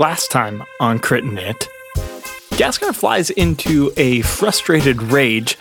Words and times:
Last 0.00 0.32
time 0.32 0.64
on 0.80 0.98
Crit 0.98 1.22
Gaskar 1.22 2.92
flies 2.92 3.30
into 3.30 3.92
a 3.96 4.22
frustrated 4.22 5.00
rage 5.00 5.56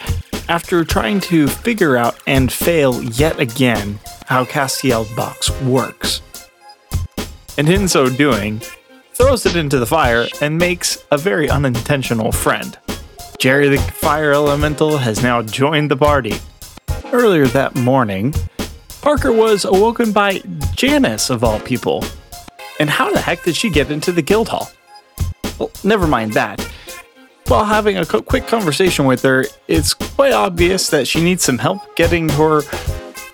after 0.50 0.84
trying 0.84 1.20
to 1.20 1.48
figure 1.48 1.96
out 1.96 2.20
and 2.26 2.52
fail 2.52 3.04
yet 3.04 3.40
again 3.40 4.00
how 4.26 4.44
Castiel's 4.44 5.14
box 5.14 5.52
works. 5.62 6.24
And 7.60 7.70
in 7.70 7.88
so 7.88 8.10
doing, 8.10 8.60
throws 9.14 9.46
it 9.46 9.56
into 9.56 9.78
the 9.78 9.86
fire 9.86 10.26
and 10.42 10.58
makes 10.58 10.98
a 11.12 11.18
very 11.20 11.48
unintentional 11.48 12.32
friend. 12.32 12.76
Jerry 13.38 13.70
the 13.70 13.78
fire 13.78 14.32
elemental 14.32 14.98
has 14.98 15.22
now 15.22 15.44
joined 15.44 15.92
the 15.92 15.98
party. 15.98 16.34
Earlier 17.12 17.46
that 17.50 17.76
morning, 17.76 18.34
Parker 19.04 19.32
was 19.32 19.64
awoken 19.64 20.12
by 20.12 20.42
Janice, 20.74 21.30
of 21.30 21.44
all 21.44 21.60
people. 21.60 22.04
And 22.80 22.90
how 22.90 23.12
the 23.12 23.22
heck 23.22 23.44
did 23.44 23.56
she 23.56 23.70
get 23.70 23.92
into 23.92 24.12
the 24.12 24.22
guild 24.22 24.50
hall? 24.50 24.72
Well, 25.60 25.72
never 25.84 26.08
mind 26.08 26.34
that. 26.34 26.62
While 27.48 27.66
having 27.66 27.98
a 27.98 28.06
quick 28.06 28.48
conversation 28.48 29.06
with 29.06 29.22
her, 29.24 29.46
it's 29.68 29.94
quite 29.94 30.34
obvious 30.34 30.90
that 30.90 31.08
she 31.08 31.22
needs 31.22 31.44
some 31.44 31.58
help 31.58 31.96
getting 31.96 32.30
her 32.30 32.62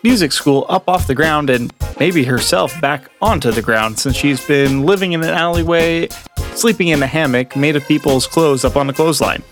music 0.03 0.31
school 0.31 0.65
up 0.69 0.89
off 0.89 1.07
the 1.07 1.15
ground 1.15 1.49
and 1.49 1.73
maybe 1.99 2.23
herself 2.23 2.79
back 2.81 3.09
onto 3.21 3.51
the 3.51 3.61
ground 3.61 3.99
since 3.99 4.15
she's 4.15 4.45
been 4.45 4.85
living 4.85 5.11
in 5.13 5.23
an 5.23 5.29
alleyway, 5.29 6.07
sleeping 6.53 6.87
in 6.87 7.03
a 7.03 7.07
hammock 7.07 7.55
made 7.55 7.75
of 7.75 7.87
people's 7.87 8.25
clothes 8.25 8.65
up 8.65 8.75
on 8.75 8.87
the 8.87 8.93
clothesline. 8.93 9.43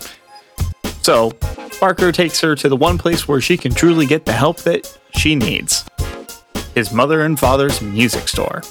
So, 1.02 1.32
Parker 1.80 2.12
takes 2.12 2.42
her 2.42 2.56
to 2.56 2.68
the 2.68 2.76
one 2.76 2.98
place 2.98 3.28
where 3.28 3.40
she 3.40 3.58
can 3.58 3.74
truly 3.74 4.06
get 4.06 4.26
the 4.26 4.34
help 4.34 4.58
that 4.62 4.98
she 5.16 5.36
needs 5.36 5.86
his 6.74 6.92
mother 6.92 7.22
and 7.22 7.40
father's 7.40 7.82
music 7.82 8.28
store. 8.28 8.62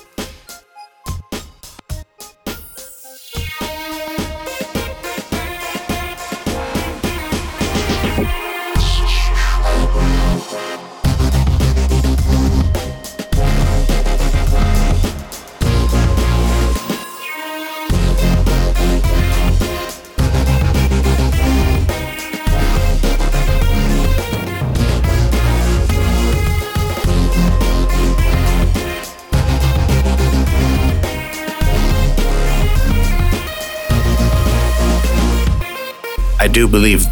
Do 36.57 36.67
believe 36.67 37.05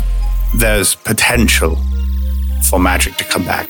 there's 0.54 0.94
potential 0.94 1.76
for 2.62 2.78
magic 2.78 3.14
to 3.16 3.24
come 3.24 3.44
back. 3.44 3.68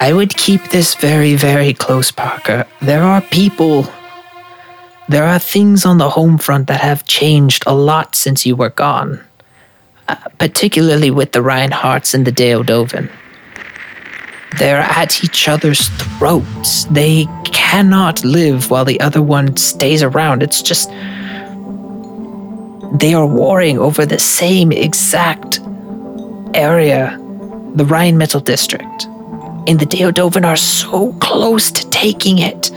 I 0.00 0.12
would 0.12 0.36
keep 0.36 0.68
this 0.68 0.94
very, 0.94 1.34
very 1.34 1.74
close, 1.74 2.12
Parker. 2.12 2.64
There 2.80 3.02
are 3.02 3.20
people, 3.20 3.88
there 5.08 5.24
are 5.24 5.40
things 5.40 5.84
on 5.84 5.98
the 5.98 6.10
home 6.10 6.38
front 6.38 6.68
that 6.68 6.80
have 6.80 7.04
changed 7.08 7.64
a 7.66 7.74
lot 7.74 8.14
since 8.14 8.46
you 8.46 8.54
were 8.54 8.70
gone, 8.70 9.20
uh, 10.06 10.14
particularly 10.38 11.10
with 11.10 11.32
the 11.32 11.40
Reinhardts 11.40 12.14
and 12.14 12.24
the 12.24 12.30
Deodovan. 12.30 13.10
They're 14.60 14.86
at 15.00 15.24
each 15.24 15.48
other's 15.48 15.88
throats. 15.88 16.84
They 16.84 17.26
cannot 17.46 18.24
live 18.24 18.70
while 18.70 18.84
the 18.84 19.00
other 19.00 19.22
one 19.22 19.56
stays 19.56 20.04
around. 20.04 20.44
It's 20.44 20.62
just. 20.62 20.88
They 22.94 23.12
are 23.12 23.26
warring 23.26 23.78
over 23.78 24.06
the 24.06 24.20
same 24.20 24.70
exact 24.70 25.60
area, 26.54 27.18
the 27.74 27.84
Rhine 27.84 28.16
Metal 28.16 28.40
District. 28.40 29.04
And 29.66 29.80
the 29.80 29.86
Deodovan 29.86 30.44
are 30.44 30.56
so 30.56 31.12
close 31.14 31.72
to 31.72 31.90
taking 31.90 32.38
it. 32.38 32.70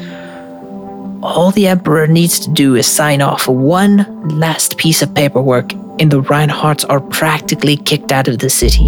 All 1.22 1.52
the 1.52 1.68
Emperor 1.68 2.08
needs 2.08 2.40
to 2.40 2.50
do 2.50 2.76
is 2.76 2.88
sign 2.88 3.22
off 3.22 3.48
one 3.48 4.06
last 4.40 4.78
piece 4.78 5.02
of 5.02 5.14
paperwork, 5.14 5.74
and 6.00 6.10
the 6.10 6.22
Reinhardts 6.22 6.86
are 6.90 7.02
practically 7.02 7.78
kicked 7.78 8.12
out 8.12 8.28
of 8.28 8.40
the 8.40 8.50
city. 8.50 8.88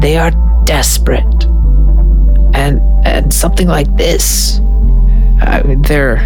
They 0.00 0.16
are 0.16 0.30
desperate. 0.64 1.44
And, 2.54 2.80
and 3.04 3.32
something 3.34 3.66
like 3.66 3.96
this, 3.96 4.60
I 5.40 5.62
mean, 5.64 5.82
they're 5.82 6.18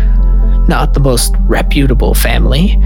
not 0.69 0.95
the 0.95 1.01
most 1.01 1.35
reputable 1.47 2.15
family. 2.15 2.79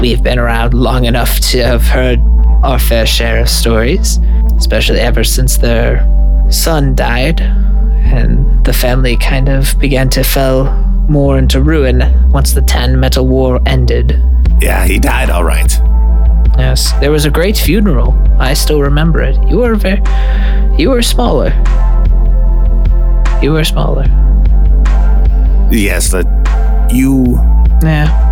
We've 0.00 0.22
been 0.22 0.38
around 0.38 0.74
long 0.74 1.04
enough 1.04 1.38
to 1.50 1.62
have 1.64 1.82
heard 1.82 2.20
our 2.62 2.78
fair 2.78 3.06
share 3.06 3.40
of 3.40 3.48
stories, 3.48 4.18
especially 4.56 5.00
ever 5.00 5.24
since 5.24 5.56
their 5.56 6.06
son 6.50 6.94
died, 6.94 7.40
and 7.40 8.64
the 8.64 8.72
family 8.72 9.16
kind 9.16 9.48
of 9.48 9.78
began 9.78 10.10
to 10.10 10.22
fell 10.22 10.64
more 11.08 11.38
into 11.38 11.62
ruin 11.62 12.30
once 12.30 12.52
the 12.52 12.62
Tan 12.62 12.98
Metal 12.98 13.26
War 13.26 13.60
ended. 13.66 14.20
Yeah, 14.60 14.84
he 14.84 14.98
died 14.98 15.30
all 15.30 15.44
right. 15.44 15.72
Yes, 16.58 16.92
there 17.00 17.10
was 17.10 17.24
a 17.24 17.30
great 17.30 17.56
funeral. 17.56 18.12
I 18.38 18.54
still 18.54 18.80
remember 18.80 19.22
it. 19.22 19.36
You 19.48 19.58
were 19.58 19.74
very, 19.76 20.02
you 20.76 20.90
were 20.90 21.02
smaller. 21.02 21.48
You 23.42 23.52
were 23.52 23.64
smaller. 23.64 24.04
Yes, 25.70 26.10
that 26.10 26.26
you 26.92 27.38
Yeah. 27.82 28.26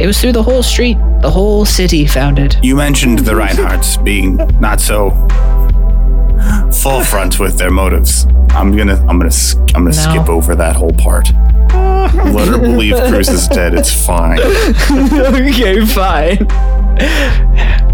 It 0.00 0.06
was 0.08 0.20
through 0.20 0.32
the 0.32 0.42
whole 0.42 0.62
street, 0.62 0.96
the 1.22 1.30
whole 1.30 1.64
city 1.64 2.06
found 2.06 2.38
it. 2.38 2.56
you 2.62 2.74
mentioned 2.76 3.20
the 3.20 3.32
Reinhardts 3.32 4.02
being 4.04 4.36
not 4.60 4.80
so 4.80 5.10
forefront 6.82 7.38
with 7.38 7.58
their 7.58 7.70
motives. 7.70 8.26
I'm 8.50 8.76
gonna 8.76 8.96
I'm 9.08 9.18
gonna 9.18 9.30
I'm 9.74 9.84
gonna 9.84 9.84
No. 9.86 9.90
skip 9.92 10.28
over 10.28 10.54
that 10.56 10.76
whole 10.76 10.92
part. 10.92 11.28
Let 11.72 12.48
her 12.48 12.58
believe 12.58 12.96
Cruz 13.08 13.28
is 13.28 13.48
dead. 13.48 13.74
It's 13.74 13.92
fine. 14.06 14.38
okay, 14.90 15.84
fine. 15.84 16.46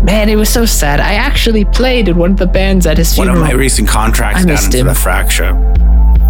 Man, 0.05 0.29
it 0.29 0.37
was 0.37 0.49
so 0.49 0.65
sad. 0.67 1.01
I 1.01 1.15
actually 1.15 1.65
played 1.65 2.09
in 2.09 2.17
one 2.17 2.33
of 2.33 2.37
the 2.37 2.47
bands 2.47 2.87
at 2.87 2.99
his 2.99 3.17
One 3.17 3.29
of 3.31 3.39
my 3.39 3.53
recent 3.53 3.89
contracts 3.89 4.43
I 4.43 4.47
down 4.47 4.65
into 4.65 4.79
him. 4.79 4.87
the 4.87 4.95
fracture 4.95 5.53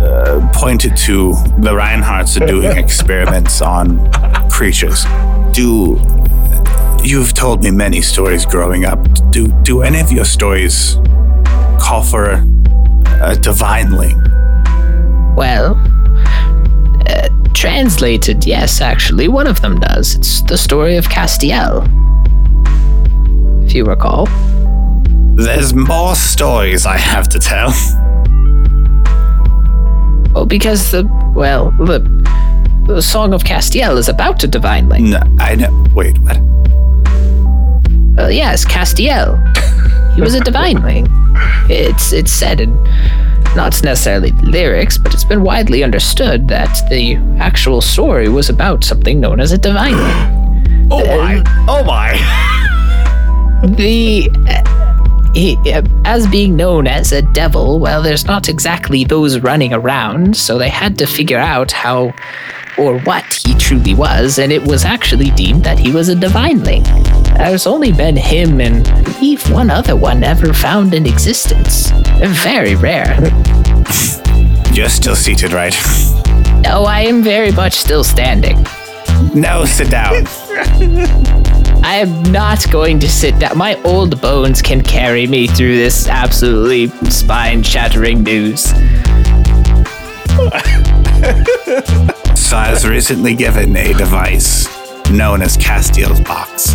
uh, 0.00 0.50
pointed 0.54 0.96
to 0.96 1.32
the 1.58 1.70
Reinhardts 1.74 2.40
are 2.40 2.46
doing 2.46 2.76
experiments 2.84 3.60
on 3.60 4.10
creatures. 4.50 5.04
Do 5.52 6.00
you've 7.02 7.34
told 7.34 7.62
me 7.62 7.70
many 7.70 8.02
stories 8.02 8.44
growing 8.46 8.84
up? 8.84 8.98
Do 9.30 9.48
do 9.62 9.82
any 9.82 10.00
of 10.00 10.10
your 10.10 10.24
stories 10.24 10.96
call 11.80 12.02
for 12.02 12.30
a, 12.30 12.46
a 13.22 13.36
divineling? 13.36 14.20
well, 15.36 15.74
uh, 17.06 17.28
translated, 17.54 18.44
yes, 18.44 18.80
actually, 18.80 19.28
one 19.28 19.46
of 19.46 19.60
them 19.62 19.80
does. 19.80 20.14
It's 20.16 20.42
the 20.42 20.58
story 20.58 20.96
of 20.96 21.06
Castiel. 21.06 21.86
If 23.64 23.74
you 23.74 23.84
recall. 23.84 24.26
There's 25.34 25.72
more 25.72 26.14
stories 26.14 26.84
I 26.84 26.98
have 26.98 27.28
to 27.30 27.38
tell. 27.38 27.70
Well, 30.32 30.46
because 30.46 30.92
the, 30.92 31.04
well, 31.34 31.70
the, 31.72 31.98
the 32.86 33.02
Song 33.02 33.34
of 33.34 33.42
Castiel 33.42 33.96
is 33.96 34.08
about 34.08 34.42
a 34.44 34.46
divineling. 34.46 35.10
No, 35.10 35.20
I 35.38 35.54
know. 35.56 35.86
Wait, 35.94 36.18
what? 36.18 36.36
Uh, 38.18 38.28
yes, 38.28 38.64
Castiel. 38.64 39.38
He 40.14 40.20
was 40.20 40.34
a 40.34 40.40
divineling. 40.40 41.06
It's 41.72 42.12
it's 42.12 42.32
said 42.32 42.60
in 42.60 42.72
not 43.54 43.80
necessarily 43.84 44.32
lyrics, 44.42 44.98
but 44.98 45.14
it's 45.14 45.24
been 45.24 45.42
widely 45.42 45.84
understood 45.84 46.48
that 46.48 46.88
the 46.90 47.14
actual 47.38 47.80
story 47.80 48.28
was 48.28 48.48
about 48.48 48.82
something 48.82 49.20
known 49.20 49.40
as 49.40 49.52
a 49.52 49.58
divineling. 49.58 50.88
Oh 50.90 51.04
my! 51.06 51.42
Oh 51.68 51.84
my! 51.84 52.56
The 53.76 54.30
he, 55.34 55.56
uh, 55.72 55.82
as 56.04 56.26
being 56.26 56.56
known 56.56 56.86
as 56.86 57.12
a 57.12 57.22
devil, 57.22 57.78
well, 57.78 58.02
there's 58.02 58.24
not 58.24 58.48
exactly 58.48 59.04
those 59.04 59.38
running 59.40 59.72
around, 59.72 60.36
so 60.36 60.58
they 60.58 60.68
had 60.68 60.98
to 60.98 61.06
figure 61.06 61.38
out 61.38 61.72
how 61.72 62.12
or 62.78 62.98
what 63.00 63.24
he 63.34 63.54
truly 63.54 63.94
was, 63.94 64.38
and 64.38 64.52
it 64.52 64.62
was 64.62 64.84
actually 64.84 65.30
deemed 65.32 65.64
that 65.64 65.78
he 65.78 65.92
was 65.92 66.08
a 66.08 66.14
divineling. 66.14 66.82
There's 67.34 67.66
only 67.66 67.92
been 67.92 68.16
him 68.16 68.60
and 68.60 68.86
I 68.88 69.02
believe 69.02 69.50
one 69.50 69.70
other 69.70 69.96
one 69.96 70.22
ever 70.24 70.52
found 70.52 70.94
in 70.94 71.06
existence. 71.06 71.90
Very 72.44 72.74
rare. 72.74 73.16
You're 74.72 74.88
still 74.88 75.16
seated, 75.16 75.52
right? 75.52 75.74
No, 76.62 76.84
I 76.84 77.00
am 77.02 77.22
very 77.22 77.50
much 77.50 77.74
still 77.74 78.04
standing. 78.04 78.64
No, 79.34 79.64
sit 79.64 79.90
down. 79.90 80.26
I 81.82 81.96
am 81.96 82.22
not 82.30 82.70
going 82.70 82.98
to 83.00 83.08
sit 83.08 83.38
down. 83.38 83.56
My 83.56 83.80
old 83.82 84.20
bones 84.20 84.62
can 84.62 84.82
carry 84.82 85.26
me 85.26 85.46
through 85.46 85.76
this 85.76 86.08
absolutely 86.08 86.88
spine 87.10 87.62
shattering 87.62 88.22
news. 88.22 88.64
So 92.38 92.56
I 92.56 92.70
was 92.72 92.86
recently 92.86 93.34
given 93.34 93.76
a 93.76 93.92
device 93.94 94.66
known 95.10 95.42
as 95.42 95.56
Castiel's 95.56 96.20
box. 96.20 96.74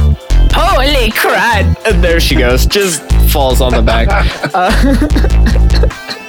Holy 0.54 1.12
crap! 1.12 1.78
And 1.86 2.04
there 2.04 2.20
she 2.20 2.36
goes, 2.36 2.66
just 2.66 3.02
falls 3.30 3.62
on 3.62 3.74
the 3.74 3.82
back. 3.82 4.08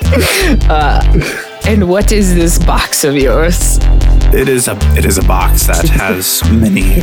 Uh, 0.09 0.69
uh, 0.71 1.03
and 1.67 1.89
what 1.89 2.13
is 2.13 2.35
this 2.35 2.59
box 2.65 3.05
of 3.05 3.17
yours? 3.17 3.79
It 4.37 4.51
is 4.51 4.69
a 4.69 4.77
it 4.99 5.07
is 5.07 5.17
a 5.17 5.23
box 5.23 5.67
that 5.67 5.89
has 5.89 6.43
many 6.53 7.01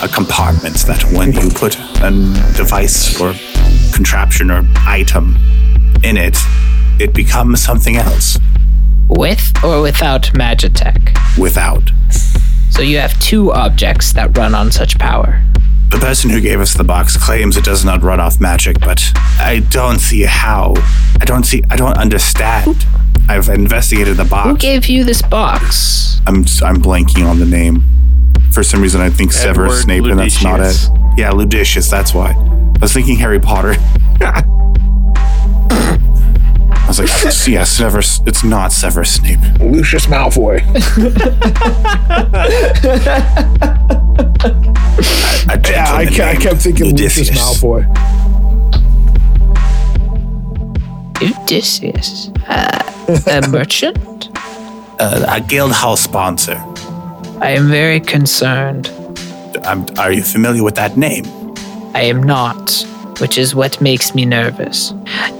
uh, 0.00 0.06
compartments 0.14 0.84
that 0.84 1.02
when 1.12 1.32
you 1.32 1.50
put 1.50 1.76
a 2.00 2.10
device 2.56 3.20
or 3.20 3.34
contraption 3.92 4.52
or 4.52 4.62
item 4.86 5.36
in 6.04 6.16
it, 6.16 6.36
it 7.00 7.12
becomes 7.12 7.60
something 7.60 7.96
else 7.96 8.38
With 9.08 9.52
or 9.64 9.82
without 9.82 10.30
Magitech? 10.34 11.10
without. 11.36 11.90
So 12.70 12.82
you 12.82 12.98
have 12.98 13.18
two 13.18 13.52
objects 13.52 14.12
that 14.12 14.38
run 14.38 14.54
on 14.54 14.70
such 14.70 14.96
power. 14.96 15.42
The 15.90 15.98
person 15.98 16.30
who 16.30 16.40
gave 16.40 16.60
us 16.60 16.74
the 16.74 16.84
box 16.84 17.16
claims 17.16 17.56
it 17.56 17.64
does 17.64 17.84
not 17.84 18.00
run 18.04 18.20
off 18.20 18.40
magic, 18.40 18.78
but 18.78 19.02
I 19.40 19.66
don't 19.70 19.98
see 19.98 20.22
how. 20.22 20.74
I 21.20 21.24
don't 21.24 21.42
see. 21.44 21.64
I 21.68 21.74
don't 21.74 21.96
understand. 21.98 22.86
I've 23.28 23.48
investigated 23.48 24.16
the 24.16 24.24
box. 24.24 24.50
Who 24.50 24.56
gave 24.58 24.86
you 24.86 25.04
this 25.04 25.22
box? 25.22 26.20
I'm 26.26 26.36
I'm 26.62 26.82
blanking 26.82 27.24
on 27.28 27.38
the 27.38 27.46
name. 27.46 27.84
For 28.52 28.64
some 28.64 28.82
reason, 28.82 29.00
I 29.00 29.10
think 29.10 29.32
Severus 29.32 29.58
Edward 29.58 29.82
Snape, 29.82 30.04
and 30.04 30.18
that's 30.18 30.42
not 30.42 30.60
it. 30.60 30.88
Yeah, 31.16 31.30
Ludicious. 31.30 31.88
That's 31.88 32.12
why. 32.12 32.32
I 32.32 32.78
was 32.80 32.92
thinking 32.92 33.16
Harry 33.18 33.38
Potter. 33.38 33.76
I 36.80 36.86
was 36.88 36.98
like, 36.98 37.08
yeah, 37.46 37.62
Severus. 37.64 38.20
It's 38.26 38.42
not 38.42 38.72
Severus 38.72 39.14
Snape. 39.14 39.38
Lucius 39.60 40.06
Malfoy. 40.06 40.60
A 45.48 45.60
Yeah, 45.70 45.94
I, 45.94 46.04
gentleman 46.04 46.36
I 46.36 46.40
kept 46.40 46.62
thinking 46.62 46.96
Lucius 46.96 47.30
Malfoy. 47.30 47.86
Odysseus. 51.22 52.30
Uh, 52.48 52.99
a 53.26 53.48
merchant? 53.48 54.28
Uh, 54.98 55.24
a 55.28 55.40
Guildhall 55.40 55.96
sponsor. 55.96 56.56
I 57.40 57.50
am 57.50 57.68
very 57.68 58.00
concerned. 58.00 58.88
Um, 59.64 59.86
are 59.98 60.12
you 60.12 60.22
familiar 60.22 60.62
with 60.62 60.74
that 60.76 60.96
name? 60.96 61.24
I 61.94 62.02
am 62.02 62.22
not, 62.22 62.70
which 63.20 63.36
is 63.38 63.54
what 63.54 63.80
makes 63.80 64.14
me 64.14 64.24
nervous. 64.24 64.92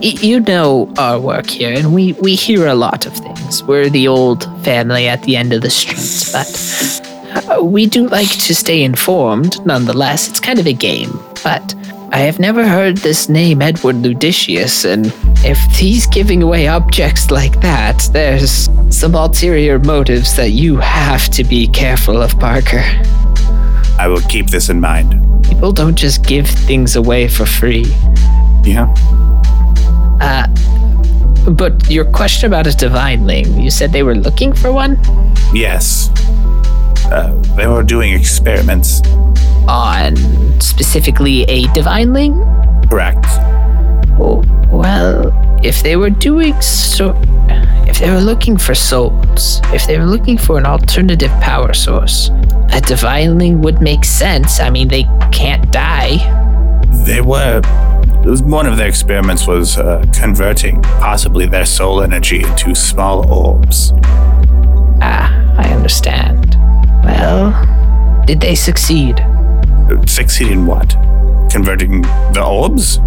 Y- 0.02 0.16
you 0.20 0.40
know 0.40 0.92
our 0.98 1.18
work 1.20 1.48
here, 1.48 1.72
and 1.72 1.94
we, 1.94 2.14
we 2.14 2.34
hear 2.34 2.66
a 2.66 2.74
lot 2.74 3.06
of 3.06 3.12
things. 3.12 3.62
We're 3.64 3.88
the 3.88 4.08
old 4.08 4.44
family 4.64 5.08
at 5.08 5.22
the 5.22 5.36
end 5.36 5.52
of 5.52 5.62
the 5.62 5.70
street, 5.70 6.30
but 6.32 7.50
uh, 7.50 7.62
we 7.62 7.86
do 7.86 8.08
like 8.08 8.28
to 8.30 8.54
stay 8.54 8.82
informed 8.82 9.64
nonetheless. 9.64 10.28
It's 10.28 10.40
kind 10.40 10.58
of 10.58 10.66
a 10.66 10.72
game, 10.72 11.12
but 11.44 11.74
I 12.12 12.18
have 12.20 12.38
never 12.40 12.66
heard 12.66 12.98
this 12.98 13.28
name, 13.28 13.62
Edward 13.62 13.96
Ludicius, 13.96 14.84
and 14.84 15.12
if 15.44 15.58
he's 15.76 16.06
giving 16.08 16.42
away 16.42 16.66
objects 16.66 17.30
like 17.30 17.60
that, 17.60 18.08
there's 18.12 18.68
some 18.90 19.14
ulterior 19.14 19.78
motives 19.78 20.36
that 20.36 20.50
you 20.50 20.76
have 20.78 21.28
to 21.30 21.44
be 21.44 21.68
careful 21.68 22.20
of, 22.20 22.36
Parker. 22.38 22.82
I 23.98 24.08
will 24.08 24.22
keep 24.22 24.48
this 24.48 24.68
in 24.70 24.80
mind. 24.80 25.14
People 25.44 25.70
don't 25.72 25.94
just 25.94 26.24
give 26.26 26.48
things 26.48 26.96
away 26.96 27.28
for 27.28 27.46
free. 27.46 27.86
Yeah. 28.64 28.92
Uh, 30.20 30.46
But 31.50 31.88
your 31.90 32.04
question 32.04 32.48
about 32.52 32.66
a 32.66 32.76
divineling, 32.76 33.60
you 33.60 33.70
said 33.70 33.92
they 33.92 34.02
were 34.02 34.16
looking 34.16 34.52
for 34.52 34.72
one? 34.72 34.98
Yes. 35.54 36.10
Uh, 37.10 37.32
they 37.56 37.66
were 37.66 37.82
doing 37.82 38.12
experiments. 38.12 39.00
On 39.68 40.16
specifically 40.60 41.42
a 41.44 41.62
divineling? 41.72 42.34
Correct. 42.90 43.24
Oh, 44.18 44.42
well, 44.70 45.32
if 45.62 45.82
they 45.82 45.96
were 45.96 46.10
doing 46.10 46.60
so. 46.60 47.14
If 47.86 47.98
they 47.98 48.10
were 48.10 48.20
looking 48.20 48.56
for 48.56 48.74
souls, 48.74 49.60
if 49.74 49.86
they 49.86 49.98
were 49.98 50.04
looking 50.06 50.38
for 50.38 50.58
an 50.58 50.64
alternative 50.66 51.30
power 51.40 51.72
source, 51.74 52.30
a 52.72 52.80
divineling 52.80 53.60
would 53.62 53.80
make 53.82 54.04
sense. 54.04 54.60
I 54.60 54.70
mean, 54.70 54.86
they 54.88 55.04
can't 55.32 55.70
die. 55.72 56.18
They 57.04 57.20
were. 57.20 57.60
it 58.24 58.26
was- 58.28 58.42
One 58.42 58.66
of 58.66 58.76
their 58.76 58.86
experiments 58.88 59.46
was 59.46 59.76
uh, 59.76 60.04
converting 60.14 60.82
possibly 60.82 61.46
their 61.46 61.66
soul 61.66 62.00
energy 62.02 62.42
into 62.44 62.74
small 62.76 63.28
orbs. 63.32 63.92
Ah, 65.02 65.32
I 65.58 65.68
understand. 65.74 66.56
Well, 67.04 67.50
did 68.26 68.40
they 68.40 68.54
succeed? 68.54 69.16
Succeed 70.06 70.48
in 70.48 70.66
what? 70.66 70.90
Converting 71.50 72.02
the 72.32 72.44
orbs? 72.46 72.98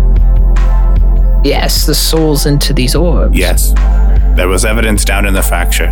Yes, 1.46 1.86
the 1.86 1.96
souls 1.96 2.46
into 2.46 2.74
these 2.74 2.96
orbs. 2.96 3.38
Yes. 3.38 3.74
There 4.36 4.48
was 4.48 4.66
evidence 4.66 5.04
down 5.06 5.26
in 5.26 5.34
the 5.34 5.42
fracture. 5.42 5.92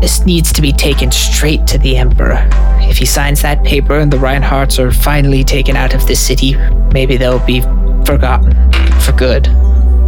This 0.00 0.24
needs 0.24 0.52
to 0.52 0.62
be 0.62 0.72
taken 0.72 1.10
straight 1.10 1.66
to 1.68 1.78
the 1.78 1.96
Emperor. 1.96 2.48
If 2.82 2.98
he 2.98 3.06
signs 3.06 3.42
that 3.42 3.64
paper 3.64 3.98
and 3.98 4.12
the 4.12 4.16
Reinhardts 4.16 4.78
are 4.78 4.92
finally 4.92 5.44
taken 5.44 5.76
out 5.76 5.94
of 5.94 6.06
this 6.06 6.20
city, 6.20 6.56
maybe 6.92 7.16
they'll 7.16 7.44
be 7.44 7.60
forgotten 8.04 8.52
for 9.00 9.12
good. 9.12 9.44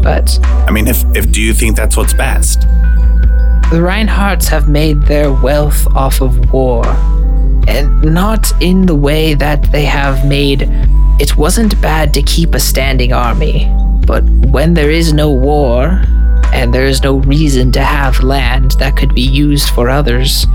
But 0.03 0.39
I 0.45 0.71
mean, 0.71 0.87
if, 0.87 1.05
if 1.17 1.31
do 1.31 1.43
you 1.43 1.53
think 1.53 1.77
that's 1.77 1.97
what's 1.97 2.15
best? 2.15 2.67
the 3.71 3.77
Reinhardts 3.77 4.49
have 4.49 4.69
made 4.69 5.01
their 5.03 5.33
wealth 5.33 5.87
off 5.95 6.21
of 6.21 6.53
war. 6.53 6.83
And 7.71 8.03
not 8.03 8.53
in 8.61 8.87
the 8.87 8.95
way 8.95 9.35
that 9.35 9.71
they 9.71 9.85
have 9.85 10.27
made. 10.27 10.69
It 11.21 11.37
wasn't 11.37 11.81
bad 11.81 12.13
to 12.15 12.23
keep 12.23 12.55
a 12.55 12.61
standing 12.61 13.13
army, 13.13 13.71
but 14.07 14.25
when 14.25 14.75
there 14.75 14.91
is 14.91 15.13
no 15.13 15.31
war, 15.31 16.03
and 16.53 16.75
there 16.75 16.87
is 16.87 17.03
no 17.03 17.19
reason 17.19 17.71
to 17.73 17.83
have 17.83 18.25
land 18.25 18.73
that 18.73 18.97
could 18.97 19.15
be 19.15 19.23
used 19.23 19.71
for 19.71 19.89
others, 19.89 20.47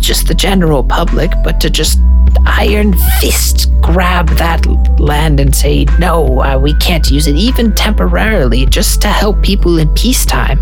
just 0.00 0.26
the 0.26 0.34
general 0.34 0.82
public, 0.82 1.30
but 1.44 1.60
to 1.60 1.70
just 1.70 1.98
iron 2.46 2.94
fist 3.20 3.70
grab 3.80 4.28
that 4.30 4.66
land 4.98 5.38
and 5.40 5.54
say, 5.54 5.84
no, 5.98 6.42
uh, 6.42 6.58
we 6.58 6.74
can't 6.74 7.10
use 7.10 7.26
it, 7.26 7.36
even 7.36 7.74
temporarily, 7.74 8.66
just 8.66 9.00
to 9.02 9.08
help 9.08 9.40
people 9.42 9.78
in 9.78 9.88
peacetime, 9.94 10.58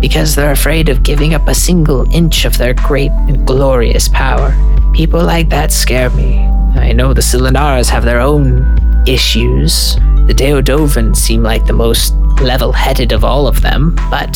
because 0.00 0.34
they're 0.34 0.52
afraid 0.52 0.88
of 0.88 1.02
giving 1.02 1.34
up 1.34 1.48
a 1.48 1.54
single 1.54 2.08
inch 2.12 2.44
of 2.44 2.58
their 2.58 2.74
great 2.74 3.10
and 3.12 3.46
glorious 3.46 4.08
power. 4.08 4.54
People 4.94 5.24
like 5.24 5.48
that 5.48 5.72
scare 5.72 6.08
me. 6.10 6.38
I 6.76 6.92
know 6.92 7.12
the 7.12 7.20
Silinaras 7.20 7.90
have 7.90 8.04
their 8.04 8.20
own 8.20 8.78
issues. 9.08 9.96
The 10.26 10.34
Deodovan 10.34 11.16
seem 11.16 11.42
like 11.42 11.66
the 11.66 11.72
most 11.72 12.14
level 12.40 12.70
headed 12.70 13.10
of 13.10 13.24
all 13.24 13.48
of 13.48 13.60
them, 13.60 13.96
but 14.08 14.32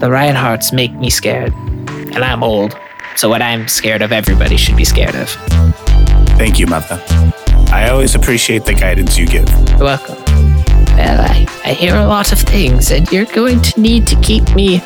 the 0.00 0.10
Reinhardts 0.10 0.74
make 0.74 0.92
me 0.92 1.08
scared. 1.08 1.54
And 1.54 2.18
I'm 2.18 2.42
old, 2.42 2.78
so 3.16 3.30
what 3.30 3.40
I'm 3.40 3.66
scared 3.66 4.02
of, 4.02 4.12
everybody 4.12 4.58
should 4.58 4.76
be 4.76 4.84
scared 4.84 5.14
of. 5.14 5.30
Thank 6.36 6.58
you, 6.58 6.66
Mother. 6.66 7.02
I 7.72 7.88
always 7.90 8.14
appreciate 8.14 8.66
the 8.66 8.74
guidance 8.74 9.16
you 9.16 9.26
give. 9.26 9.48
You're 9.70 9.78
welcome. 9.78 10.22
Well, 10.94 11.20
I, 11.20 11.46
I 11.64 11.72
hear 11.72 11.96
a 11.96 12.06
lot 12.06 12.32
of 12.32 12.38
things, 12.38 12.90
and 12.90 13.10
you're 13.10 13.24
going 13.24 13.62
to 13.62 13.80
need 13.80 14.06
to 14.08 14.20
keep 14.20 14.54
me 14.54 14.82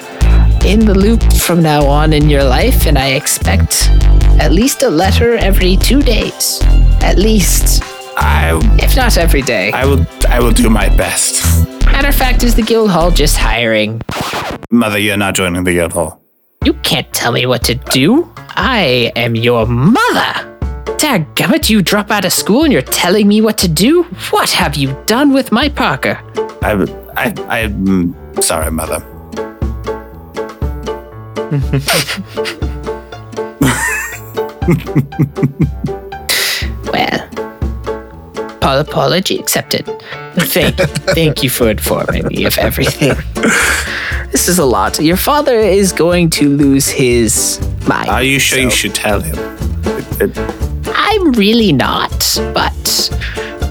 in 0.64 0.86
the 0.86 0.94
loop 0.94 1.22
from 1.34 1.62
now 1.62 1.84
on 1.84 2.12
in 2.12 2.30
your 2.30 2.44
life, 2.44 2.86
and 2.86 2.96
I 2.96 3.08
expect 3.08 3.90
at 4.38 4.52
least 4.52 4.82
a 4.82 4.88
letter 4.88 5.36
every 5.36 5.76
two 5.76 6.00
days. 6.02 6.60
At 7.02 7.18
least, 7.18 7.82
I 8.16 8.58
if 8.80 8.96
not 8.96 9.16
every 9.18 9.42
day. 9.42 9.72
I 9.72 9.84
will 9.84 10.06
I 10.28 10.40
will 10.40 10.52
do 10.52 10.70
my 10.70 10.88
best. 10.96 11.42
Matter 11.86 12.08
of 12.08 12.14
fact, 12.14 12.44
is 12.44 12.54
the 12.54 12.62
guild 12.62 12.90
hall 12.90 13.10
just 13.10 13.36
hiring? 13.36 14.00
Mother, 14.70 14.98
you're 14.98 15.16
not 15.16 15.34
joining 15.34 15.64
the 15.64 15.72
guild 15.72 15.92
hall. 15.92 16.20
You 16.64 16.74
can't 16.74 17.10
tell 17.12 17.32
me 17.32 17.46
what 17.46 17.62
to 17.64 17.74
do. 17.74 18.30
I 18.50 19.12
am 19.16 19.34
your 19.34 19.66
mother. 19.66 20.56
Dadgummit, 20.98 21.70
you 21.70 21.80
drop 21.80 22.10
out 22.10 22.24
of 22.24 22.32
school 22.32 22.64
and 22.64 22.72
you're 22.72 22.82
telling 22.82 23.28
me 23.28 23.40
what 23.40 23.56
to 23.58 23.68
do? 23.68 24.02
What 24.30 24.50
have 24.50 24.76
you 24.76 24.96
done 25.06 25.32
with 25.32 25.52
my 25.52 25.68
Parker? 25.68 26.20
I 26.62 26.72
I 27.16 27.60
I'm 27.62 27.86
mm, 27.86 28.42
sorry, 28.42 28.70
Mother. 28.70 29.04
Well, 36.92 37.28
Paul 38.60 38.78
apology 38.78 39.38
accepted. 39.38 39.86
Thank, 40.36 40.76
thank 41.14 41.42
you 41.42 41.50
for 41.50 41.68
informing 41.70 42.26
me 42.28 42.44
of 42.44 42.56
everything. 42.58 43.14
This 44.32 44.48
is 44.48 44.58
a 44.58 44.64
lot. 44.64 44.98
Your 45.00 45.16
father 45.16 45.54
is 45.58 45.92
going 45.92 46.30
to 46.30 46.48
lose 46.48 46.88
his 46.88 47.60
mind. 47.86 48.08
Are 48.08 48.22
you 48.22 48.38
sure 48.38 48.58
you 48.58 48.70
should 48.70 48.94
tell 48.94 49.20
him? 49.20 49.36
It- 49.84 50.36
it- 50.36 50.38
I'm 50.94 51.32
really 51.32 51.72
not, 51.72 52.10
but 52.54 53.10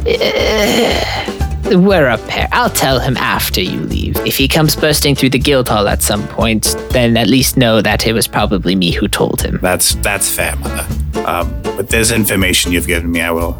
uh, 0.07 1.36
we're 1.75 2.07
a 2.07 2.17
pair. 2.17 2.47
I'll 2.51 2.69
tell 2.69 2.99
him 2.99 3.17
after 3.17 3.61
you 3.61 3.79
leave. 3.81 4.15
If 4.25 4.37
he 4.37 4.47
comes 4.47 4.75
bursting 4.75 5.15
through 5.15 5.31
the 5.31 5.39
guild 5.39 5.67
hall 5.67 5.87
at 5.87 6.01
some 6.01 6.27
point, 6.29 6.75
then 6.91 7.17
at 7.17 7.27
least 7.27 7.57
know 7.57 7.81
that 7.81 8.07
it 8.07 8.13
was 8.13 8.27
probably 8.27 8.75
me 8.75 8.91
who 8.91 9.07
told 9.07 9.41
him. 9.41 9.59
that's 9.61 9.95
that's 9.95 10.33
fair, 10.33 10.55
Mother. 10.57 10.87
Um, 11.25 11.51
with 11.77 11.89
this 11.89 12.11
information 12.11 12.71
you've 12.71 12.87
given 12.87 13.11
me, 13.11 13.21
I 13.21 13.31
will, 13.31 13.59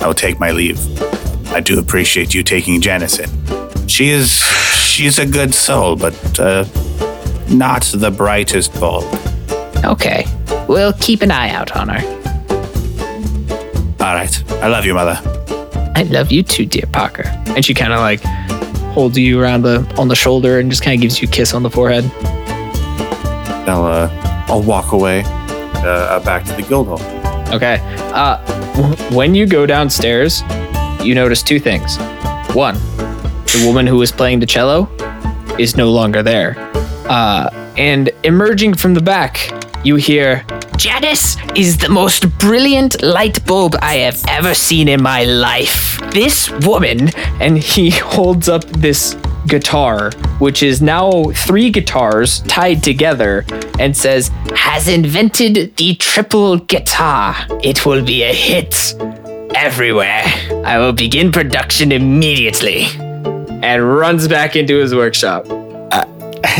I 0.00 0.06
will 0.06 0.14
take 0.14 0.40
my 0.40 0.50
leave. 0.50 0.78
I 1.52 1.60
do 1.60 1.78
appreciate 1.78 2.32
you 2.32 2.42
taking 2.42 2.80
Janice 2.80 3.18
in. 3.18 3.28
She 3.88 4.08
is, 4.08 4.42
she's 4.74 5.18
a 5.18 5.26
good 5.26 5.54
soul, 5.54 5.96
but 5.96 6.40
uh, 6.40 6.64
not 7.50 7.82
the 7.82 8.10
brightest 8.10 8.72
bulb. 8.80 9.04
Okay. 9.84 10.24
We'll 10.68 10.94
keep 10.94 11.22
an 11.22 11.30
eye 11.30 11.50
out 11.50 11.76
on 11.76 11.88
her. 11.88 12.18
All 14.00 14.14
right, 14.14 14.52
I 14.62 14.68
love 14.68 14.84
you, 14.86 14.94
mother. 14.94 15.20
I 15.94 16.04
love 16.04 16.32
you 16.32 16.42
too, 16.42 16.64
dear 16.64 16.86
Parker. 16.92 17.24
And 17.54 17.64
she 17.64 17.74
kind 17.74 17.92
of 17.92 18.00
like 18.00 18.22
holds 18.94 19.16
you 19.18 19.40
around 19.40 19.62
the 19.62 19.86
on 19.98 20.08
the 20.08 20.14
shoulder 20.16 20.58
and 20.58 20.70
just 20.70 20.82
kind 20.82 20.94
of 20.94 21.00
gives 21.02 21.20
you 21.20 21.28
a 21.28 21.30
kiss 21.30 21.54
on 21.54 21.62
the 21.62 21.70
forehead. 21.70 22.04
I'll, 23.68 23.84
uh, 23.84 24.44
I'll 24.48 24.62
walk 24.62 24.92
away 24.92 25.22
uh, 25.24 25.86
uh, 25.86 26.24
back 26.24 26.44
to 26.44 26.52
the 26.52 26.62
guild 26.62 26.88
hall. 26.88 27.00
Okay. 27.54 27.78
Uh, 28.12 28.36
w- 28.74 29.16
when 29.16 29.34
you 29.34 29.46
go 29.46 29.66
downstairs, 29.66 30.42
you 31.02 31.14
notice 31.14 31.42
two 31.42 31.58
things. 31.58 31.96
One, 32.54 32.74
the 32.74 33.62
woman 33.66 33.86
who 33.86 33.98
was 33.98 34.10
playing 34.12 34.40
the 34.40 34.46
cello 34.46 34.88
is 35.58 35.76
no 35.76 35.90
longer 35.90 36.22
there. 36.22 36.54
Uh, 37.08 37.50
and 37.76 38.10
emerging 38.24 38.74
from 38.74 38.94
the 38.94 39.00
back, 39.00 39.50
you 39.84 39.96
hear 39.96 40.44
Janice 40.82 41.36
is 41.54 41.78
the 41.78 41.88
most 41.88 42.28
brilliant 42.40 43.00
light 43.04 43.46
bulb 43.46 43.76
I 43.80 43.98
have 43.98 44.20
ever 44.26 44.52
seen 44.52 44.88
in 44.88 45.00
my 45.00 45.22
life. 45.22 46.00
this 46.10 46.50
woman, 46.66 47.10
and 47.40 47.56
he 47.56 47.90
holds 48.16 48.48
up 48.48 48.64
this 48.64 49.14
guitar, 49.46 50.10
which 50.40 50.64
is 50.64 50.82
now 50.82 51.30
three 51.46 51.70
guitars 51.70 52.40
tied 52.48 52.82
together, 52.82 53.44
and 53.78 53.96
says, 53.96 54.32
Has 54.56 54.88
invented 54.88 55.76
the 55.76 55.94
triple 55.94 56.56
guitar. 56.58 57.36
It 57.62 57.86
will 57.86 58.04
be 58.04 58.24
a 58.24 58.34
hit 58.34 58.96
everywhere. 59.54 60.24
I 60.64 60.78
will 60.78 60.92
begin 60.92 61.30
production 61.30 61.92
immediately. 61.92 62.86
and 63.62 63.88
runs 63.88 64.26
back 64.26 64.56
into 64.56 64.80
his 64.80 64.92
workshop. 64.92 65.46
Uh, 65.48 66.04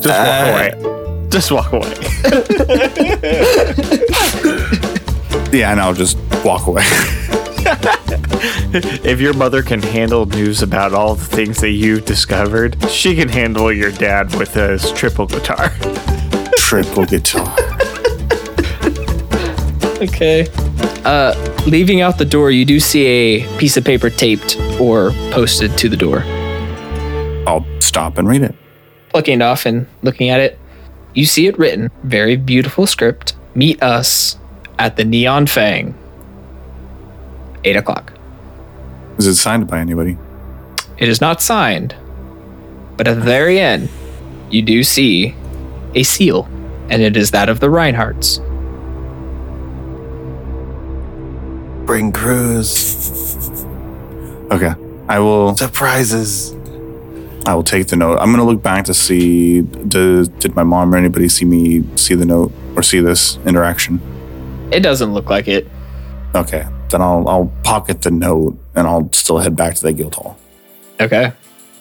Just 0.00 0.06
walk 0.06 0.06
uh, 0.06 0.52
away. 0.52 0.95
Just 1.28 1.50
walk 1.50 1.72
away. 1.72 1.94
Yeah, 5.52 5.70
and 5.70 5.80
I'll 5.80 5.94
just 5.94 6.18
walk 6.44 6.66
away. 6.66 6.82
if 9.04 9.20
your 9.20 9.32
mother 9.32 9.62
can 9.62 9.80
handle 9.80 10.26
news 10.26 10.60
about 10.60 10.92
all 10.92 11.14
the 11.14 11.24
things 11.24 11.60
that 11.60 11.70
you've 11.70 12.04
discovered, 12.04 12.76
she 12.90 13.14
can 13.14 13.28
handle 13.28 13.72
your 13.72 13.92
dad 13.92 14.34
with 14.34 14.54
his 14.54 14.92
triple 14.92 15.26
guitar. 15.26 15.70
Triple 16.58 17.06
guitar. 17.06 17.56
Okay. 20.02 20.48
Uh, 21.04 21.32
leaving 21.66 22.00
out 22.00 22.18
the 22.18 22.26
door, 22.28 22.50
you 22.50 22.64
do 22.64 22.80
see 22.80 23.06
a 23.06 23.58
piece 23.58 23.76
of 23.76 23.84
paper 23.84 24.10
taped 24.10 24.58
or 24.80 25.12
posted 25.30 25.78
to 25.78 25.88
the 25.88 25.96
door. 25.96 26.24
I'll 27.46 27.64
stop 27.80 28.18
and 28.18 28.28
read 28.28 28.42
it. 28.42 28.54
Plucking 29.10 29.40
it 29.40 29.42
off 29.42 29.64
and 29.64 29.86
looking 30.02 30.28
at 30.28 30.40
it, 30.40 30.58
you 31.16 31.26
see 31.26 31.46
it 31.46 31.58
written, 31.58 31.90
very 32.04 32.36
beautiful 32.36 32.86
script. 32.86 33.34
Meet 33.54 33.82
us 33.82 34.38
at 34.78 34.96
the 34.96 35.04
Neon 35.04 35.46
Fang. 35.46 35.94
Eight 37.64 37.76
o'clock. 37.76 38.12
Is 39.18 39.26
it 39.26 39.34
signed 39.36 39.66
by 39.66 39.80
anybody? 39.80 40.18
It 40.98 41.08
is 41.08 41.20
not 41.20 41.40
signed, 41.40 41.94
but 42.96 43.08
at 43.08 43.14
the 43.14 43.22
very 43.22 43.58
end, 43.58 43.88
you 44.50 44.62
do 44.62 44.82
see 44.82 45.34
a 45.94 46.02
seal, 46.02 46.44
and 46.90 47.02
it 47.02 47.16
is 47.16 47.30
that 47.30 47.48
of 47.48 47.60
the 47.60 47.68
Reinhardts. 47.68 48.44
Bring 51.86 52.12
Cruz 52.12 53.56
Okay. 54.50 54.74
I 55.08 55.18
will 55.18 55.56
surprises. 55.56 56.54
I 57.46 57.54
will 57.54 57.62
take 57.62 57.86
the 57.86 57.94
note. 57.94 58.18
I'm 58.18 58.32
gonna 58.32 58.44
look 58.44 58.60
back 58.60 58.84
to 58.86 58.94
see 58.94 59.62
did, 59.62 60.36
did 60.40 60.56
my 60.56 60.64
mom 60.64 60.92
or 60.92 60.98
anybody 60.98 61.28
see 61.28 61.44
me 61.44 61.84
see 61.94 62.16
the 62.16 62.26
note 62.26 62.52
or 62.74 62.82
see 62.82 62.98
this 62.98 63.38
interaction. 63.46 64.00
It 64.72 64.80
doesn't 64.80 65.14
look 65.14 65.30
like 65.30 65.46
it. 65.46 65.68
Okay. 66.34 66.66
Then 66.90 67.00
I'll 67.00 67.26
I'll 67.28 67.52
pocket 67.62 68.02
the 68.02 68.10
note 68.10 68.58
and 68.74 68.88
I'll 68.88 69.08
still 69.12 69.38
head 69.38 69.54
back 69.54 69.76
to 69.76 69.82
the 69.82 69.92
guild 69.92 70.16
hall. 70.16 70.36
Okay. 71.00 71.32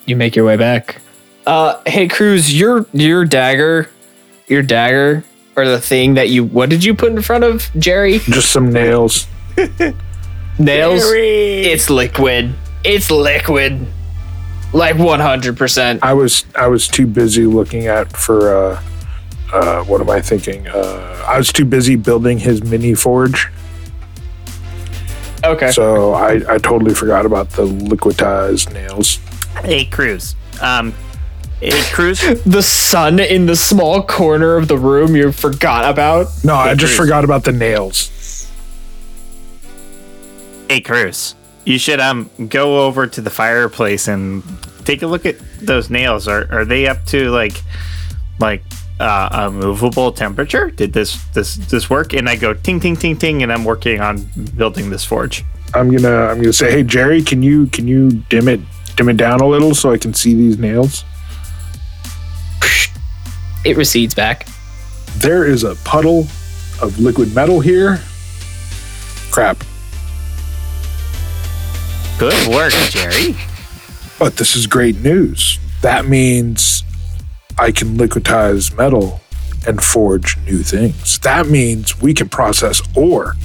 You 0.05 0.15
make 0.15 0.35
your 0.35 0.45
way 0.45 0.55
back. 0.55 1.01
Uh 1.47 1.81
hey 1.87 2.07
Cruz, 2.07 2.57
your 2.57 2.85
your 2.93 3.25
dagger, 3.25 3.89
your 4.47 4.61
dagger 4.61 5.23
or 5.55 5.65
the 5.65 5.81
thing 5.81 6.13
that 6.13 6.29
you 6.29 6.43
what 6.43 6.69
did 6.69 6.83
you 6.83 6.93
put 6.93 7.11
in 7.11 7.23
front 7.23 7.43
of 7.43 7.71
Jerry? 7.79 8.19
Just 8.19 8.51
some 8.51 8.71
nails. 8.71 9.25
Nails? 10.59 11.01
It's 11.05 11.89
liquid. 11.89 12.53
It's 12.83 13.09
liquid. 13.09 13.87
Like 14.75 14.97
100%. 14.97 15.99
I 16.01 16.13
was 16.13 16.43
I 16.53 16.67
was 16.67 16.87
too 16.87 17.07
busy 17.07 17.45
looking 17.45 17.87
at 17.87 18.11
for 18.15 18.53
uh 18.53 18.81
uh 19.53 19.83
what 19.85 20.01
am 20.01 20.09
I 20.09 20.21
thinking? 20.21 20.67
Uh 20.67 21.23
I 21.25 21.37
was 21.37 21.51
too 21.53 21.63
busy 21.65 21.95
building 21.95 22.39
his 22.39 22.61
mini 22.61 22.93
forge. 22.93 23.47
Okay. 25.45 25.71
So 25.71 26.13
I, 26.13 26.55
I 26.55 26.57
totally 26.57 26.93
forgot 26.93 27.25
about 27.25 27.51
the 27.51 27.65
liquidized 27.65 28.73
nails. 28.73 29.17
Hey, 29.63 29.85
Cruz. 29.85 30.35
Um, 30.59 30.93
hey, 31.59 31.81
Cruz. 31.93 32.19
the 32.45 32.63
sun 32.63 33.19
in 33.19 33.45
the 33.45 33.55
small 33.55 34.03
corner 34.03 34.55
of 34.55 34.67
the 34.67 34.77
room 34.77 35.15
you 35.15 35.31
forgot 35.31 35.89
about. 35.89 36.27
No, 36.43 36.55
I 36.55 36.73
just 36.73 36.95
Cruz. 36.95 37.07
forgot 37.07 37.23
about 37.23 37.43
the 37.43 37.51
nails. 37.51 38.49
Hey, 40.67 40.81
Cruz. 40.81 41.35
You 41.65 41.79
should 41.79 41.99
um 41.99 42.29
go 42.47 42.85
over 42.85 43.07
to 43.07 43.21
the 43.21 43.29
fireplace 43.29 44.07
and 44.07 44.43
take 44.85 45.01
a 45.01 45.07
look 45.07 45.25
at 45.25 45.35
those 45.59 45.89
nails. 45.89 46.27
Are 46.27 46.47
are 46.51 46.63
they 46.63 46.87
up 46.87 47.03
to 47.07 47.31
like 47.31 47.61
like 48.39 48.63
uh, 48.99 49.29
a 49.31 49.51
movable 49.51 50.11
temperature? 50.11 50.69
Did 50.69 50.93
this 50.93 51.21
this 51.33 51.55
this 51.55 51.89
work? 51.89 52.13
And 52.13 52.29
I 52.29 52.35
go 52.35 52.53
ting 52.53 52.79
ting 52.79 52.95
ting 52.95 53.17
ting, 53.17 53.43
and 53.43 53.51
I'm 53.51 53.65
working 53.65 53.99
on 53.99 54.29
building 54.55 54.89
this 54.89 55.03
forge. 55.03 55.43
I'm 55.73 55.89
gonna 55.91 56.27
I'm 56.27 56.37
gonna 56.37 56.53
say, 56.53 56.71
hey 56.71 56.83
Jerry, 56.83 57.21
can 57.23 57.41
you 57.41 57.67
can 57.67 57.87
you 57.87 58.11
dim 58.29 58.47
it 58.47 58.61
dim 58.95 59.09
it 59.09 59.17
down 59.17 59.41
a 59.41 59.47
little 59.47 59.73
so 59.73 59.91
I 59.91 59.97
can 59.97 60.13
see 60.13 60.33
these 60.35 60.57
nails? 60.57 61.03
It 63.65 63.75
recedes 63.75 64.13
back. 64.13 64.47
There 65.17 65.45
is 65.45 65.63
a 65.63 65.75
puddle 65.77 66.27
of 66.81 66.99
liquid 66.99 67.33
metal 67.33 67.59
here. 67.59 67.99
Crap. 69.31 69.63
Good 72.17 72.47
work, 72.47 72.71
Jerry. 72.91 73.35
But 74.17 74.37
this 74.37 74.55
is 74.55 74.67
great 74.67 75.01
news. 75.01 75.59
That 75.81 76.05
means 76.05 76.83
I 77.57 77.71
can 77.71 77.97
liquidize 77.97 78.75
metal 78.77 79.19
and 79.67 79.83
forge 79.83 80.37
new 80.45 80.63
things. 80.63 81.19
That 81.19 81.47
means 81.47 82.01
we 82.01 82.13
can 82.13 82.29
process 82.29 82.81
ore. 82.95 83.35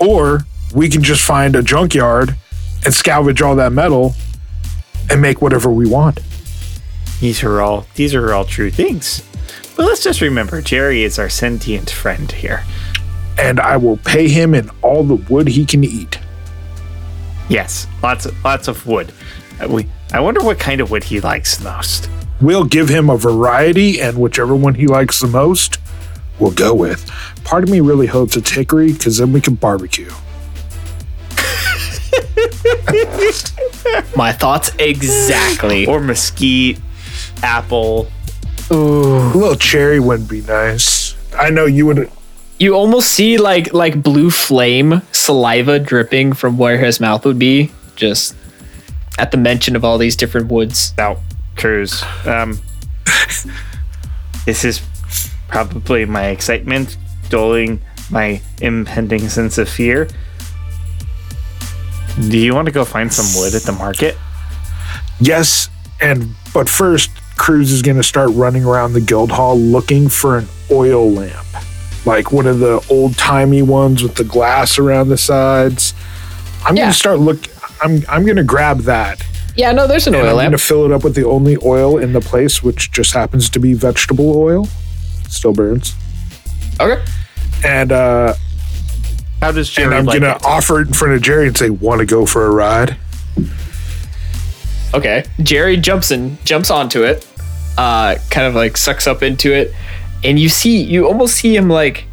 Or 0.00 0.46
we 0.74 0.88
can 0.88 1.02
just 1.02 1.22
find 1.22 1.54
a 1.54 1.62
junkyard 1.62 2.34
and 2.84 2.94
salvage 2.94 3.42
all 3.42 3.56
that 3.56 3.72
metal 3.72 4.14
and 5.10 5.20
make 5.20 5.42
whatever 5.42 5.70
we 5.70 5.86
want. 5.86 6.20
These 7.20 7.42
are 7.42 7.60
all 7.60 7.86
these 7.94 8.14
are 8.14 8.32
all 8.32 8.46
true 8.46 8.70
things. 8.70 9.22
But 9.76 9.84
let's 9.84 10.02
just 10.02 10.22
remember, 10.22 10.62
Jerry 10.62 11.02
is 11.02 11.18
our 11.18 11.28
sentient 11.28 11.90
friend 11.90 12.32
here. 12.32 12.64
And 13.38 13.60
I 13.60 13.76
will 13.76 13.98
pay 13.98 14.28
him 14.28 14.54
in 14.54 14.70
all 14.82 15.04
the 15.04 15.16
wood 15.16 15.48
he 15.48 15.66
can 15.66 15.84
eat. 15.84 16.18
Yes, 17.48 17.86
lots 18.02 18.26
of 18.26 18.44
lots 18.44 18.68
of 18.68 18.86
wood. 18.86 19.12
Uh, 19.60 19.68
we. 19.68 19.86
I 20.12 20.20
wonder 20.20 20.42
what 20.42 20.58
kind 20.58 20.80
of 20.80 20.90
wood 20.90 21.04
he 21.04 21.20
likes 21.20 21.60
most. 21.62 22.08
We'll 22.40 22.64
give 22.64 22.88
him 22.88 23.10
a 23.10 23.16
variety, 23.16 24.00
and 24.00 24.16
whichever 24.18 24.54
one 24.54 24.74
he 24.74 24.86
likes 24.86 25.20
the 25.20 25.26
most, 25.26 25.78
we'll 26.38 26.52
go 26.52 26.72
with. 26.74 27.10
Part 27.44 27.64
of 27.64 27.70
me 27.70 27.80
really 27.80 28.06
hopes 28.06 28.36
it's 28.36 28.50
hickory 28.50 28.92
because 28.92 29.18
then 29.18 29.32
we 29.32 29.40
can 29.40 29.54
barbecue. 29.54 30.10
My 34.16 34.32
thoughts 34.32 34.70
exactly. 34.78 35.86
Or 35.86 36.00
mesquite, 36.00 36.78
apple. 37.42 38.08
A 38.70 38.74
little 38.74 39.54
cherry 39.56 40.00
would 40.00 40.28
be 40.28 40.42
nice. 40.42 41.14
I 41.36 41.50
know 41.50 41.66
you 41.66 41.86
would. 41.86 42.10
you 42.58 42.74
almost 42.74 43.12
see 43.12 43.38
like 43.38 43.72
like 43.72 44.02
blue 44.02 44.30
flame 44.30 45.02
saliva 45.28 45.78
dripping 45.78 46.32
from 46.32 46.56
where 46.56 46.78
his 46.78 47.00
mouth 47.00 47.26
would 47.26 47.38
be 47.38 47.70
just 47.96 48.34
at 49.18 49.30
the 49.30 49.36
mention 49.36 49.76
of 49.76 49.84
all 49.84 49.98
these 49.98 50.16
different 50.16 50.50
woods. 50.50 50.94
Now, 50.96 51.18
Cruz. 51.54 52.02
Um, 52.24 52.58
this 54.46 54.64
is 54.64 54.80
probably 55.48 56.06
my 56.06 56.28
excitement 56.28 56.96
dulling 57.28 57.78
my 58.10 58.40
impending 58.62 59.28
sense 59.28 59.58
of 59.58 59.68
fear. 59.68 60.08
Do 62.18 62.38
you 62.38 62.54
want 62.54 62.64
to 62.64 62.72
go 62.72 62.86
find 62.86 63.12
some 63.12 63.38
wood 63.38 63.54
at 63.54 63.64
the 63.64 63.72
market? 63.72 64.16
Yes, 65.20 65.68
and 66.00 66.30
but 66.54 66.70
first, 66.70 67.10
Cruz 67.36 67.70
is 67.70 67.82
going 67.82 67.98
to 67.98 68.02
start 68.02 68.30
running 68.30 68.64
around 68.64 68.94
the 68.94 69.02
guild 69.02 69.30
hall 69.30 69.58
looking 69.58 70.08
for 70.08 70.38
an 70.38 70.48
oil 70.70 71.10
lamp, 71.10 71.47
like 72.08 72.32
one 72.32 72.46
of 72.46 72.58
the 72.58 72.84
old 72.90 73.16
timey 73.16 73.62
ones 73.62 74.02
with 74.02 74.14
the 74.16 74.24
glass 74.24 74.78
around 74.78 75.08
the 75.10 75.18
sides. 75.18 75.94
I'm 76.64 76.76
Yeah. 76.76 76.84
gonna 76.84 76.94
start 76.94 77.20
look. 77.20 77.38
I'm 77.82 78.02
I'm 78.08 78.26
gonna 78.26 78.42
grab 78.42 78.80
that. 78.82 79.22
Yeah, 79.54 79.72
no, 79.72 79.86
there's 79.86 80.06
an 80.06 80.14
And 80.14 80.22
oil 80.24 80.30
I'm 80.30 80.36
lamp. 80.36 80.46
gonna 80.48 80.58
fill 80.58 80.84
it 80.86 80.92
up 80.92 81.04
with 81.04 81.14
the 81.14 81.24
only 81.24 81.56
oil 81.64 81.98
in 81.98 82.12
the 82.12 82.20
place, 82.20 82.62
which 82.62 82.90
just 82.90 83.12
happens 83.12 83.48
to 83.50 83.60
be 83.60 83.74
vegetable 83.74 84.36
oil. 84.36 84.68
Still 85.28 85.52
burns. 85.52 85.94
Okay. 86.80 87.02
And 87.64 87.90
uh, 87.92 88.34
How 89.42 89.52
does 89.52 89.68
Jerry 89.68 89.86
and 89.86 89.94
I'm 89.94 90.04
like 90.06 90.20
gonna 90.20 90.34
it? 90.36 90.44
offer 90.44 90.80
it 90.80 90.88
in 90.88 90.94
front 90.94 91.14
of 91.14 91.22
Jerry 91.22 91.46
and 91.48 91.56
say, 91.56 91.70
"Want 91.70 91.98
to 92.00 92.06
go 92.06 92.24
for 92.24 92.46
a 92.46 92.50
ride?" 92.50 92.96
Okay. 94.94 95.24
Jerry 95.42 95.76
jumps 95.76 96.10
in, 96.10 96.38
jumps 96.44 96.70
onto 96.70 97.02
it, 97.02 97.26
uh, 97.76 98.16
kind 98.30 98.46
of 98.46 98.54
like 98.54 98.76
sucks 98.76 99.06
up 99.06 99.22
into 99.22 99.52
it, 99.52 99.74
and 100.24 100.38
you 100.38 100.48
see, 100.48 100.82
you 100.82 101.06
almost 101.06 101.36
see 101.36 101.54
him 101.54 101.68
like, 101.68 102.04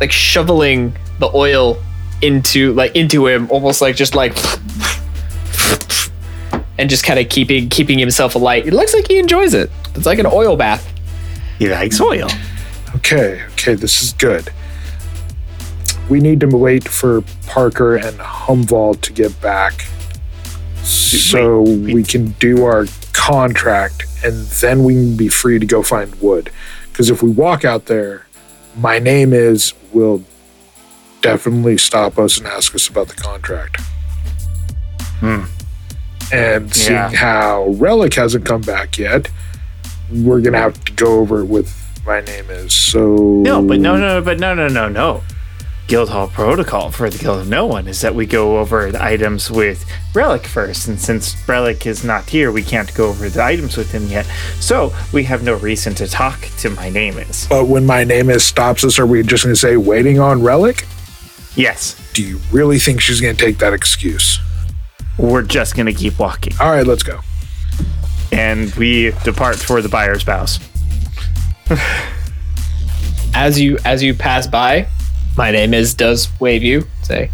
like 0.00 0.12
shoveling 0.12 0.96
the 1.18 1.30
oil 1.34 1.76
into 2.22 2.72
like 2.74 2.94
into 2.96 3.26
him, 3.26 3.50
almost 3.50 3.80
like 3.80 3.96
just 3.96 4.14
like, 4.14 4.36
and 6.78 6.88
just 6.88 7.04
kind 7.04 7.18
of 7.18 7.28
keeping 7.28 7.68
keeping 7.68 7.98
himself 7.98 8.34
alight. 8.34 8.66
It 8.66 8.72
looks 8.72 8.94
like 8.94 9.08
he 9.08 9.18
enjoys 9.18 9.54
it. 9.54 9.70
It's 9.94 10.06
like 10.06 10.18
an 10.18 10.26
oil 10.26 10.56
bath. 10.56 10.86
He 11.58 11.68
likes 11.68 12.00
oil. 12.00 12.28
Okay, 12.96 13.42
okay, 13.52 13.74
this 13.74 14.02
is 14.02 14.12
good. 14.14 14.50
We 16.08 16.20
need 16.20 16.40
to 16.40 16.48
wait 16.48 16.88
for 16.88 17.22
Parker 17.46 17.96
and 17.96 18.18
Humval 18.18 19.00
to 19.02 19.12
get 19.12 19.38
back 19.40 19.86
so 20.82 21.62
wait. 21.62 21.94
we 21.94 22.02
can 22.02 22.30
do 22.40 22.64
our 22.64 22.86
contract 23.12 24.06
and 24.24 24.34
then 24.46 24.82
we 24.82 24.94
can 24.94 25.16
be 25.16 25.28
free 25.28 25.58
to 25.58 25.66
go 25.66 25.82
find 25.82 26.14
wood. 26.16 26.50
Because 26.92 27.10
if 27.10 27.22
we 27.22 27.30
walk 27.30 27.64
out 27.64 27.86
there, 27.86 28.26
my 28.76 28.98
name 28.98 29.32
is 29.32 29.74
will 29.92 30.22
definitely 31.22 31.76
stop 31.76 32.18
us 32.18 32.38
and 32.38 32.46
ask 32.46 32.74
us 32.74 32.88
about 32.88 33.08
the 33.08 33.14
contract. 33.14 33.80
Hmm. 35.20 35.44
And 36.32 36.72
seeing 36.74 36.96
Yeah. 36.96 37.10
how 37.14 37.68
Relic 37.70 38.14
hasn't 38.14 38.44
come 38.44 38.60
back 38.62 38.96
yet, 38.98 39.28
we're 40.12 40.40
gonna 40.40 40.58
have 40.58 40.82
to 40.84 40.92
go 40.92 41.18
over 41.20 41.40
it 41.40 41.46
with 41.46 41.74
my 42.06 42.20
name 42.20 42.46
is. 42.50 42.72
So 42.72 43.16
No, 43.44 43.62
but 43.62 43.78
no, 43.80 43.96
no, 43.96 44.20
but 44.22 44.38
no, 44.38 44.54
no, 44.54 44.68
no, 44.68 44.88
no. 44.88 45.22
Guildhall 45.90 46.28
protocol 46.28 46.92
for 46.92 47.10
the 47.10 47.18
Guild 47.18 47.40
of 47.40 47.48
No 47.48 47.66
One 47.66 47.88
is 47.88 48.00
that 48.02 48.14
we 48.14 48.24
go 48.24 48.58
over 48.60 48.92
the 48.92 49.02
items 49.02 49.50
with 49.50 49.84
Relic 50.14 50.46
first, 50.46 50.86
and 50.86 51.00
since 51.00 51.36
Relic 51.48 51.84
is 51.84 52.04
not 52.04 52.28
here, 52.28 52.52
we 52.52 52.62
can't 52.62 52.94
go 52.94 53.08
over 53.08 53.28
the 53.28 53.42
items 53.42 53.76
with 53.76 53.90
him 53.90 54.06
yet. 54.06 54.24
So 54.60 54.94
we 55.12 55.24
have 55.24 55.42
no 55.42 55.54
reason 55.56 55.96
to 55.96 56.06
talk 56.06 56.38
to 56.58 56.70
my 56.70 56.90
name 56.90 57.18
is. 57.18 57.48
But 57.48 57.66
when 57.66 57.86
my 57.86 58.04
name 58.04 58.30
is 58.30 58.44
stops 58.44 58.84
us, 58.84 59.00
are 59.00 59.06
we 59.06 59.24
just 59.24 59.42
going 59.42 59.52
to 59.52 59.60
say 59.60 59.76
waiting 59.76 60.20
on 60.20 60.42
Relic? 60.44 60.86
Yes, 61.56 61.96
Do 62.14 62.22
you 62.22 62.38
really 62.52 62.78
think 62.78 63.00
she's 63.00 63.20
going 63.20 63.34
to 63.36 63.44
take 63.44 63.58
that 63.58 63.72
excuse? 63.72 64.38
we're 65.18 65.42
just 65.42 65.76
gonna 65.76 65.92
keep 65.92 66.18
walking, 66.18 66.52
All 66.60 66.70
right, 66.70 66.86
let's 66.86 67.02
go. 67.02 67.20
and 68.32 68.72
we 68.76 69.10
depart 69.22 69.56
for 69.56 69.82
the 69.82 69.88
buyer's 69.88 70.24
bows. 70.24 70.58
As 73.34 73.60
you 73.60 73.76
as 73.84 74.02
you 74.02 74.14
pass 74.14 74.46
by, 74.46 74.88
my 75.40 75.50
name 75.50 75.72
is 75.72 75.94
does 75.94 76.28
wave 76.38 76.62
you 76.62 76.86
say, 77.00 77.30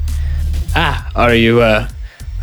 ah, 0.77 1.11
are 1.17 1.35
you 1.35 1.61
uh, 1.61 1.89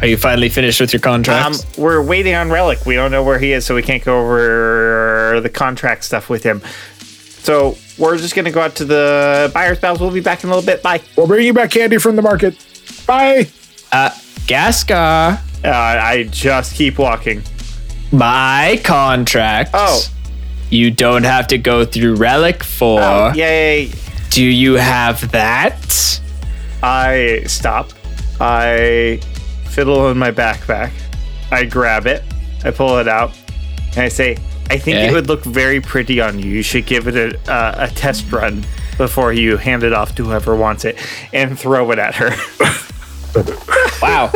are 0.01 0.08
you 0.08 0.17
finally 0.17 0.50
finished 0.50 0.82
with 0.82 0.91
your 0.91 1.00
Um, 1.08 1.53
we're 1.77 2.03
waiting 2.03 2.36
on 2.36 2.50
Relic. 2.50 2.86
We 2.86 2.96
don't 2.96 3.12
know 3.12 3.24
where 3.24 3.39
he 3.39 3.53
is, 3.53 3.65
so 3.65 3.74
we 3.74 3.82
can't 3.82 4.03
go 4.03 4.20
over 4.20 5.39
the 5.41 5.48
contract 5.50 6.03
stuff 6.03 6.29
with 6.29 6.43
him. 6.43 6.62
So 7.00 7.77
we're 7.98 8.17
just 8.17 8.36
gonna 8.36 8.51
go 8.51 8.60
out 8.60 8.75
to 8.75 8.84
the 8.84 9.50
buyer's 9.53 9.79
bows. 9.79 10.01
We'll 10.01 10.12
be 10.12 10.20
back 10.20 10.43
in 10.43 10.50
a 10.50 10.53
little 10.53 10.65
bit. 10.65 10.84
Bye. 10.84 11.00
We'll 11.15 11.27
bring 11.27 11.46
you 11.46 11.53
back 11.53 11.72
candy 11.72 11.98
from 11.98 12.17
the 12.17 12.22
market. 12.22 12.58
Bye. 13.07 13.48
Uh, 13.90 14.09
Gascar, 14.46 15.40
Uh, 15.64 15.70
I 15.70 16.24
just 16.29 16.75
keep 16.75 16.98
walking. 17.00 17.42
my 18.11 18.81
contract. 18.83 19.70
Oh. 19.74 20.03
You 20.70 20.92
don't 20.92 21.24
have 21.24 21.48
to 21.48 21.57
go 21.57 21.85
through 21.85 22.16
Relic 22.16 22.64
for. 22.66 23.00
Oh, 23.01 23.31
yay! 23.33 23.92
Do 24.33 24.43
you 24.43 24.74
have 24.74 25.29
that? 25.31 26.19
I 26.81 27.43
stop. 27.46 27.91
I 28.41 29.19
fiddle 29.65 30.09
in 30.09 30.17
my 30.17 30.31
backpack. 30.31 30.91
I 31.51 31.65
grab 31.65 32.07
it. 32.07 32.24
I 32.65 32.72
pull 32.72 32.98
it 32.98 33.07
out, 33.07 33.31
and 33.91 34.00
I 34.00 34.07
say, 34.09 34.37
"I 34.72 34.77
think 34.79 34.98
Okay. 34.98 35.07
it 35.07 35.11
would 35.13 35.27
look 35.27 35.43
very 35.43 35.79
pretty 35.79 36.19
on 36.19 36.39
you. 36.39 36.50
You 36.50 36.63
should 36.63 36.87
give 36.87 37.07
it 37.07 37.15
a, 37.15 37.51
uh, 37.51 37.87
a 37.89 37.93
test 37.93 38.31
run 38.31 38.65
before 38.98 39.33
you 39.33 39.57
hand 39.57 39.83
it 39.83 39.93
off 39.93 40.15
to 40.15 40.24
whoever 40.25 40.55
wants 40.55 40.83
it, 40.83 40.98
and 41.31 41.57
throw 41.59 41.91
it 41.91 42.00
at 42.00 42.15
her." 42.15 42.31
Wow. 44.01 44.31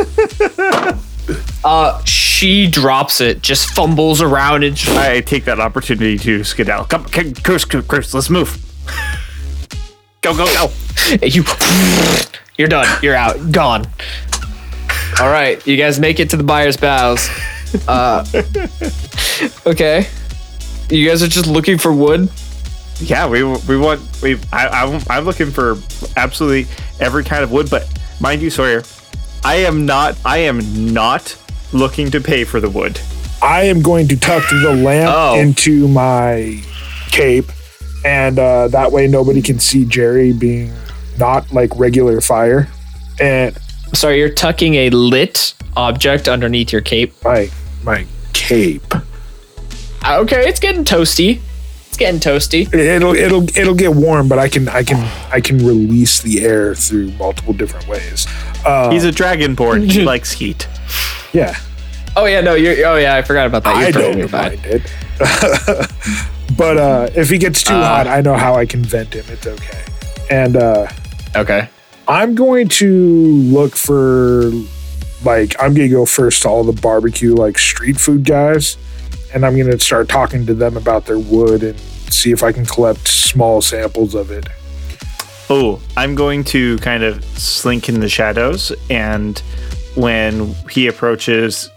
uh, 1.64 2.02
she 2.04 2.66
drops 2.68 3.20
it, 3.20 3.42
just 3.42 3.70
fumbles 3.74 4.22
around 4.22 4.64
and 4.64 4.80
I 4.88 5.20
take 5.20 5.44
that 5.44 5.60
opportunity 5.60 6.16
to 6.18 6.42
skedaddle. 6.42 6.86
Come, 6.86 7.04
come 7.04 7.34
Chris, 7.34 7.64
Chris, 7.66 8.14
let's 8.14 8.30
move. 8.30 8.58
Go, 10.20 10.34
go, 10.36 10.46
go. 10.46 10.70
you. 11.22 11.44
You're 12.56 12.68
done. 12.68 12.86
You're 13.02 13.14
out. 13.14 13.52
Gone. 13.52 13.86
All 15.20 15.28
right, 15.30 15.64
you 15.66 15.76
guys 15.76 15.98
make 15.98 16.20
it 16.20 16.30
to 16.30 16.36
the 16.36 16.42
buyer's 16.44 16.76
bows. 16.76 17.28
Uh, 17.86 18.24
okay. 19.66 20.06
You 20.90 21.08
guys 21.08 21.22
are 21.22 21.28
just 21.28 21.46
looking 21.46 21.78
for 21.78 21.92
wood. 21.92 22.30
Yeah, 23.00 23.28
we 23.28 23.42
we 23.42 23.76
want 23.76 24.00
we. 24.22 24.38
I, 24.52 24.66
I 24.68 25.04
I'm 25.10 25.24
looking 25.24 25.50
for 25.50 25.76
absolutely 26.16 26.66
every 27.00 27.24
kind 27.24 27.44
of 27.44 27.52
wood, 27.52 27.68
but 27.70 27.86
mind 28.20 28.42
you, 28.42 28.50
Sawyer, 28.50 28.82
I 29.44 29.56
am 29.56 29.86
not. 29.86 30.16
I 30.24 30.38
am 30.38 30.92
not 30.94 31.36
looking 31.72 32.10
to 32.12 32.20
pay 32.20 32.44
for 32.44 32.58
the 32.60 32.70
wood. 32.70 33.00
I 33.42 33.62
am 33.64 33.82
going 33.82 34.08
to 34.08 34.16
tuck 34.16 34.42
the 34.50 34.74
lamp 34.74 35.12
Oh. 35.14 35.38
into 35.38 35.86
my 35.88 36.60
cape, 37.10 37.46
and 38.04 38.38
uh, 38.38 38.68
that 38.68 38.92
way 38.92 39.06
nobody 39.06 39.42
can 39.42 39.58
see 39.58 39.84
Jerry 39.84 40.32
being 40.32 40.72
not 41.18 41.52
like 41.52 41.70
regular 41.76 42.20
fire. 42.20 42.68
And 43.20 43.56
Sorry, 43.94 44.18
you're 44.18 44.28
tucking 44.28 44.74
a 44.74 44.90
lit 44.90 45.54
object 45.76 46.28
underneath 46.28 46.72
your 46.72 46.82
cape. 46.82 47.12
my 47.24 47.50
my 47.84 48.06
cape, 48.32 48.94
Okay, 50.06 50.48
it's 50.48 50.60
getting 50.60 50.84
toasty. 50.84 51.40
It's 51.88 51.96
getting 51.96 52.20
toasty. 52.20 52.72
it'll 52.72 53.14
it'll 53.14 53.42
it'll 53.58 53.74
get 53.74 53.94
warm, 53.94 54.28
but 54.28 54.38
I 54.38 54.48
can 54.48 54.68
I 54.68 54.82
can 54.84 54.98
I 55.32 55.40
can 55.40 55.58
release 55.58 56.20
the 56.20 56.44
air 56.44 56.74
through 56.74 57.10
multiple 57.12 57.52
different 57.54 57.88
ways. 57.88 58.26
Uh, 58.64 58.90
He's 58.90 59.04
a 59.04 59.10
dragonborn. 59.10 59.90
he 59.90 60.02
likes 60.12 60.32
heat. 60.32 60.68
yeah, 61.32 61.56
Oh 62.16 62.26
yeah, 62.26 62.40
no, 62.40 62.54
you're. 62.54 62.86
Oh 62.86 62.96
yeah, 62.96 63.14
I 63.16 63.22
forgot 63.22 63.46
about 63.46 63.64
that. 63.64 63.78
You're 63.78 63.86
I 63.88 63.90
don't 63.90 64.18
you're 64.18 64.28
mind 64.28 64.60
it. 64.64 64.82
but 66.58 66.76
uh, 66.76 67.08
if 67.14 67.30
he 67.30 67.38
gets 67.38 67.62
too 67.62 67.72
Uh. 67.74 67.82
hot, 67.86 68.06
I 68.06 68.20
know 68.20 68.34
how 68.34 68.54
I 68.54 68.66
can 68.66 68.82
vent 68.82 69.14
him. 69.14 69.24
It's 69.28 69.46
okay. 69.46 69.82
And 70.30 70.56
uh, 70.56 70.88
Okay. 71.34 71.68
I'm 72.06 72.34
going 72.34 72.68
to 72.68 72.88
look 73.56 73.76
for 73.76 74.50
like 75.24 75.54
I'm 75.60 75.74
gonna 75.74 75.88
go 75.88 76.04
first 76.06 76.42
to 76.42 76.48
all 76.48 76.64
the 76.64 76.78
barbecue 76.80 77.34
like 77.34 77.58
street 77.58 77.98
food 77.98 78.24
guys, 78.24 78.76
and 79.34 79.44
I'm 79.44 79.56
gonna 79.56 79.78
start 79.78 80.08
talking 80.08 80.46
to 80.46 80.54
them 80.54 80.76
about 80.76 81.06
their 81.06 81.18
wood 81.18 81.62
and 81.62 81.78
see 82.10 82.30
if 82.32 82.42
I 82.42 82.52
can 82.52 82.64
collect 82.64 83.06
small 83.08 83.60
samples 83.60 84.14
of 84.14 84.30
it. 84.30 84.46
Oh, 85.50 85.80
I'm 85.96 86.14
going 86.14 86.44
to 86.44 86.76
kind 86.78 87.02
of 87.02 87.22
slink 87.38 87.88
in 87.88 88.00
the 88.00 88.08
shadows, 88.08 88.72
and 88.90 89.38
when 89.94 90.54
he 90.70 90.86
approaches 90.86 91.70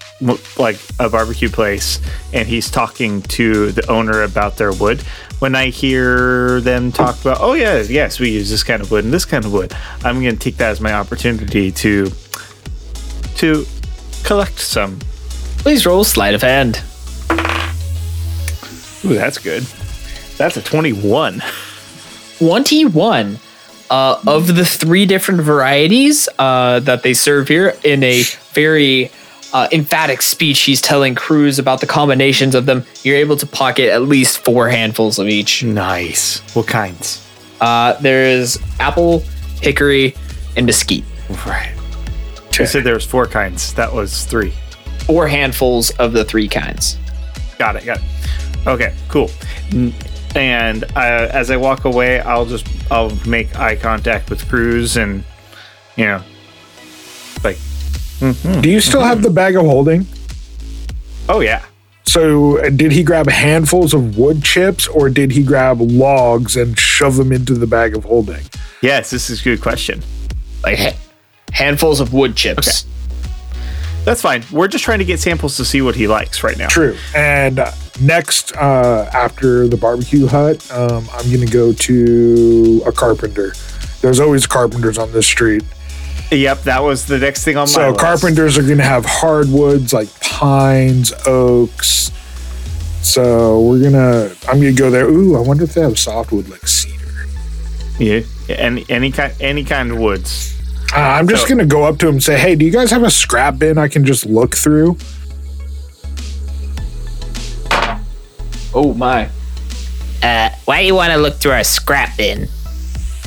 like 0.58 0.80
a 1.00 1.10
barbecue 1.10 1.50
place 1.50 2.00
and 2.34 2.48
he's 2.48 2.70
talking 2.70 3.22
to 3.24 3.72
the 3.72 3.86
owner 3.90 4.24
about 4.24 4.58
their 4.58 4.72
wood, 4.72 5.02
when 5.40 5.56
I 5.56 5.70
hear 5.70 6.62
them 6.62 6.92
talk 6.92 7.20
about, 7.22 7.38
oh 7.42 7.54
yeah, 7.54 7.82
yes, 7.82 8.20
we 8.20 8.30
use 8.30 8.50
this 8.50 8.64
kind 8.64 8.82
of 8.82 8.92
wood 8.92 9.04
and 9.04 9.14
this 9.14 9.26
kind 9.26 9.44
of 9.44 9.52
wood, 9.52 9.74
I'm 10.04 10.22
going 10.22 10.36
to 10.36 10.40
take 10.40 10.58
that 10.58 10.70
as 10.70 10.82
my 10.82 10.94
opportunity 10.94 11.72
to 11.72 12.12
to 13.38 13.66
collect 14.24 14.60
some. 14.60 15.00
Please 15.58 15.86
roll 15.86 16.04
sleight 16.04 16.36
of 16.36 16.42
hand. 16.44 16.84
Ooh, 19.04 19.16
that's 19.16 19.40
good. 19.40 19.64
That's 20.38 20.58
a 20.58 20.62
21. 20.62 21.42
21 22.38 23.40
uh, 23.90 24.22
of 24.26 24.56
the 24.56 24.66
three 24.66 25.06
different 25.06 25.42
varieties 25.42 26.30
uh, 26.40 26.80
that 26.82 27.04
they 27.04 27.14
serve 27.14 27.48
here 27.48 27.76
in 27.84 28.04
a 28.04 28.24
very 28.54 29.12
uh, 29.54 29.68
emphatic 29.72 30.22
speech 30.22 30.62
he's 30.62 30.82
telling 30.82 31.16
Cruz 31.16 31.60
about 31.60 31.82
the 31.82 31.88
combinations 31.88 32.56
of 32.56 32.66
them 32.66 32.86
you're 33.04 33.18
able 33.18 33.36
to 33.38 33.46
pocket 33.46 33.90
at 33.90 34.04
least 34.04 34.44
four 34.46 34.70
handfuls 34.70 35.20
of 35.20 35.28
each 35.28 35.64
Nice. 35.64 36.40
What 36.56 36.68
kinds? 36.68 37.26
uh, 37.62 37.94
there's 38.02 38.58
apple 38.80 39.20
hickory 39.62 40.16
and 40.58 40.66
mesquite 40.66 41.04
Right. 41.46 41.74
You 42.60 42.66
said 42.66 42.84
there 42.84 42.94
was 42.94 43.06
four 43.06 43.26
kinds. 43.26 43.74
That 43.76 43.94
was 43.94 44.26
three. 44.26 44.54
four 45.06 45.28
handfuls 45.28 45.90
of 45.92 46.12
the 46.14 46.24
three 46.26 46.48
kinds 46.48 46.98
Got 47.58 47.76
it. 47.76 47.86
Got 47.86 47.98
it. 48.00 48.68
Okay. 48.68 48.94
Cool. 49.08 49.30
And 50.36 50.84
uh, 50.96 51.28
as 51.32 51.52
I 51.52 51.58
walk 51.58 51.86
away, 51.86 52.20
I'll 52.22 52.46
just 52.46 52.66
I'll 52.90 53.12
make 53.28 53.56
eye 53.60 53.76
contact 53.76 54.30
with 54.30 54.48
Cruz, 54.50 54.98
and 54.98 55.24
you 55.96 56.06
know, 56.06 56.18
like, 56.18 56.26
Do 58.22 58.70
you 58.70 58.80
still 58.80 59.02
have 59.02 59.22
the 59.24 59.30
bag 59.32 59.56
of 59.56 59.66
holding? 59.66 60.06
oh 61.30 61.40
yeah, 61.40 61.64
So, 62.06 62.58
uh, 62.60 62.70
did 62.70 62.92
he 62.92 63.04
grab 63.04 63.30
handfuls 63.30 63.94
of 63.94 64.18
wood 64.18 64.44
chips 64.44 64.88
or 64.88 65.10
did 65.10 65.32
he 65.32 65.44
grab 65.44 65.80
logs 65.82 66.56
and 66.58 66.78
shove 66.78 67.16
them 67.16 67.32
into 67.32 67.54
the 67.56 67.68
bag 67.68 67.96
of 67.96 68.04
holding? 68.06 68.44
yes, 68.82 69.10
this 69.12 69.30
is 69.30 69.42
a 69.42 69.44
good 69.44 69.62
question. 69.62 70.02
Like 70.64 70.78
ha- 70.78 70.98
handfuls 71.52 72.00
of 72.00 72.14
wood 72.14 72.36
chips. 72.36 72.86
That's 74.04 74.22
fine. 74.22 74.44
We're 74.52 74.68
just 74.68 74.84
trying 74.84 75.00
to 75.00 75.06
get 75.06 75.20
samples 75.20 75.58
to 75.58 75.66
see 75.66 75.82
what 75.82 75.96
he 75.96 76.08
likes 76.08 76.44
right 76.44 76.58
now. 76.58 76.68
True. 76.68 76.98
And 77.16 77.60
uh, 77.60 77.72
next, 78.02 78.56
uh, 78.58 79.10
after 79.14 79.68
the 79.68 79.78
barbecue 79.78 80.26
hut, 80.28 80.70
um, 80.72 81.08
I'm 81.14 81.32
going 81.32 81.46
to 81.46 81.52
go 81.54 81.72
to 81.72 82.82
a 82.86 82.92
carpenter. 82.92 83.54
There's 84.02 84.20
always 84.20 84.48
carpenters 84.48 84.98
on 84.98 85.12
this 85.12 85.28
street. 85.28 85.64
Yep, 86.32 86.62
that 86.64 86.82
was 86.82 87.06
the 87.08 87.18
next 87.18 87.44
thing 87.44 87.58
on 87.58 87.62
my 87.62 87.64
list. 87.64 87.74
So, 87.76 87.94
carpenters 87.94 88.58
are 88.58 88.64
going 88.64 88.78
to 88.78 88.84
have 88.86 89.06
hardwoods 89.06 89.92
like 89.94 90.08
pines, 90.22 91.12
oaks. 91.28 92.10
So, 93.02 93.60
we're 93.62 93.80
going 93.82 93.94
to, 93.94 94.36
I'm 94.48 94.62
going 94.62 94.74
to 94.74 94.80
go 94.80 94.90
there. 94.90 95.08
Ooh, 95.10 95.36
I 95.36 95.42
wonder 95.42 95.66
if 95.66 95.74
they 95.74 95.82
have 95.82 96.00
softwood 96.00 96.48
like 96.48 96.66
cedar. 96.68 96.98
Yeah, 98.00 98.22
any 98.50 98.86
any 98.90 99.12
kind 99.12 99.34
any 99.42 99.64
kind 99.66 99.92
of 99.92 100.00
woods. 100.00 100.58
Uh, 100.96 101.00
I'm 101.00 101.28
just 101.28 101.44
So- 101.44 101.48
going 101.50 101.60
to 101.60 101.66
go 101.66 101.84
up 101.84 101.98
to 102.00 102.08
him 102.08 102.16
and 102.16 102.24
say, 102.24 102.40
hey, 102.40 102.56
do 102.56 102.66
you 102.66 102.72
guys 102.72 102.92
have 102.92 103.04
a 103.04 103.12
scrap 103.12 103.60
bin 103.60 103.78
I 103.78 103.88
can 103.90 104.06
just 104.06 104.26
look 104.26 104.56
through? 104.56 104.98
Oh 108.74 108.94
my. 108.96 109.30
Uh, 110.24 110.50
why 110.66 110.80
you 110.82 110.96
want 110.96 111.12
to 111.12 111.18
look 111.18 111.36
through 111.36 111.52
our 111.52 111.64
scrap 111.64 112.16
bin? 112.18 112.48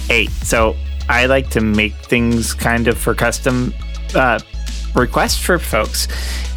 Hey, 0.07 0.27
so 0.43 0.75
I 1.09 1.27
like 1.27 1.51
to 1.51 1.61
make 1.61 1.95
things 1.95 2.55
kind 2.55 2.89
of 2.89 2.97
for 2.99 3.15
custom 3.15 3.75
uh, 4.15 4.39
requests 4.95 5.39
for 5.39 5.59
folks. 5.59 6.09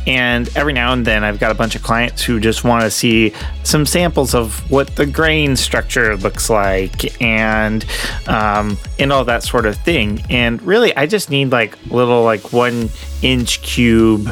And 0.06 0.50
every 0.56 0.72
now 0.72 0.94
and 0.94 1.06
then, 1.06 1.26
I've 1.26 1.38
got 1.38 1.52
a 1.52 1.54
bunch 1.54 1.76
of 1.76 1.84
clients 1.84 2.24
who 2.24 2.40
just 2.40 2.64
want 2.64 2.84
to 2.84 2.90
see 2.90 3.34
some 3.64 3.86
samples 3.86 4.34
of 4.34 4.72
what 4.72 4.96
the 4.96 5.06
grain 5.06 5.58
structure 5.58 6.16
looks 6.16 6.50
like, 6.50 7.22
and 7.22 7.86
um, 8.26 8.78
and 9.00 9.12
all 9.12 9.26
that 9.26 9.44
sort 9.44 9.66
of 9.66 9.76
thing. 9.76 10.24
And 10.30 10.62
really, 10.62 10.96
I 10.96 11.08
just 11.08 11.30
need 11.30 11.52
like 11.52 11.78
little 11.88 12.24
like 12.24 12.54
one 12.54 12.90
inch 13.22 13.62
cube 13.64 14.30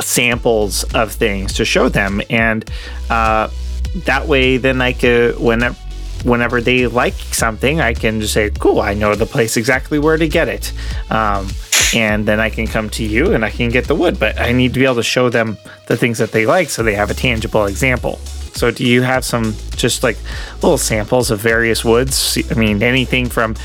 samples 0.00 0.82
of 0.92 1.12
things 1.12 1.52
to 1.54 1.64
show 1.64 1.88
them, 1.88 2.20
and 2.28 2.68
uh, 3.08 3.48
that 3.94 4.26
way, 4.26 4.56
then 4.56 4.80
I 4.80 4.92
could 4.92 5.38
whenever 5.38 5.76
whenever 6.24 6.60
they 6.60 6.86
like 6.86 7.14
something, 7.14 7.80
I 7.80 7.94
can 7.94 8.20
just 8.20 8.32
say, 8.32 8.50
"Cool, 8.50 8.80
I 8.80 8.94
know 8.94 9.14
the 9.14 9.26
place 9.26 9.56
exactly 9.56 9.98
where 9.98 10.16
to 10.16 10.28
get 10.28 10.48
it," 10.48 10.72
um, 11.10 11.48
and 11.94 12.26
then 12.26 12.40
I 12.40 12.50
can 12.50 12.66
come 12.66 12.88
to 12.90 13.04
you 13.04 13.32
and 13.32 13.44
I 13.44 13.50
can 13.50 13.70
get 13.70 13.86
the 13.86 13.94
wood. 13.94 14.18
But 14.18 14.40
I 14.40 14.52
need 14.52 14.74
to 14.74 14.80
be 14.80 14.86
able 14.86 14.96
to 14.96 15.02
show 15.02 15.28
them 15.28 15.58
the 15.86 15.96
things 15.96 16.18
that 16.18 16.32
they 16.32 16.46
like, 16.46 16.70
so 16.70 16.82
they 16.82 16.94
have 16.94 17.10
a 17.10 17.14
tangible 17.14 17.66
example. 17.66 18.18
So, 18.54 18.70
do 18.70 18.84
you 18.84 19.02
have 19.02 19.24
some 19.24 19.54
just 19.76 20.02
like 20.02 20.18
little 20.62 20.78
samples 20.78 21.30
of 21.30 21.40
various 21.40 21.84
woods? 21.84 22.38
I 22.50 22.54
mean, 22.54 22.82
anything 22.82 23.28
from 23.28 23.56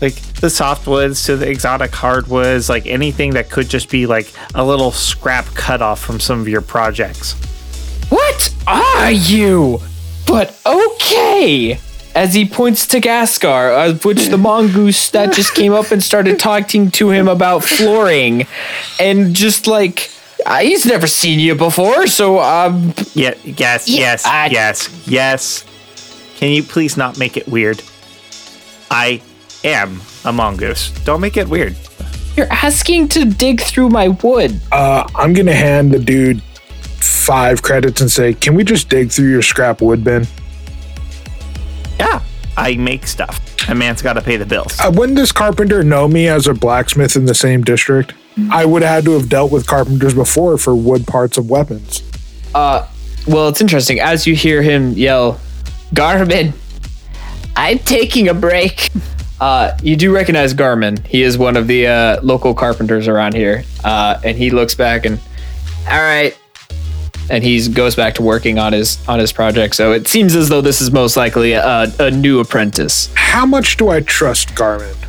like 0.00 0.14
the 0.40 0.46
softwoods 0.46 1.26
to 1.26 1.36
the 1.36 1.48
exotic 1.48 1.92
hardwoods, 1.92 2.68
like 2.68 2.86
anything 2.86 3.32
that 3.32 3.50
could 3.50 3.68
just 3.68 3.90
be 3.90 4.06
like 4.06 4.32
a 4.54 4.64
little 4.64 4.92
scrap 4.92 5.46
cut 5.54 5.82
off 5.82 6.00
from 6.00 6.20
some 6.20 6.40
of 6.40 6.48
your 6.48 6.60
projects. 6.60 7.34
What 8.08 8.54
are 8.66 9.10
you? 9.10 9.80
But 10.26 10.56
okay. 10.64 11.78
As 12.16 12.32
he 12.32 12.46
points 12.46 12.86
to 12.88 13.00
Gaskar, 13.00 13.90
of 13.90 14.04
which 14.06 14.28
the 14.28 14.38
mongoose 14.38 15.10
that 15.10 15.34
just 15.34 15.54
came 15.54 15.74
up 15.74 15.90
and 15.92 16.02
started 16.02 16.38
talking 16.50 16.90
to 16.92 17.10
him 17.10 17.28
about 17.28 17.62
flooring, 17.62 18.46
and 18.98 19.34
just 19.34 19.66
like 19.66 20.10
uh, 20.46 20.60
he's 20.60 20.86
never 20.86 21.06
seen 21.06 21.38
you 21.38 21.54
before, 21.54 22.06
so 22.06 22.38
um, 22.40 22.94
Yeah, 23.12 23.34
yes, 23.44 23.86
Yeah, 23.86 23.98
yes, 23.98 24.24
I- 24.24 24.46
yes, 24.46 25.06
yes. 25.06 25.64
Can 26.38 26.50
you 26.52 26.62
please 26.62 26.96
not 26.96 27.18
make 27.18 27.36
it 27.36 27.46
weird? 27.48 27.82
I 28.90 29.20
am 29.64 30.00
a 30.24 30.32
mongoose. 30.32 30.90
Don't 31.04 31.20
make 31.20 31.36
it 31.36 31.48
weird. 31.48 31.76
you're 32.36 32.50
asking 32.52 33.08
to 33.08 33.24
dig 33.26 33.60
through 33.60 33.88
my 33.90 34.08
wood. 34.08 34.58
Uh, 34.72 35.06
I'm 35.14 35.32
going 35.34 35.46
to 35.46 35.54
hand 35.54 35.92
the 35.92 35.98
dude 35.98 36.42
five 37.00 37.60
credits 37.62 38.00
and 38.00 38.10
say, 38.10 38.32
can 38.34 38.54
we 38.54 38.64
just 38.64 38.88
dig 38.88 39.10
through 39.10 39.30
your 39.30 39.42
scrap 39.42 39.80
wood 39.82 40.02
bin? 40.04 40.26
Yeah, 41.98 42.22
I 42.56 42.76
make 42.76 43.06
stuff. 43.06 43.40
A 43.68 43.74
man's 43.74 44.02
got 44.02 44.12
to 44.14 44.22
pay 44.22 44.36
the 44.36 44.46
bills. 44.46 44.78
Uh, 44.80 44.90
wouldn't 44.94 45.16
this 45.16 45.32
carpenter 45.32 45.82
know 45.82 46.06
me 46.08 46.28
as 46.28 46.46
a 46.46 46.54
blacksmith 46.54 47.16
in 47.16 47.24
the 47.26 47.34
same 47.34 47.62
district? 47.62 48.12
I 48.50 48.64
would 48.66 48.82
have 48.82 48.90
had 48.96 49.04
to 49.06 49.12
have 49.12 49.28
dealt 49.28 49.50
with 49.50 49.66
carpenters 49.66 50.12
before 50.14 50.58
for 50.58 50.74
wood 50.74 51.06
parts 51.06 51.38
of 51.38 51.48
weapons. 51.48 52.02
Uh, 52.54 52.86
Well, 53.26 53.48
it's 53.48 53.60
interesting. 53.60 53.98
As 53.98 54.26
you 54.26 54.34
hear 54.36 54.62
him 54.62 54.92
yell, 54.92 55.40
Garmin, 55.94 56.52
I'm 57.56 57.78
taking 57.78 58.28
a 58.28 58.34
break. 58.34 58.90
Uh, 59.40 59.76
you 59.82 59.96
do 59.96 60.14
recognize 60.14 60.54
Garmin. 60.54 61.04
He 61.06 61.22
is 61.22 61.36
one 61.38 61.56
of 61.56 61.66
the 61.66 61.86
uh, 61.86 62.20
local 62.22 62.54
carpenters 62.54 63.08
around 63.08 63.34
here. 63.34 63.64
Uh, 63.82 64.20
and 64.22 64.36
he 64.36 64.50
looks 64.50 64.74
back 64.74 65.04
and, 65.06 65.18
all 65.88 65.98
right. 66.00 66.36
And 67.28 67.42
he 67.42 67.68
goes 67.68 67.94
back 67.94 68.14
to 68.16 68.22
working 68.22 68.58
on 68.58 68.72
his 68.72 68.98
on 69.08 69.18
his 69.18 69.32
project. 69.32 69.74
So 69.74 69.92
it 69.92 70.06
seems 70.06 70.34
as 70.36 70.48
though 70.48 70.60
this 70.60 70.80
is 70.80 70.90
most 70.90 71.16
likely 71.16 71.52
a, 71.52 71.92
a 71.98 72.10
new 72.10 72.40
apprentice. 72.40 73.10
How 73.14 73.44
much 73.46 73.76
do 73.76 73.88
I 73.88 74.00
trust 74.00 74.50
Garmin? 74.50 75.05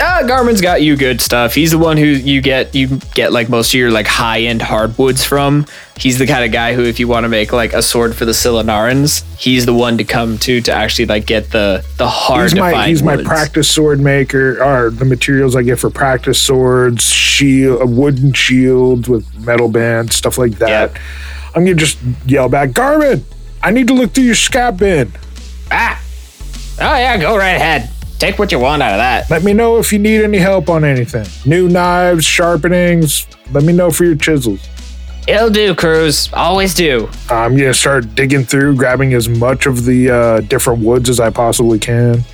Uh, 0.00 0.22
Garmin's 0.22 0.60
got 0.60 0.80
you 0.80 0.96
good 0.96 1.20
stuff. 1.20 1.54
He's 1.54 1.72
the 1.72 1.78
one 1.78 1.96
who 1.96 2.04
you 2.04 2.40
get 2.40 2.74
you 2.74 2.98
get 3.14 3.32
like 3.32 3.48
most 3.48 3.70
of 3.70 3.74
your 3.74 3.90
like 3.90 4.06
high 4.06 4.42
end 4.42 4.62
hardwoods 4.62 5.24
from. 5.24 5.66
He's 5.96 6.18
the 6.18 6.26
kind 6.26 6.44
of 6.44 6.52
guy 6.52 6.74
who, 6.74 6.84
if 6.84 7.00
you 7.00 7.08
want 7.08 7.24
to 7.24 7.28
make 7.28 7.52
like 7.52 7.72
a 7.72 7.82
sword 7.82 8.14
for 8.14 8.24
the 8.24 8.30
Silanarans, 8.32 9.24
he's 9.36 9.66
the 9.66 9.74
one 9.74 9.98
to 9.98 10.04
come 10.04 10.38
to 10.38 10.60
to 10.60 10.72
actually 10.72 11.06
like 11.06 11.26
get 11.26 11.50
the 11.50 11.84
the 11.96 12.06
hard 12.08 12.52
He's 12.52 12.60
my 12.60 12.70
find 12.70 12.88
he's 12.90 13.02
my 13.02 13.16
practice 13.22 13.68
sword 13.68 13.98
maker, 13.98 14.62
or 14.62 14.90
the 14.90 15.04
materials 15.04 15.56
I 15.56 15.62
get 15.62 15.80
for 15.80 15.90
practice 15.90 16.40
swords, 16.40 17.04
shield, 17.04 17.82
uh, 17.82 17.86
wooden 17.86 18.32
shields 18.32 19.08
with 19.08 19.26
metal 19.44 19.68
bands, 19.68 20.14
stuff 20.14 20.38
like 20.38 20.52
that. 20.58 20.92
Yep. 20.92 20.98
I'm 21.56 21.64
gonna 21.64 21.74
just 21.74 21.98
yell 22.24 22.48
back, 22.48 22.70
Garmin, 22.70 23.24
I 23.62 23.72
need 23.72 23.88
to 23.88 23.94
look 23.94 24.12
through 24.12 24.24
your 24.24 24.36
scrap 24.36 24.76
bin. 24.76 25.12
Ah, 25.72 26.00
oh 26.80 26.96
yeah, 26.96 27.18
go 27.18 27.36
right 27.36 27.56
ahead. 27.56 27.90
Take 28.18 28.38
what 28.38 28.50
you 28.50 28.58
want 28.58 28.82
out 28.82 28.92
of 28.92 28.98
that. 28.98 29.30
Let 29.30 29.44
me 29.44 29.52
know 29.52 29.78
if 29.78 29.92
you 29.92 29.98
need 29.98 30.22
any 30.22 30.38
help 30.38 30.68
on 30.68 30.84
anything. 30.84 31.26
New 31.48 31.68
knives, 31.68 32.24
sharpenings. 32.24 33.26
Let 33.52 33.62
me 33.62 33.72
know 33.72 33.90
for 33.90 34.04
your 34.04 34.16
chisels. 34.16 34.68
It'll 35.28 35.50
do, 35.50 35.74
Cruz. 35.74 36.28
Always 36.32 36.74
do. 36.74 37.08
I'm 37.28 37.56
gonna 37.56 37.74
start 37.74 38.14
digging 38.14 38.44
through, 38.44 38.76
grabbing 38.76 39.12
as 39.12 39.28
much 39.28 39.66
of 39.66 39.84
the 39.84 40.10
uh, 40.10 40.40
different 40.40 40.82
woods 40.82 41.10
as 41.10 41.20
I 41.20 41.30
possibly 41.30 41.78
can. 41.78 42.24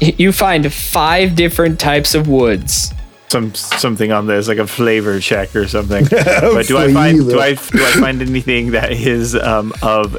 You 0.00 0.32
find 0.32 0.72
five 0.72 1.34
different 1.34 1.78
types 1.78 2.14
of 2.14 2.28
woods. 2.28 2.94
Some 3.28 3.52
something 3.54 4.12
on 4.12 4.26
this, 4.26 4.48
like 4.48 4.58
a 4.58 4.66
flavor 4.66 5.20
check 5.20 5.54
or 5.54 5.66
something. 5.68 6.04
but 6.10 6.66
do 6.66 6.78
I 6.78 6.92
find 6.92 7.18
do 7.18 7.40
I 7.40 7.54
do 7.54 7.84
I 7.84 7.92
find 7.98 8.22
anything 8.22 8.70
that 8.70 8.92
is 8.92 9.34
um, 9.34 9.72
of 9.82 10.16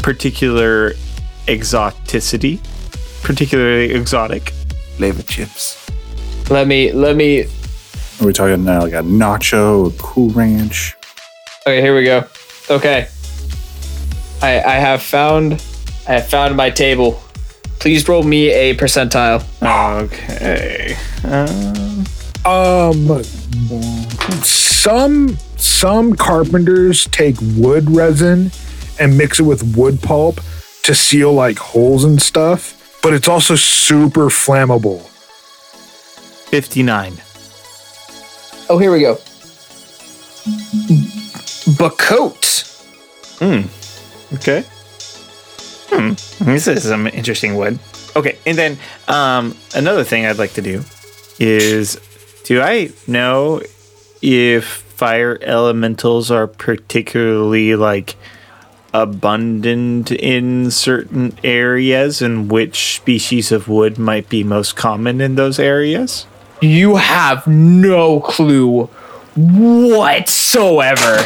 particular 0.00 0.92
exoticity, 1.46 2.60
particularly 3.22 3.92
exotic? 3.92 4.50
Flavor 4.96 5.22
chips. 5.22 5.90
Let 6.50 6.66
me 6.66 6.92
let 6.92 7.16
me. 7.16 7.44
Are 8.20 8.26
we 8.26 8.32
talking 8.32 8.66
uh, 8.68 8.82
like 8.82 8.94
a 8.94 9.02
nacho, 9.02 9.94
a 9.94 10.02
cool 10.02 10.30
ranch? 10.30 10.96
Okay, 11.66 11.80
here 11.80 11.94
we 11.94 12.04
go. 12.04 12.24
Okay, 12.70 13.08
I 14.42 14.60
I 14.60 14.74
have 14.74 15.02
found 15.02 15.62
I 16.08 16.12
have 16.14 16.28
found 16.28 16.56
my 16.56 16.70
table. 16.70 17.22
Please 17.80 18.08
roll 18.08 18.22
me 18.22 18.50
a 18.50 18.74
percentile. 18.74 19.44
Okay. 20.02 20.96
Um, 22.44 23.22
some 24.42 25.36
some 25.56 26.16
carpenters 26.16 27.06
take 27.08 27.36
wood 27.56 27.90
resin 27.90 28.50
and 28.98 29.18
mix 29.18 29.38
it 29.38 29.42
with 29.42 29.76
wood 29.76 30.00
pulp 30.00 30.40
to 30.84 30.94
seal 30.94 31.32
like 31.32 31.58
holes 31.58 32.04
and 32.04 32.20
stuff, 32.22 32.77
but 33.02 33.14
it's 33.14 33.28
also 33.28 33.54
super 33.56 34.26
flammable. 34.28 35.02
Fifty 36.50 36.82
nine. 36.82 37.14
Oh, 38.70 38.78
here 38.78 38.92
we 38.92 39.00
go. 39.00 39.14
Bocote. 41.76 42.64
Hmm. 43.38 44.34
Okay. 44.34 44.64
Hmm. 45.90 46.12
This 46.44 46.66
is 46.66 46.82
some 46.84 47.06
interesting 47.06 47.56
wood. 47.56 47.78
Okay, 48.16 48.38
and 48.46 48.56
then 48.56 48.78
um, 49.06 49.56
another 49.74 50.04
thing 50.04 50.26
I'd 50.26 50.38
like 50.38 50.52
to 50.54 50.62
do 50.62 50.82
is 51.38 51.98
do 52.44 52.60
I 52.60 52.90
know 53.06 53.62
if 54.22 54.64
fire 54.64 55.38
elementals 55.42 56.30
are 56.30 56.46
particularly 56.46 57.76
like 57.76 58.16
abundant 58.94 60.10
in 60.10 60.70
certain 60.70 61.36
areas 61.44 62.20
and 62.22 62.50
which 62.50 62.96
species 62.96 63.52
of 63.52 63.68
wood 63.68 63.98
might 63.98 64.28
be 64.28 64.42
most 64.44 64.76
common 64.76 65.20
in 65.20 65.34
those 65.34 65.58
areas? 65.58 66.26
You 66.60 66.96
have 66.96 67.46
no 67.46 68.20
clue 68.20 68.88
whatsoever. 69.36 71.24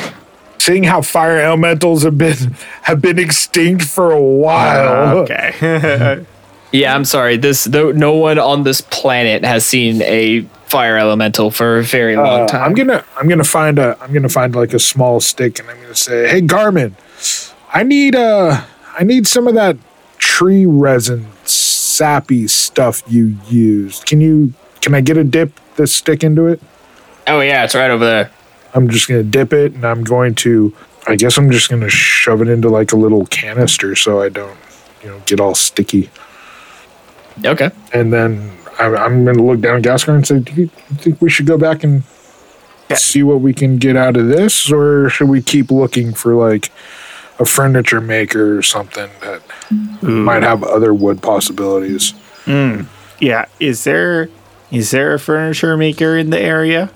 Seeing 0.58 0.84
how 0.84 1.02
fire 1.02 1.38
elementals 1.40 2.04
have 2.04 2.16
been 2.18 2.54
have 2.82 3.00
been 3.00 3.18
extinct 3.18 3.84
for 3.84 4.12
a 4.12 4.20
while. 4.20 5.18
Okay. 5.18 6.24
Yeah, 6.74 6.94
I'm 6.94 7.04
sorry. 7.04 7.36
This 7.36 7.68
no, 7.68 7.92
no 7.92 8.14
one 8.14 8.38
on 8.38 8.62
this 8.62 8.80
planet 8.80 9.44
has 9.44 9.66
seen 9.66 10.00
a 10.00 10.40
fire 10.64 10.96
elemental 10.96 11.50
for 11.50 11.76
a 11.80 11.82
very 11.82 12.16
long 12.16 12.44
Uh, 12.44 12.46
time. 12.48 12.62
I'm 12.62 12.72
gonna 12.72 13.04
I'm 13.18 13.28
gonna 13.28 13.44
find 13.44 13.78
a 13.78 13.98
I'm 14.00 14.10
gonna 14.10 14.30
find 14.30 14.54
like 14.54 14.72
a 14.72 14.78
small 14.78 15.20
stick 15.20 15.58
and 15.58 15.68
I'm 15.68 15.78
gonna 15.82 15.94
say, 15.94 16.26
hey 16.28 16.40
Garmin, 16.40 16.94
I 17.72 17.82
need 17.82 18.14
uh 18.14 18.64
I 18.98 19.04
need 19.04 19.26
some 19.26 19.48
of 19.48 19.54
that 19.54 19.76
tree 20.18 20.66
resin 20.66 21.26
sappy 21.44 22.46
stuff 22.46 23.02
you 23.06 23.36
used. 23.48 24.06
Can 24.06 24.20
you 24.20 24.52
can 24.80 24.94
I 24.94 25.00
get 25.00 25.16
a 25.16 25.24
dip 25.24 25.58
this 25.76 25.94
stick 25.94 26.22
into 26.22 26.46
it? 26.46 26.60
oh 27.28 27.40
yeah, 27.40 27.64
it's 27.64 27.74
right 27.74 27.90
over 27.90 28.04
there. 28.04 28.30
I'm 28.74 28.88
just 28.90 29.08
gonna 29.08 29.22
dip 29.22 29.52
it 29.52 29.72
and 29.72 29.84
I'm 29.84 30.04
going 30.04 30.34
to 30.36 30.74
I 31.06 31.16
guess 31.16 31.36
I'm 31.38 31.50
just 31.50 31.70
gonna 31.70 31.88
shove 31.88 32.42
it 32.42 32.48
into 32.48 32.68
like 32.68 32.92
a 32.92 32.96
little 32.96 33.26
canister 33.26 33.96
so 33.96 34.20
I 34.20 34.28
don't 34.28 34.58
you 35.02 35.08
know 35.08 35.22
get 35.26 35.40
all 35.40 35.54
sticky. 35.54 36.10
Okay. 37.44 37.70
And 37.92 38.12
then 38.12 38.52
I, 38.78 38.86
I'm 38.86 39.24
gonna 39.24 39.42
look 39.42 39.60
down 39.60 39.78
at 39.78 39.82
Gaskar 39.82 40.14
and 40.14 40.26
say, 40.26 40.40
do 40.40 40.52
you 40.52 40.66
think 40.96 41.20
we 41.20 41.30
should 41.30 41.46
go 41.46 41.56
back 41.56 41.84
and 41.84 42.02
see 42.94 43.22
what 43.22 43.40
we 43.40 43.54
can 43.54 43.78
get 43.78 43.96
out 43.96 44.16
of 44.16 44.28
this, 44.28 44.70
or 44.70 45.08
should 45.08 45.28
we 45.28 45.40
keep 45.40 45.70
looking 45.70 46.12
for 46.12 46.34
like 46.34 46.70
a 47.38 47.44
furniture 47.44 48.00
maker 48.00 48.58
or 48.58 48.62
something 48.62 49.10
that 49.20 49.42
might 50.02 50.42
have 50.42 50.62
other 50.62 50.92
wood 50.94 51.22
possibilities? 51.22 52.14
yeah. 52.46 53.46
Is 53.60 53.84
there 53.84 54.28
is 54.70 54.90
there 54.90 55.14
a 55.14 55.18
furniture 55.18 55.76
maker 55.76 56.16
in 56.16 56.30
the 56.30 56.40
area? 56.40 56.90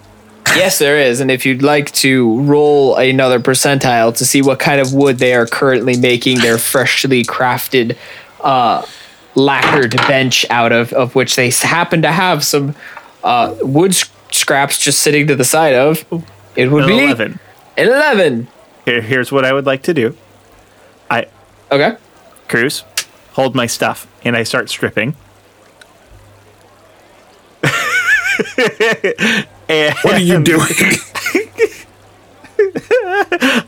Yes, 0.54 0.78
there 0.78 0.96
is. 0.98 1.20
And 1.20 1.30
if 1.30 1.44
you'd 1.44 1.62
like 1.62 1.90
to 1.92 2.40
roll 2.40 2.96
another 2.96 3.38
percentile 3.40 4.16
to 4.16 4.24
see 4.24 4.40
what 4.40 4.58
kind 4.58 4.80
of 4.80 4.94
wood 4.94 5.18
they 5.18 5.34
are 5.34 5.46
currently 5.46 5.96
making 5.98 6.38
their 6.38 6.56
freshly 6.56 7.22
crafted 7.24 7.96
uh, 8.40 8.86
lacquered 9.34 9.94
bench 10.08 10.46
out 10.48 10.72
of, 10.72 10.92
of 10.94 11.14
which 11.14 11.36
they 11.36 11.50
happen 11.50 12.00
to 12.02 12.10
have 12.12 12.42
some 12.44 12.74
uh, 13.22 13.54
wood 13.60 13.90
s- 13.90 14.08
scraps 14.30 14.78
just 14.78 15.00
sitting 15.02 15.26
to 15.26 15.36
the 15.36 15.44
side 15.44 15.74
of, 15.74 16.04
it 16.54 16.70
would 16.70 16.84
An 16.84 16.88
be 16.88 17.04
Eleven. 17.04 17.38
11. 17.76 18.48
Here, 18.86 19.02
here's 19.02 19.30
what 19.30 19.44
I 19.44 19.52
would 19.52 19.66
like 19.66 19.82
to 19.82 19.92
do. 19.94 20.16
I 21.70 21.74
Okay. 21.74 21.96
Cruz, 22.48 22.84
hold 23.32 23.54
my 23.54 23.66
stuff, 23.66 24.06
and 24.24 24.36
I 24.36 24.44
start 24.44 24.70
stripping. 24.70 25.14
and 29.68 29.94
What 30.02 30.14
are 30.14 30.18
you 30.18 30.42
doing? 30.42 30.60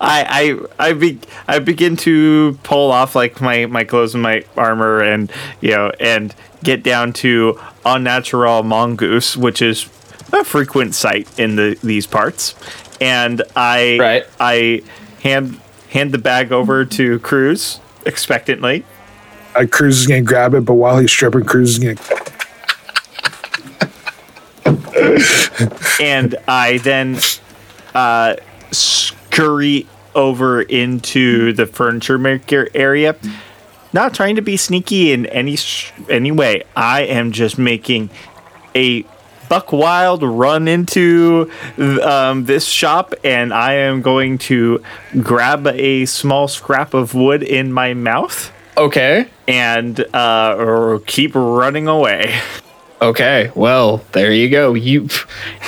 I 0.00 0.58
I 0.78 0.88
I, 0.88 0.92
be, 0.92 1.18
I 1.46 1.58
begin 1.58 1.96
to 1.98 2.58
pull 2.62 2.90
off 2.92 3.14
like 3.14 3.40
my 3.40 3.66
my 3.66 3.84
clothes 3.84 4.14
and 4.14 4.22
my 4.22 4.44
armor, 4.56 5.00
and 5.00 5.30
you 5.60 5.70
know, 5.70 5.92
and 5.98 6.34
get 6.62 6.82
down 6.82 7.12
to 7.14 7.60
unnatural 7.84 8.62
mongoose, 8.62 9.36
which 9.36 9.60
is 9.62 9.88
a 10.32 10.44
frequent 10.44 10.94
sight 10.94 11.28
in 11.38 11.56
the 11.56 11.78
these 11.82 12.06
parts. 12.06 12.54
And 13.00 13.42
I 13.56 13.98
Right. 13.98 14.26
I 14.38 14.82
hand 15.22 15.60
hand 15.90 16.12
the 16.12 16.18
bag 16.18 16.52
over 16.52 16.84
to 16.84 17.18
Cruz 17.20 17.80
expectantly. 18.08 18.84
uh, 19.54 19.64
Cruz 19.70 20.00
is 20.00 20.06
gonna 20.08 20.22
grab 20.22 20.54
it, 20.54 20.64
but 20.64 20.74
while 20.74 20.98
he's 20.98 21.12
stripping, 21.12 21.44
Cruz 21.44 21.78
is 21.78 21.78
gonna. 21.78 21.96
and 26.00 26.36
I 26.46 26.78
then 26.82 27.18
uh, 27.94 28.36
scurry 28.72 29.86
over 30.14 30.62
into 30.62 31.52
the 31.52 31.66
furniture 31.66 32.18
maker 32.18 32.68
area. 32.74 33.16
Not 33.92 34.14
trying 34.14 34.36
to 34.36 34.42
be 34.42 34.56
sneaky 34.56 35.12
in 35.12 35.26
any 35.26 35.56
sh- 35.56 35.92
any 36.10 36.30
way. 36.32 36.62
I 36.76 37.02
am 37.02 37.32
just 37.32 37.58
making 37.58 38.10
a 38.74 39.04
buck 39.48 39.72
wild 39.72 40.22
run 40.22 40.68
into 40.68 41.50
um, 42.02 42.44
this 42.44 42.66
shop, 42.66 43.14
and 43.24 43.52
I 43.52 43.74
am 43.74 44.02
going 44.02 44.38
to 44.38 44.82
grab 45.22 45.66
a 45.66 46.06
small 46.06 46.48
scrap 46.48 46.94
of 46.94 47.14
wood 47.14 47.42
in 47.42 47.72
my 47.72 47.94
mouth 47.94 48.52
Okay. 48.76 49.26
and 49.46 49.98
uh, 50.14 50.54
or 50.58 51.00
keep 51.06 51.32
running 51.34 51.88
away. 51.88 52.38
Okay, 53.00 53.52
well, 53.54 54.04
there 54.12 54.32
you 54.32 54.48
go. 54.50 54.74
You 54.74 55.08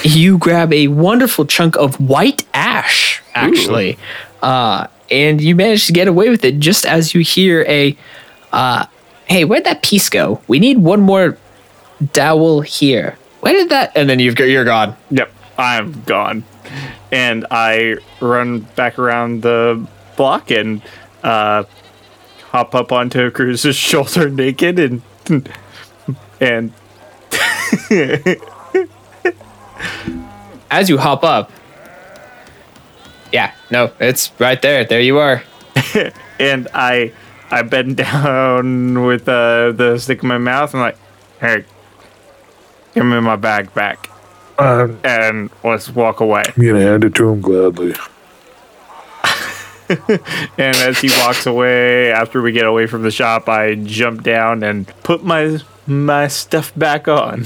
you 0.02 0.36
grab 0.38 0.72
a 0.72 0.88
wonderful 0.88 1.44
chunk 1.46 1.76
of 1.76 1.94
white 2.00 2.44
ash, 2.54 3.22
actually, 3.34 3.98
uh, 4.42 4.88
and 5.12 5.40
you 5.40 5.54
manage 5.54 5.86
to 5.86 5.92
get 5.92 6.08
away 6.08 6.28
with 6.28 6.44
it 6.44 6.58
just 6.58 6.84
as 6.84 7.14
you 7.14 7.20
hear 7.20 7.64
a, 7.68 7.96
uh, 8.52 8.86
"Hey, 9.26 9.44
where'd 9.44 9.62
that 9.62 9.80
piece 9.82 10.08
go? 10.08 10.40
We 10.48 10.58
need 10.58 10.78
one 10.78 11.00
more 11.02 11.38
dowel 12.12 12.62
here. 12.62 13.16
Where 13.40 13.53
did 13.53 13.68
that?" 13.70 13.96
And 13.96 14.09
then 14.09 14.18
you've 14.18 14.37
got 14.37 14.44
you're 14.44 14.64
gone. 14.64 14.96
Yep, 15.11 15.33
I'm 15.59 16.03
gone. 16.03 16.44
And 17.12 17.46
I 17.50 17.96
run 18.20 18.61
back 18.76 18.98
around 18.98 19.42
the 19.42 19.87
block 20.16 20.50
and 20.50 20.83
uh, 21.22 21.64
hop 22.50 22.74
up 22.74 22.92
onto 22.92 23.31
Cruz's 23.31 23.76
shoulder 23.88 24.29
naked 24.29 24.79
and 24.79 25.03
and 26.40 26.72
As 30.70 30.88
you 30.88 30.98
hop 30.98 31.24
up, 31.24 31.50
yeah, 33.33 33.53
no, 33.70 33.92
it's 34.00 34.33
right 34.38 34.61
there. 34.61 34.85
There 34.85 35.00
you 35.00 35.18
are. 35.18 35.42
and 36.38 36.68
I 36.74 37.12
I 37.50 37.62
bend 37.62 37.96
down 37.96 39.05
with 39.05 39.29
uh, 39.29 39.72
the 39.72 39.98
stick 39.98 40.22
in 40.22 40.29
my 40.29 40.38
mouth 40.38 40.72
and 40.74 40.83
like, 40.83 40.96
hey, 41.40 41.64
give 42.94 43.05
me 43.05 43.20
my 43.20 43.37
bag 43.37 43.72
back 43.74 44.09
Uh, 44.59 44.88
and 45.05 45.50
let's 45.64 45.88
walk 45.90 46.20
away. 46.20 46.42
I'm 46.57 46.62
gonna 46.66 46.81
hand 46.81 47.05
it 47.05 47.14
to 47.16 47.29
him 47.31 47.40
gladly. 47.40 47.94
And 50.57 50.76
as 50.76 50.98
he 51.00 51.11
walks 51.18 51.46
away, 51.46 52.12
after 52.12 52.40
we 52.40 52.53
get 52.53 52.64
away 52.64 52.87
from 52.87 53.03
the 53.03 53.11
shop, 53.11 53.48
I 53.48 53.74
jump 53.74 54.22
down 54.22 54.62
and 54.62 54.87
put 55.03 55.24
my 55.24 55.59
my 55.87 56.29
stuff 56.29 56.72
back 56.76 57.09
on. 57.09 57.44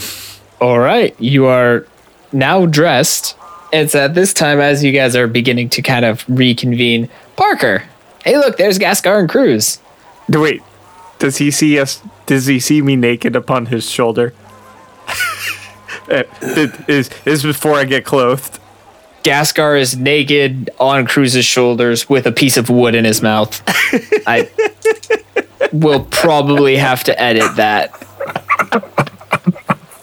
All 0.60 0.78
right, 0.78 1.14
you 1.18 1.46
are 1.46 1.86
now 2.32 2.66
dressed. 2.66 3.34
It's 3.72 3.94
at 3.94 4.14
this 4.14 4.34
time 4.34 4.60
as 4.60 4.84
you 4.84 4.92
guys 4.92 5.16
are 5.16 5.26
beginning 5.26 5.70
to 5.70 5.80
kind 5.82 6.04
of 6.04 6.22
reconvene. 6.28 7.08
Parker, 7.36 7.84
hey, 8.24 8.36
look, 8.36 8.58
there's 8.58 8.78
Gascar 8.78 9.18
and 9.20 9.28
Cruz. 9.28 9.78
Wait, 10.28 10.60
does 11.18 11.38
he 11.38 11.50
see 11.50 11.78
us? 11.80 12.02
Does 12.26 12.44
he 12.44 12.60
see 12.60 12.82
me 12.82 12.94
naked 12.94 13.34
upon 13.36 13.66
his 13.66 13.88
shoulder? 13.90 14.34
It 16.08 16.28
is 16.88 17.10
is 17.24 17.42
before 17.42 17.74
I 17.74 17.84
get 17.84 18.04
clothed. 18.04 18.58
Gascar 19.22 19.80
is 19.80 19.96
naked 19.96 20.68
on 20.78 21.06
Cruz's 21.06 21.46
shoulders 21.46 22.08
with 22.10 22.26
a 22.26 22.32
piece 22.32 22.58
of 22.58 22.68
wood 22.68 22.94
in 22.94 23.04
his 23.06 23.22
mouth. 23.22 23.62
I 24.26 24.50
will 25.72 26.04
probably 26.04 26.76
have 26.76 27.04
to 27.04 27.18
edit 27.20 27.56
that. 27.56 27.92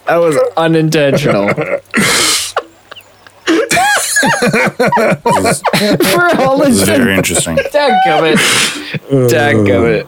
That 0.08 0.18
was 0.18 0.38
unintentional. 0.58 1.50
For 4.52 6.42
all 6.42 6.62
It's 6.64 6.80
the 6.80 6.86
very 6.86 7.16
interesting. 7.16 7.56
Dadgummit. 7.72 8.38
Dadgummit. 9.30 10.08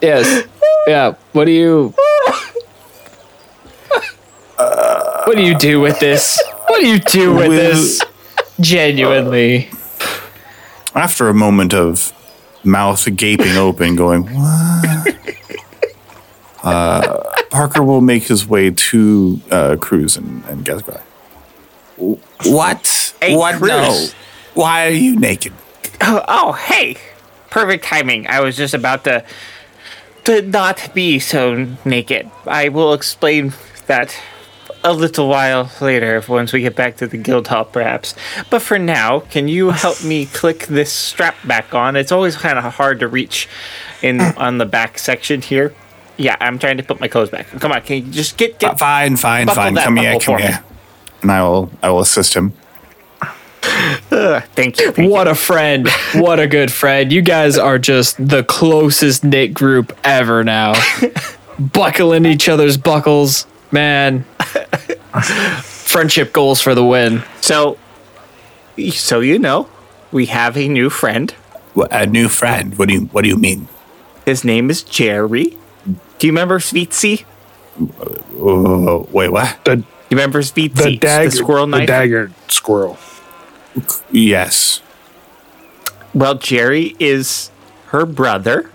Yes. 0.00 0.46
Yeah. 0.86 1.14
What 1.32 1.44
do 1.46 1.50
you. 1.50 1.94
What 5.26 5.36
do 5.36 5.42
you 5.42 5.56
do 5.56 5.80
with 5.80 6.00
this? 6.00 6.42
What 6.66 6.80
do 6.80 6.86
you 6.86 6.98
do 6.98 7.34
with 7.34 7.48
Will- 7.48 7.56
this? 7.56 8.02
Genuinely. 8.60 9.70
After 10.94 11.28
a 11.28 11.34
moment 11.34 11.72
of 11.72 12.12
mouth 12.64 13.06
gaping 13.16 13.56
open, 13.56 13.96
going, 13.96 14.24
what? 14.24 15.16
Uh, 16.62 17.22
Parker 17.50 17.82
will 17.82 18.00
make 18.02 18.24
his 18.24 18.46
way 18.46 18.70
to 18.70 19.40
uh, 19.50 19.76
Cruz 19.80 20.16
and, 20.16 20.44
and 20.44 20.64
Gaspar. 20.64 21.00
What? 21.96 23.14
Hey, 23.20 23.34
what? 23.36 23.56
Cruz. 23.56 23.70
No. 23.70 24.06
Why 24.54 24.86
are 24.86 24.90
you 24.90 25.18
naked? 25.18 25.52
Oh, 26.02 26.22
oh, 26.28 26.52
hey! 26.52 26.96
Perfect 27.50 27.84
timing. 27.84 28.26
I 28.26 28.40
was 28.40 28.56
just 28.56 28.74
about 28.74 29.04
to 29.04 29.24
to 30.24 30.42
not 30.42 30.90
be 30.94 31.18
so 31.18 31.66
naked. 31.84 32.30
I 32.46 32.68
will 32.68 32.92
explain 32.92 33.54
that 33.86 34.14
a 34.82 34.92
little 34.92 35.28
while 35.28 35.70
later, 35.80 36.22
once 36.28 36.52
we 36.52 36.60
get 36.60 36.74
back 36.74 36.96
to 36.98 37.06
the 37.06 37.16
guild 37.18 37.48
hall, 37.48 37.64
perhaps. 37.64 38.14
But 38.50 38.60
for 38.62 38.78
now, 38.78 39.20
can 39.20 39.46
you 39.48 39.70
help 39.70 40.02
me 40.02 40.26
click 40.26 40.66
this 40.66 40.92
strap 40.92 41.36
back 41.46 41.74
on? 41.74 41.96
It's 41.96 42.12
always 42.12 42.36
kind 42.36 42.58
of 42.58 42.64
hard 42.74 43.00
to 43.00 43.08
reach 43.08 43.48
in 44.02 44.20
on 44.38 44.58
the 44.58 44.66
back 44.66 44.98
section 44.98 45.42
here. 45.42 45.74
Yeah, 46.16 46.36
I'm 46.40 46.58
trying 46.58 46.76
to 46.76 46.82
put 46.82 47.00
my 47.00 47.08
clothes 47.08 47.30
back. 47.30 47.48
Come 47.48 47.72
on, 47.72 47.80
can 47.82 48.04
you 48.06 48.12
just 48.12 48.36
get 48.36 48.52
Uh, 48.62 48.68
get? 48.70 48.78
fine, 48.78 49.16
fine, 49.16 49.46
fine. 49.48 49.74
Come 49.76 49.96
here, 49.96 50.12
come 50.12 50.20
for 50.20 50.36
me. 50.36 50.42
here. 50.44 50.64
And 51.22 51.30
I 51.32 51.42
will, 51.42 51.70
I 51.82 51.90
will 51.90 52.00
assist 52.00 52.34
him. 52.34 52.52
Ugh, 54.12 54.42
thank 54.54 54.80
you. 54.80 54.90
Thank 54.92 55.10
What 55.10 55.28
a 55.28 55.34
friend. 55.34 55.88
What 56.14 56.40
a 56.40 56.46
good 56.46 56.72
friend. 56.72 57.12
You 57.12 57.22
guys 57.22 57.56
are 57.58 57.78
just 57.78 58.16
the 58.28 58.42
closest 58.42 59.22
knit 59.24 59.54
group 59.54 59.96
ever 60.02 60.42
now. 60.44 60.74
Buckling 61.58 62.24
each 62.26 62.48
other's 62.48 62.76
buckles. 62.76 63.46
Man. 63.70 64.24
Friendship 65.62 66.32
goals 66.32 66.60
for 66.60 66.74
the 66.74 66.84
win. 66.84 67.22
So, 67.40 67.78
so 68.92 69.20
you 69.20 69.38
know, 69.38 69.68
we 70.12 70.26
have 70.26 70.56
a 70.56 70.68
new 70.68 70.90
friend. 70.90 71.34
Wha- 71.74 71.88
A 71.90 72.06
new 72.06 72.28
friend. 72.28 72.76
What 72.78 72.88
do 72.88 72.94
you, 72.94 73.00
what 73.12 73.22
do 73.22 73.28
you 73.28 73.36
mean? 73.36 73.68
His 74.26 74.44
name 74.44 74.70
is 74.70 74.82
Jerry. 74.82 75.56
Do 76.18 76.26
you 76.26 76.32
remember 76.32 76.58
Sweetsy? 76.58 77.24
Oh, 78.38 79.06
uh, 79.06 79.10
wait, 79.10 79.30
what? 79.32 79.64
The 79.64 79.76
You 79.78 79.84
remember 80.10 80.40
Sweetsy, 80.42 80.74
the 80.74 80.96
dagger, 80.96 81.30
the 81.30 81.36
squirrel 81.36 81.66
the 81.66 81.78
knife? 81.78 81.86
dagger 81.86 82.30
squirrel. 82.48 82.98
Yes. 84.10 84.82
Well, 86.14 86.34
Jerry 86.34 86.94
is 86.98 87.50
her 87.86 88.04
brother. 88.04 88.70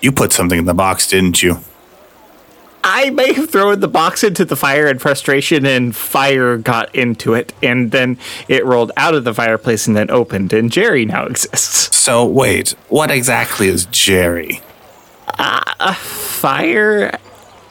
You 0.00 0.10
put 0.12 0.32
something 0.32 0.58
in 0.58 0.64
the 0.64 0.74
box, 0.74 1.06
didn't 1.08 1.42
you? 1.42 1.58
I 2.84 3.10
may 3.10 3.32
have 3.32 3.50
thrown 3.50 3.80
the 3.80 3.88
box 3.88 4.24
into 4.24 4.44
the 4.44 4.56
fire 4.56 4.86
in 4.88 4.98
frustration, 4.98 5.64
and 5.66 5.94
fire 5.94 6.56
got 6.56 6.94
into 6.94 7.34
it, 7.34 7.52
and 7.62 7.90
then 7.92 8.18
it 8.48 8.64
rolled 8.64 8.92
out 8.96 9.14
of 9.14 9.24
the 9.24 9.32
fireplace 9.34 9.86
and 9.86 9.96
then 9.96 10.10
opened, 10.10 10.52
and 10.52 10.70
Jerry 10.70 11.04
now 11.04 11.26
exists. 11.26 11.96
So, 11.96 12.24
wait, 12.26 12.74
what 12.88 13.10
exactly 13.10 13.68
is 13.68 13.86
Jerry? 13.86 14.60
Uh, 15.38 15.60
a 15.78 15.94
fire 15.94 17.16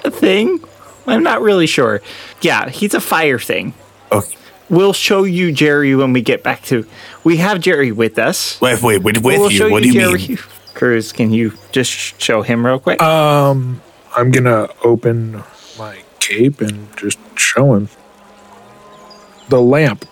thing? 0.04 0.64
I'm 1.08 1.24
not 1.24 1.42
really 1.42 1.68
sure. 1.68 2.02
Yeah, 2.42 2.70
he's 2.70 2.94
a 2.94 3.02
fire 3.02 3.40
thing. 3.40 3.74
Okay. 4.12 4.38
We'll 4.70 4.94
show 4.94 5.26
you 5.26 5.52
Jerry 5.52 5.94
when 5.96 6.14
we 6.14 6.22
get 6.22 6.44
back 6.44 6.64
to. 6.64 6.88
We 7.26 7.38
have 7.38 7.60
Jerry 7.60 7.92
with 7.92 8.18
us. 8.18 8.60
Wait, 8.62 8.82
wait, 8.82 9.04
with, 9.04 9.18
with 9.18 9.26
we'll 9.26 9.52
you? 9.52 9.70
What 9.70 9.84
do 9.84 9.90
you 9.90 9.94
Jerry. 9.94 10.28
mean? 10.30 10.38
Cruz, 10.74 11.12
can 11.12 11.34
you 11.34 11.54
just 11.74 11.92
show 12.22 12.42
him 12.42 12.66
real 12.66 12.80
quick? 12.80 13.02
Um, 13.02 13.82
I'm 14.16 14.32
gonna 14.32 14.70
open 14.84 15.44
my 15.78 16.00
cape 16.20 16.62
and 16.62 16.96
just 16.98 17.18
show 17.38 17.74
him 17.76 17.90
the 19.50 19.62
lamp. 19.62 20.06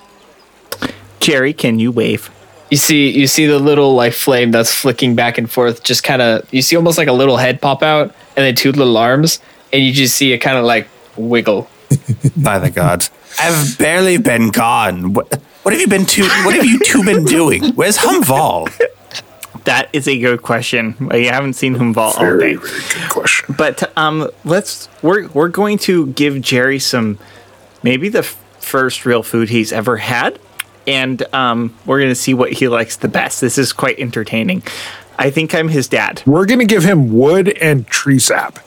Jerry, 1.19 1.53
can 1.53 1.79
you 1.79 1.91
wave? 1.91 2.29
You 2.71 2.77
see 2.77 3.09
you 3.09 3.27
see 3.27 3.45
the 3.45 3.59
little 3.59 3.95
like 3.95 4.13
flame 4.13 4.51
that's 4.51 4.73
flicking 4.73 5.15
back 5.15 5.37
and 5.37 5.49
forth, 5.49 5.83
just 5.83 6.03
kinda 6.03 6.45
you 6.51 6.61
see 6.61 6.75
almost 6.75 6.97
like 6.97 7.07
a 7.07 7.13
little 7.13 7.37
head 7.37 7.61
pop 7.61 7.83
out 7.83 8.13
and 8.37 8.45
then 8.45 8.55
two 8.55 8.71
little 8.71 8.95
arms, 8.97 9.39
and 9.73 9.83
you 9.83 9.91
just 9.91 10.15
see 10.15 10.31
it 10.33 10.37
kind 10.39 10.57
of 10.57 10.65
like 10.65 10.87
wiggle. 11.17 11.69
By 12.37 12.59
the 12.59 12.69
gods. 12.69 13.09
I've 13.39 13.77
barely 13.77 14.17
been 14.17 14.49
gone. 14.49 15.13
What, 15.13 15.41
what 15.63 15.73
have 15.73 15.81
you 15.81 15.87
been 15.87 16.05
to? 16.05 16.23
What 16.45 16.55
have 16.55 16.65
you 16.65 16.79
two 16.79 17.03
been 17.03 17.25
doing? 17.25 17.73
Where's 17.73 17.97
Humval? 17.97 18.69
That 19.69 19.87
is 19.93 20.07
a 20.07 20.17
good 20.19 20.41
question. 20.41 20.95
I 21.11 21.17
haven't 21.19 21.53
seen 21.53 21.75
him 21.75 21.95
all, 21.95 22.13
all 22.13 22.19
Very, 22.19 22.39
day. 22.39 22.55
very 22.55 22.79
good 23.01 23.09
question. 23.11 23.53
But 23.55 23.95
um, 23.95 24.27
let's 24.43 24.89
we're 25.03 25.27
we're 25.29 25.49
going 25.49 25.77
to 25.89 26.07
give 26.07 26.41
Jerry 26.41 26.79
some 26.79 27.19
maybe 27.83 28.09
the 28.09 28.19
f- 28.25 28.35
first 28.59 29.05
real 29.05 29.21
food 29.21 29.49
he's 29.49 29.71
ever 29.71 29.97
had, 29.97 30.39
and 30.87 31.21
um, 31.35 31.77
we're 31.85 31.99
going 31.99 32.09
to 32.09 32.15
see 32.15 32.33
what 32.33 32.51
he 32.53 32.67
likes 32.67 32.95
the 32.95 33.07
best. 33.07 33.41
This 33.41 33.59
is 33.59 33.71
quite 33.71 33.99
entertaining. 33.99 34.63
I 35.19 35.29
think 35.29 35.53
I'm 35.53 35.67
his 35.67 35.87
dad. 35.87 36.23
We're 36.25 36.47
gonna 36.47 36.65
give 36.65 36.83
him 36.83 37.13
wood 37.13 37.49
and 37.49 37.85
tree 37.85 38.17
sap. 38.17 38.57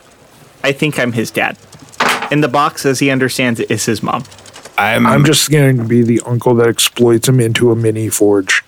I 0.63 0.71
think 0.71 0.97
I'm 0.99 1.11
his 1.11 1.31
dad. 1.31 1.57
In 2.31 2.39
the 2.39 2.47
box, 2.47 2.85
as 2.85 2.99
he 2.99 3.09
understands 3.09 3.59
it, 3.59 3.69
is 3.69 3.83
his 3.85 4.01
mom. 4.01 4.23
I'm, 4.77 5.05
I'm 5.05 5.25
just 5.25 5.51
going 5.51 5.77
to 5.77 5.83
be 5.83 6.01
the 6.01 6.21
uncle 6.25 6.55
that 6.55 6.67
exploits 6.69 7.27
him 7.27 7.41
into 7.41 7.71
a 7.71 7.75
mini 7.75 8.07
forge. 8.09 8.63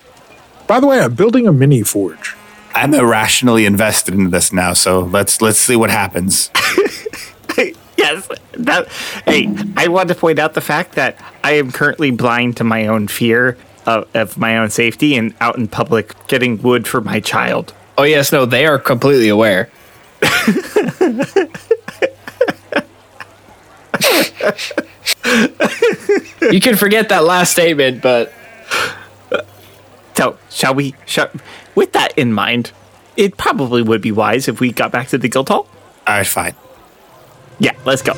By 0.66 0.80
the 0.80 0.86
way, 0.86 1.00
I'm 1.00 1.14
building 1.14 1.46
a 1.46 1.52
mini 1.52 1.82
forge. 1.82 2.34
I'm 2.74 2.92
irrationally 2.92 3.64
invested 3.64 4.14
in 4.14 4.30
this 4.30 4.52
now. 4.52 4.72
So 4.72 5.00
let's 5.00 5.40
let's 5.40 5.58
see 5.58 5.76
what 5.76 5.90
happens. 5.90 6.50
yes. 7.96 8.28
That. 8.52 8.88
Hey, 9.24 9.48
I 9.76 9.88
want 9.88 10.08
to 10.08 10.14
point 10.14 10.38
out 10.38 10.54
the 10.54 10.60
fact 10.60 10.94
that 10.96 11.18
I 11.42 11.52
am 11.52 11.72
currently 11.72 12.10
blind 12.10 12.56
to 12.58 12.64
my 12.64 12.86
own 12.86 13.08
fear 13.08 13.56
of, 13.86 14.08
of 14.14 14.36
my 14.36 14.58
own 14.58 14.70
safety 14.70 15.16
and 15.16 15.34
out 15.40 15.56
in 15.56 15.68
public 15.68 16.14
getting 16.26 16.60
wood 16.60 16.86
for 16.86 17.00
my 17.00 17.20
child. 17.20 17.72
Oh 17.96 18.02
yes, 18.02 18.32
no, 18.32 18.44
they 18.44 18.66
are 18.66 18.78
completely 18.78 19.28
aware. 19.28 19.70
you 26.50 26.60
can 26.60 26.76
forget 26.76 27.08
that 27.08 27.24
last 27.24 27.52
statement, 27.52 28.02
but 28.02 28.32
So, 30.16 30.38
shall 30.50 30.74
we? 30.74 30.94
Shall, 31.04 31.30
with 31.74 31.92
that 31.92 32.16
in 32.16 32.32
mind, 32.32 32.72
it 33.16 33.36
probably 33.36 33.82
would 33.82 34.00
be 34.00 34.12
wise 34.12 34.48
if 34.48 34.60
we 34.60 34.72
got 34.72 34.90
back 34.90 35.08
to 35.08 35.18
the 35.18 35.28
guild 35.28 35.48
hall. 35.48 35.68
All 36.06 36.16
right, 36.16 36.26
fine. 36.26 36.54
Yeah, 37.58 37.72
let's 37.84 38.02
go. 38.02 38.14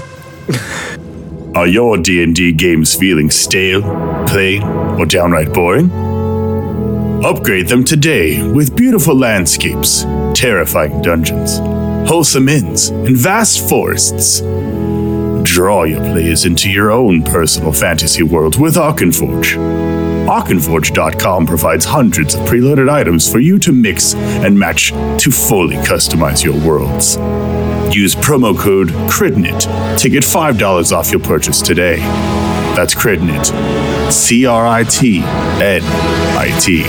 Are 1.54 1.66
your 1.66 1.96
D&D 1.96 2.52
games 2.52 2.94
feeling 2.94 3.30
stale, 3.30 3.82
plain, 4.26 4.62
or 4.62 5.06
downright 5.06 5.52
boring? 5.52 5.90
Upgrade 7.24 7.68
them 7.68 7.84
today 7.84 8.46
with 8.52 8.76
beautiful 8.76 9.16
landscapes, 9.16 10.04
terrifying 10.34 11.02
dungeons, 11.02 11.58
wholesome 12.08 12.48
inns, 12.48 12.90
and 12.90 13.16
vast 13.16 13.68
forests. 13.68 14.40
Draw 14.40 15.84
your 15.84 16.00
players 16.00 16.44
into 16.44 16.70
your 16.70 16.92
own 16.92 17.24
personal 17.24 17.72
fantasy 17.72 18.22
world 18.22 18.60
with 18.60 18.76
Arkenforge. 18.76 19.97
Arkenforge.com 20.28 21.46
provides 21.46 21.86
hundreds 21.86 22.34
of 22.34 22.42
preloaded 22.42 22.90
items 22.90 23.32
for 23.32 23.38
you 23.38 23.58
to 23.60 23.72
mix 23.72 24.14
and 24.14 24.58
match 24.58 24.90
to 24.90 25.30
fully 25.30 25.76
customize 25.76 26.44
your 26.44 26.52
worlds. 26.66 27.16
Use 27.96 28.14
promo 28.14 28.56
code 28.56 28.90
CRITNIT 29.10 29.58
to 29.98 30.10
get 30.10 30.22
$5 30.22 30.92
off 30.92 31.10
your 31.10 31.20
purchase 31.20 31.62
today. 31.62 31.96
That's 32.76 32.94
CRITNIT. 32.94 33.46
C 34.12 34.44
R 34.44 34.66
I 34.66 34.84
T 34.84 35.20
N 35.22 35.80
I 36.36 36.54
T. 36.60 36.82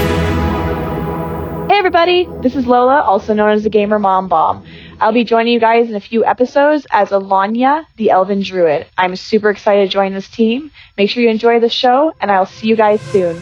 Hey 1.71 1.77
everybody, 1.77 2.27
this 2.41 2.57
is 2.57 2.67
Lola, 2.67 2.99
also 3.03 3.33
known 3.33 3.51
as 3.51 3.63
the 3.63 3.69
Gamer 3.69 3.99
Mom 3.99 4.27
Bomb. 4.27 4.65
I'll 5.01 5.13
be 5.13 5.23
joining 5.23 5.53
you 5.53 5.61
guys 5.61 5.89
in 5.89 5.95
a 5.95 6.01
few 6.01 6.25
episodes 6.25 6.85
as 6.91 7.09
Alanya, 7.09 7.85
the 7.95 8.09
Elven 8.09 8.41
Druid. 8.41 8.85
I'm 8.97 9.15
super 9.15 9.49
excited 9.49 9.85
to 9.85 9.87
join 9.87 10.13
this 10.13 10.27
team. 10.27 10.71
Make 10.97 11.09
sure 11.09 11.23
you 11.23 11.29
enjoy 11.29 11.61
the 11.61 11.69
show, 11.69 12.13
and 12.19 12.29
I'll 12.29 12.45
see 12.45 12.67
you 12.67 12.75
guys 12.75 12.99
soon. 12.99 13.41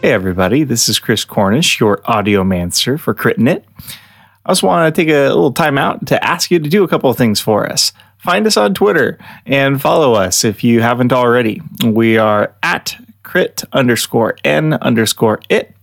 Hey, 0.00 0.12
everybody. 0.12 0.64
This 0.64 0.88
is 0.88 0.98
Chris 0.98 1.26
Cornish, 1.26 1.80
your 1.80 1.98
audiomancer 1.98 2.98
for 2.98 3.14
Critting 3.14 3.46
It. 3.46 3.66
I 4.46 4.52
just 4.52 4.62
want 4.62 4.94
to 4.94 4.98
take 4.98 5.10
a 5.10 5.28
little 5.28 5.52
time 5.52 5.76
out 5.76 6.06
to 6.06 6.24
ask 6.24 6.50
you 6.50 6.58
to 6.58 6.70
do 6.70 6.82
a 6.82 6.88
couple 6.88 7.10
of 7.10 7.18
things 7.18 7.40
for 7.40 7.70
us. 7.70 7.92
Find 8.16 8.46
us 8.46 8.56
on 8.56 8.72
Twitter 8.72 9.18
and 9.44 9.82
follow 9.82 10.14
us 10.14 10.44
if 10.44 10.64
you 10.64 10.80
haven't 10.80 11.12
already. 11.12 11.60
We 11.84 12.16
are 12.16 12.54
at 12.62 12.96
crit 13.22 13.64
underscore 13.74 14.36
n 14.44 14.72
underscore 14.72 15.42
it. 15.50 15.76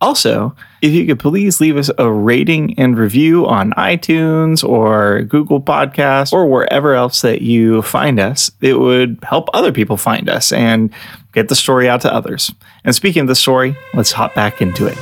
Also, 0.00 0.54
if 0.80 0.92
you 0.92 1.06
could 1.06 1.18
please 1.18 1.60
leave 1.60 1.76
us 1.76 1.90
a 1.98 2.10
rating 2.10 2.78
and 2.78 2.96
review 2.96 3.46
on 3.46 3.72
iTunes 3.72 4.62
or 4.66 5.22
Google 5.22 5.60
Podcasts 5.60 6.32
or 6.32 6.46
wherever 6.46 6.94
else 6.94 7.22
that 7.22 7.42
you 7.42 7.82
find 7.82 8.20
us, 8.20 8.50
it 8.60 8.78
would 8.78 9.18
help 9.22 9.48
other 9.52 9.72
people 9.72 9.96
find 9.96 10.28
us 10.28 10.52
and 10.52 10.92
get 11.32 11.48
the 11.48 11.56
story 11.56 11.88
out 11.88 12.00
to 12.02 12.12
others. 12.12 12.52
And 12.84 12.94
speaking 12.94 13.22
of 13.22 13.28
the 13.28 13.34
story, 13.34 13.76
let's 13.94 14.12
hop 14.12 14.34
back 14.34 14.62
into 14.62 14.86
it. 14.86 14.98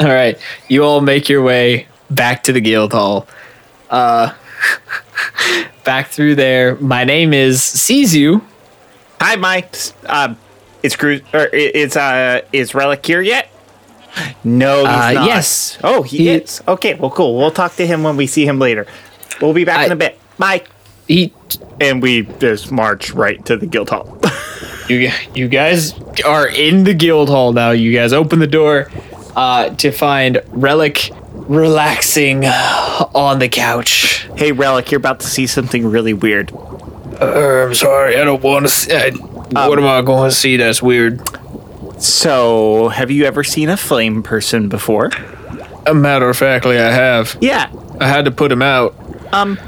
all 0.00 0.06
right, 0.06 0.38
you 0.68 0.84
all 0.84 1.00
make 1.00 1.28
your 1.28 1.42
way 1.42 1.88
back 2.10 2.44
to 2.44 2.52
the 2.52 2.60
guild 2.60 2.92
hall. 2.92 3.26
Uh, 3.90 4.32
back 5.84 6.08
through 6.08 6.36
there. 6.36 6.76
My 6.76 7.04
name 7.04 7.32
is 7.32 7.60
Sizu. 7.60 8.42
Hi, 9.20 9.36
Mike. 9.36 9.74
Um, 10.06 10.36
is 10.82 10.96
Cruz 10.96 11.20
or 11.32 11.48
i- 11.52 11.56
is 11.56 11.96
uh 11.96 12.40
is 12.52 12.74
Relic 12.74 13.04
here 13.04 13.20
yet? 13.20 13.48
No, 14.42 14.80
he's 14.80 14.88
Uh, 14.88 15.12
not. 15.12 15.26
yes. 15.26 15.78
Oh, 15.84 16.02
he, 16.02 16.16
He- 16.18 16.28
is. 16.30 16.62
Okay, 16.66 16.94
well, 16.94 17.10
cool. 17.10 17.36
We'll 17.36 17.50
talk 17.50 17.76
to 17.76 17.86
him 17.86 18.02
when 18.02 18.16
we 18.16 18.26
see 18.26 18.44
him 18.46 18.58
later. 18.58 18.86
We'll 19.40 19.52
be 19.52 19.64
back 19.64 19.86
in 19.86 19.92
a 19.92 19.96
bit. 19.96 20.18
Bye. 20.38 20.62
He, 21.06 21.32
And 21.80 22.02
we 22.02 22.22
just 22.40 22.72
march 22.72 23.12
right 23.12 23.44
to 23.46 23.56
the 23.56 23.66
guild 23.66 23.90
hall. 23.90 24.18
you, 24.88 25.10
you 25.34 25.46
guys 25.48 25.94
are 26.24 26.46
in 26.48 26.84
the 26.84 26.94
guild 26.94 27.28
hall 27.28 27.52
now. 27.52 27.70
You 27.70 27.92
guys 27.94 28.12
open 28.12 28.40
the 28.40 28.46
door 28.46 28.90
uh, 29.36 29.70
to 29.76 29.90
find 29.92 30.42
Relic 30.48 31.10
relaxing 31.34 32.44
on 32.44 33.38
the 33.38 33.48
couch. 33.48 34.26
Hey, 34.36 34.52
Relic, 34.52 34.90
you're 34.90 34.98
about 34.98 35.20
to 35.20 35.26
see 35.26 35.46
something 35.46 35.86
really 35.86 36.12
weird. 36.12 36.50
Uh, 37.20 37.64
I'm 37.66 37.74
sorry, 37.74 38.16
I 38.18 38.24
don't 38.24 38.42
want 38.42 38.68
to 38.68 39.37
see. 39.50 39.56
I, 39.56 39.68
what 39.68 39.78
am 39.78 39.86
I 39.86 40.02
going 40.02 40.30
to 40.30 40.34
see 40.36 40.56
that's 40.56 40.82
weird? 40.82 41.20
So, 42.00 42.88
have 42.88 43.10
you 43.10 43.24
ever 43.24 43.42
seen 43.42 43.68
a 43.68 43.76
flame 43.76 44.22
person 44.22 44.68
before? 44.68 45.10
A 45.86 45.94
matter 45.94 46.28
of 46.28 46.36
factly, 46.36 46.78
I 46.78 46.90
have. 46.90 47.36
Yeah. 47.40 47.72
I 48.00 48.06
had 48.06 48.24
to 48.26 48.30
put 48.30 48.52
him 48.52 48.62
out. 48.62 48.94
Um, 49.32 49.58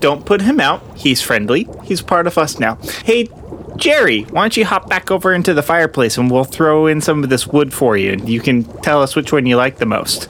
don't 0.00 0.26
put 0.26 0.42
him 0.42 0.60
out. 0.60 0.82
He's 0.96 1.22
friendly. 1.22 1.68
He's 1.84 2.02
part 2.02 2.26
of 2.26 2.36
us 2.36 2.58
now. 2.58 2.76
Hey, 3.04 3.28
Jerry, 3.76 4.22
why 4.24 4.42
don't 4.42 4.56
you 4.56 4.66
hop 4.66 4.90
back 4.90 5.10
over 5.10 5.32
into 5.32 5.54
the 5.54 5.62
fireplace 5.62 6.18
and 6.18 6.30
we'll 6.30 6.44
throw 6.44 6.86
in 6.86 7.00
some 7.00 7.24
of 7.24 7.30
this 7.30 7.46
wood 7.46 7.72
for 7.72 7.96
you. 7.96 8.12
and 8.12 8.28
You 8.28 8.40
can 8.40 8.64
tell 8.82 9.02
us 9.02 9.16
which 9.16 9.32
one 9.32 9.46
you 9.46 9.56
like 9.56 9.78
the 9.78 9.86
most. 9.86 10.28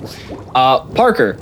Uh, 0.54 0.80
Parker. 0.94 1.36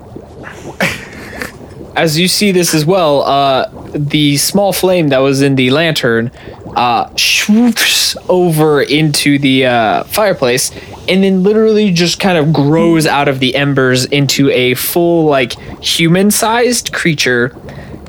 As 1.96 2.18
you 2.18 2.28
see 2.28 2.52
this 2.52 2.74
as 2.74 2.86
well, 2.86 3.22
uh, 3.22 3.68
the 3.92 4.36
small 4.36 4.72
flame 4.72 5.08
that 5.08 5.18
was 5.18 5.42
in 5.42 5.56
the 5.56 5.70
lantern 5.70 6.30
uh, 6.76 7.14
swoops 7.16 8.16
over 8.28 8.82
into 8.82 9.38
the 9.38 9.66
uh, 9.66 10.04
fireplace 10.04 10.70
and 11.08 11.24
then 11.24 11.42
literally 11.42 11.90
just 11.92 12.20
kind 12.20 12.36
of 12.36 12.52
grows 12.52 13.06
out 13.06 13.28
of 13.28 13.40
the 13.40 13.54
embers 13.54 14.04
into 14.06 14.50
a 14.50 14.74
full, 14.74 15.24
like, 15.24 15.58
human 15.82 16.30
sized 16.30 16.92
creature 16.92 17.56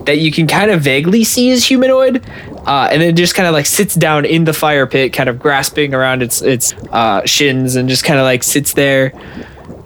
that 0.06 0.18
you 0.18 0.32
can 0.32 0.48
kind 0.48 0.72
of 0.72 0.82
vaguely 0.82 1.24
see 1.24 1.52
as 1.52 1.66
humanoid. 1.66 2.26
Uh, 2.66 2.90
and 2.92 3.02
then 3.02 3.16
just 3.16 3.36
kind 3.36 3.48
of 3.48 3.54
like 3.54 3.66
sits 3.66 3.96
down 3.96 4.26
in 4.26 4.44
the 4.44 4.54
fire 4.54 4.86
pit, 4.86 5.14
kind 5.14 5.30
of 5.30 5.40
grasping 5.40 5.94
around 5.94 6.22
its 6.22 6.42
its 6.42 6.74
uh, 6.92 7.26
shins, 7.26 7.76
and 7.76 7.90
just 7.90 8.04
kind 8.04 8.20
of 8.20 8.24
like 8.26 8.44
sits 8.44 8.74
there, 8.74 9.14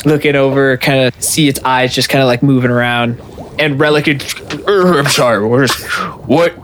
looking 0.05 0.35
over, 0.35 0.75
kind 0.77 0.99
of 0.99 1.23
see 1.23 1.47
its 1.47 1.59
eyes 1.63 1.93
just 1.93 2.09
kind 2.09 2.21
of 2.21 2.27
like 2.27 2.43
moving 2.43 2.71
around. 2.71 3.21
And 3.59 3.79
Relic, 3.79 4.07
I'm 4.67 5.05
sorry, 5.07 5.45
what? 5.45 6.62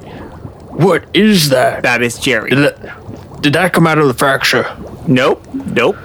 What 0.80 1.14
is 1.14 1.50
that? 1.50 1.84
That 1.84 2.02
is 2.02 2.18
Jerry. 2.18 2.52
Did 2.52 2.60
that, 2.60 3.42
did 3.42 3.52
that 3.52 3.74
come 3.74 3.86
out 3.86 3.98
of 3.98 4.08
the 4.08 4.14
fracture? 4.14 4.66
Nope, 5.08 5.46
nope. 5.54 5.98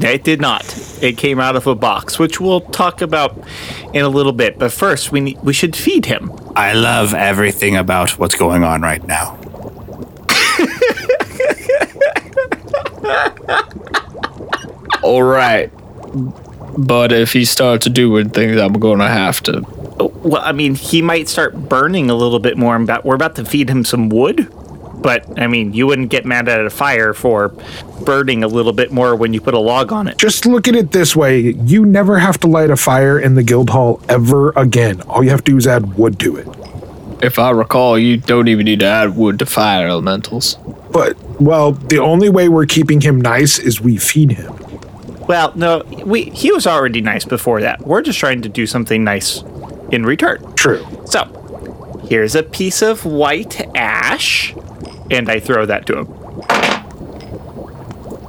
It 0.00 0.24
did 0.24 0.40
not. 0.40 0.64
It 1.02 1.18
came 1.18 1.38
out 1.38 1.54
of 1.54 1.66
a 1.66 1.74
box, 1.74 2.18
which 2.18 2.40
we'll 2.40 2.62
talk 2.62 3.02
about 3.02 3.36
in 3.92 4.02
a 4.06 4.08
little 4.08 4.32
bit. 4.32 4.58
But 4.58 4.72
first, 4.72 5.12
we 5.12 5.20
need, 5.20 5.38
we 5.42 5.52
should 5.52 5.76
feed 5.76 6.06
him. 6.06 6.32
I 6.56 6.72
love 6.72 7.12
everything 7.12 7.76
about 7.76 8.18
what's 8.18 8.34
going 8.34 8.64
on 8.64 8.80
right 8.80 9.06
now. 9.06 9.38
All 15.02 15.22
right, 15.24 15.70
but 16.78 17.12
if 17.12 17.34
he 17.34 17.44
starts 17.44 17.86
doing 17.86 18.30
things, 18.30 18.58
I'm 18.58 18.72
gonna 18.72 19.08
have 19.08 19.42
to. 19.42 19.62
Well, 19.98 20.42
I 20.42 20.52
mean, 20.52 20.74
he 20.74 21.02
might 21.02 21.28
start 21.28 21.68
burning 21.68 22.10
a 22.10 22.14
little 22.14 22.38
bit 22.38 22.56
more. 22.56 22.76
About, 22.76 23.04
we're 23.04 23.14
about 23.14 23.36
to 23.36 23.44
feed 23.44 23.68
him 23.68 23.84
some 23.84 24.08
wood. 24.08 24.52
But, 25.02 25.38
I 25.38 25.48
mean, 25.48 25.72
you 25.72 25.88
wouldn't 25.88 26.10
get 26.10 26.24
mad 26.24 26.48
at 26.48 26.64
a 26.64 26.70
fire 26.70 27.12
for 27.12 27.48
burning 28.04 28.44
a 28.44 28.46
little 28.46 28.72
bit 28.72 28.92
more 28.92 29.16
when 29.16 29.32
you 29.34 29.40
put 29.40 29.52
a 29.52 29.58
log 29.58 29.90
on 29.90 30.06
it. 30.06 30.16
Just 30.16 30.46
look 30.46 30.68
at 30.68 30.76
it 30.76 30.92
this 30.92 31.16
way 31.16 31.40
you 31.40 31.84
never 31.84 32.20
have 32.20 32.38
to 32.40 32.46
light 32.46 32.70
a 32.70 32.76
fire 32.76 33.18
in 33.18 33.34
the 33.34 33.42
guild 33.42 33.70
hall 33.70 34.00
ever 34.08 34.50
again. 34.50 35.00
All 35.02 35.24
you 35.24 35.30
have 35.30 35.42
to 35.44 35.52
do 35.52 35.56
is 35.56 35.66
add 35.66 35.98
wood 35.98 36.20
to 36.20 36.36
it. 36.36 36.46
If 37.20 37.38
I 37.38 37.50
recall, 37.50 37.98
you 37.98 38.16
don't 38.16 38.48
even 38.48 38.64
need 38.64 38.80
to 38.80 38.86
add 38.86 39.16
wood 39.16 39.40
to 39.40 39.46
fire 39.46 39.88
elementals. 39.88 40.56
But, 40.92 41.16
well, 41.40 41.72
the 41.72 41.98
only 41.98 42.28
way 42.28 42.48
we're 42.48 42.66
keeping 42.66 43.00
him 43.00 43.20
nice 43.20 43.58
is 43.58 43.80
we 43.80 43.96
feed 43.96 44.32
him. 44.32 44.52
Well, 45.26 45.52
no, 45.54 45.82
we 46.04 46.24
he 46.24 46.50
was 46.50 46.66
already 46.66 47.00
nice 47.00 47.24
before 47.24 47.60
that. 47.60 47.86
We're 47.86 48.02
just 48.02 48.18
trying 48.18 48.42
to 48.42 48.48
do 48.48 48.66
something 48.66 49.04
nice 49.04 49.42
in 49.92 50.04
return. 50.04 50.54
True. 50.54 50.84
So, 51.06 52.00
here's 52.08 52.34
a 52.34 52.42
piece 52.42 52.82
of 52.82 53.04
white 53.04 53.60
ash, 53.76 54.54
and 55.10 55.30
I 55.30 55.38
throw 55.38 55.66
that 55.66 55.86
to 55.86 55.98
him. 55.98 56.08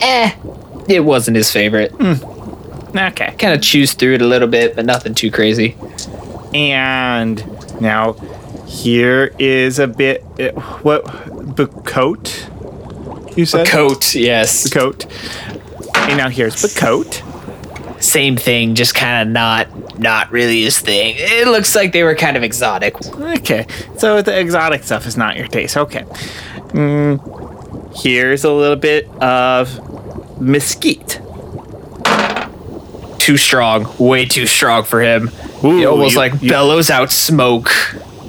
Eh, 0.01 0.35
it 0.87 0.99
wasn't 0.99 1.37
his 1.37 1.51
favorite. 1.51 1.93
Okay. 2.95 3.33
Kind 3.39 3.53
of 3.53 3.61
chews 3.61 3.93
through 3.93 4.15
it 4.15 4.21
a 4.21 4.27
little 4.27 4.47
bit, 4.47 4.75
but 4.75 4.85
nothing 4.85 5.15
too 5.15 5.31
crazy. 5.31 5.75
And 6.53 7.41
now 7.81 8.13
here 8.67 9.33
is 9.39 9.79
a 9.79 9.87
bit 9.87 10.23
uh, 10.39 10.51
what 10.81 11.03
the 11.55 11.67
coat 11.67 12.47
you 13.35 13.45
said 13.45 13.65
Bocote, 13.65 14.19
yes. 14.19 14.63
the 14.63 14.69
coat. 14.69 15.05
And 15.95 16.17
now 16.17 16.29
here's 16.29 16.61
the 16.61 16.79
coat. 16.79 17.23
Same 18.13 18.37
thing, 18.37 18.75
just 18.75 18.93
kind 18.93 19.27
of 19.27 19.33
not, 19.33 19.97
not 19.99 20.31
really 20.31 20.61
his 20.61 20.77
thing. 20.79 21.15
It 21.17 21.47
looks 21.47 21.73
like 21.75 21.93
they 21.93 22.03
were 22.03 22.13
kind 22.13 22.37
of 22.37 22.43
exotic. 22.43 22.95
Okay, 23.17 23.65
so 23.97 24.21
the 24.21 24.39
exotic 24.39 24.83
stuff 24.83 25.07
is 25.07 25.17
not 25.17 25.35
your 25.35 25.47
taste. 25.47 25.75
Okay. 25.77 26.03
Mm, 26.73 27.97
here's 28.03 28.43
a 28.43 28.51
little 28.51 28.75
bit 28.75 29.09
of 29.21 30.39
mesquite. 30.39 31.19
Too 33.17 33.37
strong, 33.37 33.87
way 33.97 34.25
too 34.25 34.45
strong 34.45 34.83
for 34.83 35.01
him. 35.01 35.31
Ooh, 35.63 35.77
he 35.77 35.85
almost 35.85 36.13
you- 36.13 36.19
like 36.19 36.33
you- 36.41 36.49
bellows 36.49 36.89
out 36.91 37.09
smoke. 37.11 37.71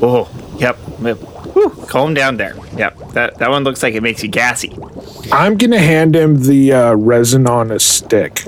Oh, 0.00 0.30
yep. 0.58 0.78
yep. 1.02 1.18
Whew, 1.18 1.70
calm 1.88 2.14
down 2.14 2.36
there. 2.38 2.54
Yep, 2.76 3.12
that, 3.12 3.38
that 3.38 3.50
one 3.50 3.64
looks 3.64 3.82
like 3.82 3.94
it 3.94 4.02
makes 4.02 4.22
you 4.22 4.28
gassy. 4.30 4.72
I'm 5.30 5.56
going 5.58 5.72
to 5.72 5.78
hand 5.78 6.16
him 6.16 6.42
the 6.44 6.72
uh, 6.72 6.94
resin 6.94 7.46
on 7.46 7.70
a 7.70 7.78
stick. 7.80 8.44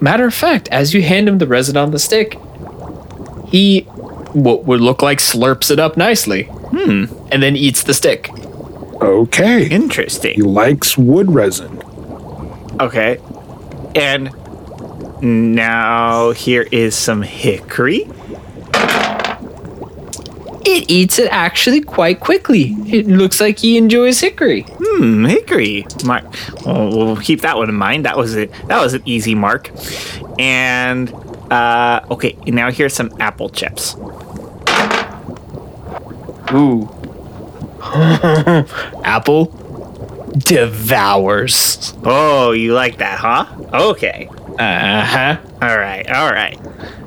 Matter 0.00 0.26
of 0.26 0.34
fact, 0.34 0.68
as 0.68 0.94
you 0.94 1.02
hand 1.02 1.28
him 1.28 1.38
the 1.38 1.46
resin 1.46 1.76
on 1.76 1.90
the 1.90 1.98
stick, 1.98 2.38
he 3.46 3.82
what 4.32 4.64
would 4.64 4.80
look 4.80 5.02
like 5.02 5.18
slurps 5.18 5.70
it 5.70 5.78
up 5.78 5.96
nicely. 5.96 6.44
Hmm. 6.44 7.04
And 7.30 7.42
then 7.42 7.56
eats 7.56 7.82
the 7.82 7.94
stick. 7.94 8.30
Okay. 9.00 9.68
Interesting. 9.68 10.34
He 10.34 10.42
likes 10.42 10.98
wood 10.98 11.30
resin. 11.30 11.82
Okay. 12.80 13.18
And 13.94 14.32
now 15.22 16.32
here 16.32 16.66
is 16.72 16.96
some 16.96 17.22
hickory. 17.22 18.08
It 20.66 20.90
eats 20.90 21.18
it 21.18 21.28
actually 21.30 21.82
quite 21.82 22.20
quickly. 22.20 22.74
It 22.86 23.06
looks 23.06 23.40
like 23.40 23.58
he 23.58 23.76
enjoys 23.76 24.20
hickory. 24.20 24.64
Hmm, 24.68 25.24
hickory. 25.26 25.86
Mark. 26.04 26.24
Well, 26.64 26.88
we'll 26.90 27.16
keep 27.16 27.42
that 27.42 27.56
one 27.56 27.68
in 27.68 27.74
mind. 27.74 28.06
That 28.06 28.16
was 28.16 28.34
it. 28.34 28.50
That 28.68 28.80
was 28.80 28.94
an 28.94 29.02
easy 29.04 29.34
mark. 29.34 29.70
And 30.38 31.12
uh, 31.50 32.00
okay, 32.10 32.36
now 32.46 32.70
here's 32.70 32.94
some 32.94 33.12
apple 33.20 33.50
chips. 33.50 33.96
Ooh. 36.52 36.88
Apple 39.04 39.46
devours. 40.38 41.94
Oh, 42.04 42.52
you 42.52 42.72
like 42.74 42.98
that, 42.98 43.18
huh? 43.18 43.46
Okay. 43.72 44.28
Uh 44.58 45.04
huh. 45.04 45.36
All 45.60 45.76
right. 45.78 46.08
All 46.10 46.32
right. 46.32 46.58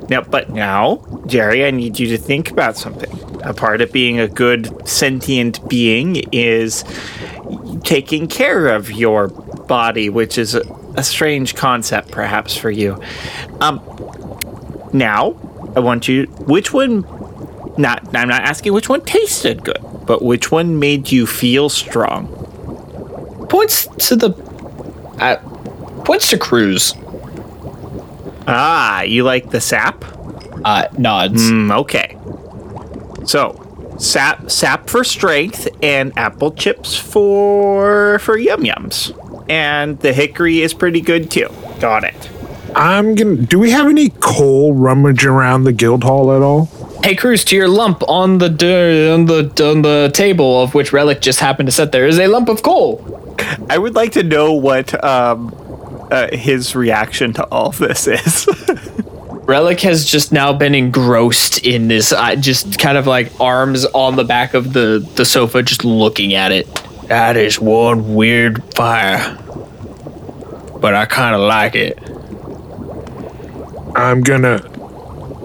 Now, 0.08 0.22
but 0.22 0.50
now, 0.50 1.04
Jerry, 1.26 1.64
I 1.64 1.70
need 1.70 1.98
you 1.98 2.08
to 2.08 2.18
think 2.18 2.50
about 2.50 2.76
something. 2.76 3.40
A 3.42 3.52
part 3.52 3.80
of 3.80 3.92
being 3.92 4.18
a 4.18 4.26
good 4.26 4.88
sentient 4.88 5.66
being 5.68 6.16
is 6.32 6.84
taking 7.84 8.26
care 8.26 8.68
of 8.68 8.90
your 8.90 9.28
body, 9.28 10.08
which 10.08 10.38
is 10.38 10.54
a, 10.54 10.62
a 10.96 11.04
strange 11.04 11.54
concept, 11.54 12.10
perhaps, 12.10 12.56
for 12.56 12.70
you. 12.70 13.00
Um, 13.60 13.80
now, 14.92 15.36
I 15.76 15.80
want 15.80 16.08
you. 16.08 16.24
Which 16.46 16.72
one? 16.72 17.02
Not. 17.76 18.14
I'm 18.16 18.28
not 18.28 18.42
asking 18.42 18.72
which 18.72 18.88
one 18.88 19.02
tasted 19.02 19.62
good, 19.62 19.78
but 20.06 20.22
which 20.22 20.50
one 20.50 20.78
made 20.78 21.12
you 21.12 21.26
feel 21.26 21.68
strong. 21.68 22.26
Points 23.48 23.86
to 24.08 24.16
the. 24.16 24.30
Uh, 25.20 25.36
points 26.04 26.28
to 26.30 26.38
Cruz. 26.38 26.94
Ah, 28.50 29.02
you 29.02 29.24
like 29.24 29.50
the 29.50 29.60
sap? 29.60 30.04
Uh, 30.64 30.88
nods. 30.96 31.50
Mm, 31.50 31.76
okay. 31.80 32.16
So, 33.26 33.94
sap 33.98 34.50
sap 34.50 34.88
for 34.88 35.04
strength 35.04 35.68
and 35.82 36.16
apple 36.16 36.52
chips 36.52 36.96
for 36.96 38.18
for 38.20 38.36
yum 38.38 38.62
yums. 38.64 39.12
And 39.50 39.98
the 40.00 40.12
hickory 40.12 40.62
is 40.62 40.72
pretty 40.74 41.00
good 41.00 41.30
too. 41.30 41.48
Got 41.80 42.04
it. 42.04 42.30
I'm 42.74 43.14
gonna. 43.14 43.36
Do 43.36 43.58
we 43.58 43.70
have 43.70 43.86
any 43.86 44.10
coal 44.20 44.72
rummage 44.74 45.24
around 45.26 45.64
the 45.64 45.72
guild 45.72 46.04
hall 46.04 46.34
at 46.34 46.42
all? 46.42 46.66
Hey, 47.02 47.14
Cruz, 47.14 47.44
to 47.44 47.56
your 47.56 47.68
lump 47.68 48.02
on 48.08 48.38
the 48.38 48.48
d- 48.48 49.10
on 49.10 49.26
the 49.26 49.50
on 49.70 49.82
the 49.82 50.10
table 50.12 50.62
of 50.62 50.74
which 50.74 50.92
relic 50.92 51.20
just 51.20 51.40
happened 51.40 51.68
to 51.68 51.72
sit 51.72 51.92
there 51.92 52.06
is 52.06 52.18
a 52.18 52.26
lump 52.26 52.48
of 52.48 52.62
coal. 52.62 53.34
I 53.70 53.78
would 53.78 53.94
like 53.94 54.12
to 54.12 54.22
know 54.22 54.52
what 54.52 55.02
um 55.04 55.54
uh, 56.10 56.28
his 56.34 56.74
reaction 56.74 57.32
to 57.34 57.44
all 57.44 57.68
of 57.68 57.78
this 57.78 58.06
is. 58.06 58.46
Relic 59.48 59.80
has 59.80 60.04
just 60.04 60.30
now 60.30 60.52
been 60.52 60.74
engrossed 60.74 61.64
in 61.64 61.88
this, 61.88 62.12
uh, 62.12 62.36
just 62.36 62.78
kind 62.78 62.98
of 62.98 63.06
like 63.06 63.32
arms 63.40 63.86
on 63.86 64.16
the 64.16 64.24
back 64.24 64.52
of 64.52 64.74
the 64.74 65.06
the 65.14 65.24
sofa, 65.24 65.62
just 65.62 65.84
looking 65.84 66.34
at 66.34 66.52
it. 66.52 66.66
That 67.08 67.36
is 67.38 67.58
one 67.58 68.14
weird 68.14 68.62
fire. 68.74 69.36
but 70.80 70.94
I 70.94 71.06
kind 71.06 71.34
of 71.34 71.40
like 71.40 71.74
it. 71.74 71.98
I'm 73.96 74.20
gonna 74.22 74.60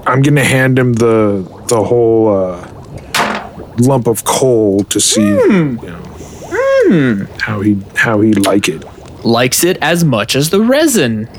I'm 0.06 0.22
gonna 0.22 0.44
hand 0.44 0.78
him 0.78 0.94
the 0.94 1.48
the 1.68 1.84
whole 1.84 2.28
uh, 2.36 3.74
lump 3.80 4.08
of 4.08 4.26
coal 4.26 4.84
to 4.86 5.00
see 5.00 5.22
you 5.22 5.80
know, 5.82 7.28
how 7.40 7.62
he 7.62 7.80
how 7.96 8.20
he 8.20 8.34
like 8.34 8.68
it. 8.68 8.84
Likes 9.24 9.64
it 9.64 9.78
as 9.82 10.04
much 10.04 10.36
as 10.36 10.50
the 10.50 10.62
resin. 10.62 11.30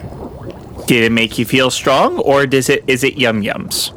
Did 0.86 1.04
it 1.04 1.12
make 1.12 1.38
you 1.38 1.44
feel 1.44 1.70
strong, 1.70 2.18
or 2.18 2.46
does 2.46 2.68
it 2.68 2.84
is 2.86 3.04
it 3.04 3.16
yum 3.16 3.42
yums? 3.42 3.92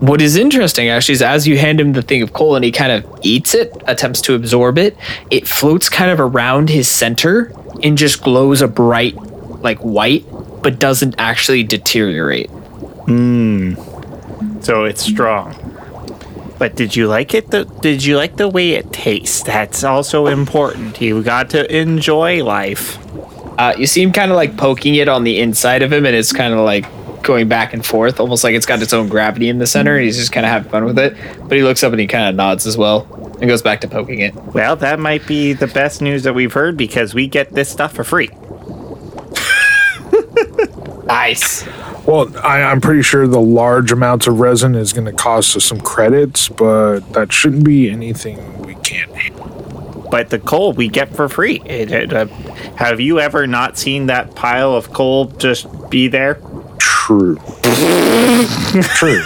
What 0.00 0.20
is 0.20 0.36
interesting 0.36 0.88
actually 0.88 1.14
is 1.14 1.22
as 1.22 1.48
you 1.48 1.56
hand 1.56 1.80
him 1.80 1.94
the 1.94 2.02
thing 2.02 2.22
of 2.22 2.32
coal 2.32 2.54
and 2.54 2.64
he 2.64 2.70
kind 2.70 2.92
of 2.92 3.20
eats 3.22 3.54
it, 3.54 3.72
attempts 3.86 4.20
to 4.22 4.34
absorb 4.34 4.78
it, 4.78 4.96
it 5.30 5.48
floats 5.48 5.88
kind 5.88 6.10
of 6.10 6.20
around 6.20 6.68
his 6.68 6.90
center 6.90 7.52
and 7.82 7.96
just 7.96 8.22
glows 8.22 8.60
a 8.60 8.68
bright, 8.68 9.16
like 9.62 9.78
white, 9.78 10.26
but 10.62 10.78
doesn't 10.78 11.14
actually 11.18 11.62
deteriorate. 11.62 12.50
Mmm. 13.06 14.62
So 14.62 14.84
it's 14.84 15.02
strong. 15.02 15.75
But 16.58 16.74
did 16.74 16.96
you 16.96 17.06
like 17.06 17.34
it? 17.34 17.50
The, 17.50 17.64
did 17.64 18.04
you 18.04 18.16
like 18.16 18.36
the 18.36 18.48
way 18.48 18.72
it 18.72 18.92
tastes? 18.92 19.42
That's 19.42 19.84
also 19.84 20.26
important. 20.26 21.00
You 21.00 21.22
got 21.22 21.50
to 21.50 21.76
enjoy 21.76 22.42
life. 22.44 22.98
Uh, 23.58 23.74
you 23.76 23.86
seem 23.86 24.12
kind 24.12 24.30
of 24.30 24.36
like 24.36 24.56
poking 24.56 24.94
it 24.94 25.08
on 25.08 25.24
the 25.24 25.40
inside 25.40 25.82
of 25.82 25.92
him, 25.92 26.06
and 26.06 26.14
it's 26.14 26.32
kind 26.32 26.52
of 26.54 26.60
like 26.60 26.86
going 27.22 27.48
back 27.48 27.72
and 27.72 27.84
forth, 27.84 28.20
almost 28.20 28.44
like 28.44 28.54
it's 28.54 28.66
got 28.66 28.80
its 28.80 28.92
own 28.92 29.08
gravity 29.08 29.48
in 29.48 29.58
the 29.58 29.66
center. 29.66 29.96
And 29.96 30.04
he's 30.04 30.16
just 30.16 30.32
kind 30.32 30.46
of 30.46 30.52
having 30.52 30.70
fun 30.70 30.84
with 30.84 30.98
it. 30.98 31.16
But 31.48 31.56
he 31.56 31.62
looks 31.62 31.82
up 31.82 31.92
and 31.92 32.00
he 32.00 32.06
kind 32.06 32.28
of 32.28 32.34
nods 32.34 32.66
as 32.66 32.76
well 32.76 33.06
and 33.40 33.48
goes 33.48 33.62
back 33.62 33.80
to 33.82 33.88
poking 33.88 34.20
it. 34.20 34.34
Well, 34.34 34.76
that 34.76 34.98
might 34.98 35.26
be 35.26 35.52
the 35.52 35.66
best 35.66 36.00
news 36.00 36.22
that 36.22 36.34
we've 36.34 36.52
heard 36.52 36.76
because 36.76 37.14
we 37.14 37.26
get 37.26 37.52
this 37.52 37.68
stuff 37.68 37.92
for 37.92 38.04
free. 38.04 38.30
Nice. 41.06 41.64
Well, 42.06 42.30
I, 42.44 42.62
I'm 42.62 42.80
pretty 42.80 43.02
sure 43.02 43.26
the 43.26 43.40
large 43.40 43.90
amounts 43.90 44.26
of 44.28 44.38
resin 44.38 44.74
is 44.76 44.92
going 44.92 45.06
to 45.06 45.12
cost 45.12 45.56
us 45.56 45.64
some 45.64 45.80
credits, 45.80 46.48
but 46.48 47.00
that 47.14 47.32
shouldn't 47.32 47.64
be 47.64 47.90
anything 47.90 48.62
we 48.62 48.76
can't 48.76 49.10
handle. 49.12 50.06
But 50.10 50.30
the 50.30 50.38
coal 50.38 50.72
we 50.72 50.86
get 50.88 51.14
for 51.14 51.28
free. 51.28 51.60
It- 51.64 51.90
it, 51.90 52.12
uh, 52.12 52.26
have 52.76 53.00
you 53.00 53.18
ever 53.18 53.46
not 53.48 53.76
seen 53.76 54.06
that 54.06 54.36
pile 54.36 54.74
of 54.74 54.92
coal 54.92 55.26
just 55.26 55.66
be 55.90 56.06
there? 56.06 56.40
True. 56.78 57.36
True. 58.94 59.22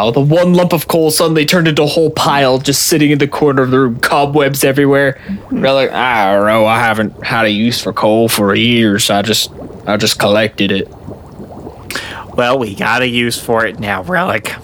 Oh, 0.00 0.10
the 0.12 0.20
one 0.20 0.54
lump 0.54 0.72
of 0.72 0.86
coal 0.86 1.10
suddenly 1.10 1.44
turned 1.46 1.66
into 1.66 1.82
a 1.82 1.86
whole 1.86 2.10
pile 2.10 2.58
just 2.58 2.82
sitting 2.84 3.10
in 3.10 3.18
the 3.18 3.26
corner 3.26 3.62
of 3.62 3.70
the 3.70 3.78
room, 3.80 3.98
cobwebs 4.00 4.62
everywhere. 4.62 5.20
They're 5.50 5.72
like, 5.72 5.90
I 5.90 6.34
don't 6.34 6.46
know, 6.46 6.66
I 6.66 6.78
haven't 6.78 7.24
had 7.24 7.46
a 7.46 7.50
use 7.50 7.80
for 7.80 7.92
coal 7.92 8.28
for 8.28 8.54
years. 8.54 9.10
I 9.10 9.22
just 9.22 9.50
I 9.88 9.96
just 9.96 10.18
collected 10.18 10.70
it. 10.70 10.88
Well, 12.36 12.58
we 12.58 12.74
got 12.74 13.02
a 13.02 13.08
use 13.08 13.40
for 13.40 13.66
it 13.66 13.80
now, 13.80 14.02
Relic. 14.02 14.54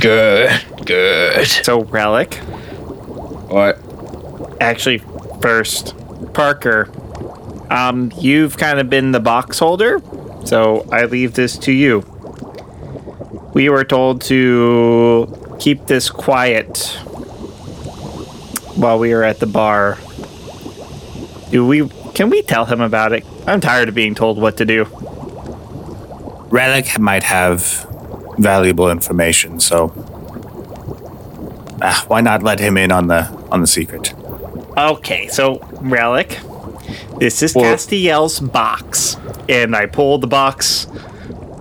Good. 0.00 0.50
Good. 0.84 1.46
So, 1.46 1.82
Relic, 1.84 2.34
What? 3.50 3.78
actually, 4.60 4.98
first, 5.42 5.94
Parker, 6.32 6.88
um, 7.70 8.10
you've 8.18 8.56
kind 8.56 8.80
of 8.80 8.88
been 8.90 9.12
the 9.12 9.20
box 9.20 9.58
holder, 9.58 10.00
so 10.44 10.88
I 10.90 11.04
leave 11.04 11.34
this 11.34 11.56
to 11.58 11.72
you. 11.72 12.00
We 13.52 13.68
were 13.68 13.84
told 13.84 14.22
to 14.22 15.56
keep 15.60 15.86
this 15.86 16.08
quiet 16.10 16.78
while 18.76 18.98
we 18.98 19.12
were 19.14 19.24
at 19.24 19.40
the 19.40 19.46
bar. 19.46 19.98
Do 21.50 21.66
we? 21.66 21.82
Can 22.14 22.30
we 22.30 22.42
tell 22.42 22.64
him 22.64 22.80
about 22.80 23.12
it? 23.12 23.24
I'm 23.46 23.60
tired 23.60 23.88
of 23.88 23.94
being 23.94 24.14
told 24.14 24.38
what 24.38 24.56
to 24.58 24.64
do. 24.64 24.86
Relic 26.50 26.98
might 26.98 27.22
have 27.24 27.86
valuable 28.38 28.90
information, 28.90 29.60
so 29.60 29.92
ah, 31.82 32.04
why 32.08 32.20
not 32.20 32.42
let 32.42 32.58
him 32.60 32.76
in 32.76 32.90
on 32.90 33.06
the 33.08 33.24
on 33.50 33.60
the 33.60 33.66
secret? 33.66 34.14
Okay, 34.76 35.28
so 35.28 35.58
Relic, 35.80 36.38
this 37.18 37.42
is 37.42 37.54
Well- 37.54 37.74
Castiel's 37.74 38.40
box, 38.40 39.16
and 39.48 39.74
I 39.76 39.86
pulled 39.86 40.20
the 40.22 40.26
box 40.26 40.86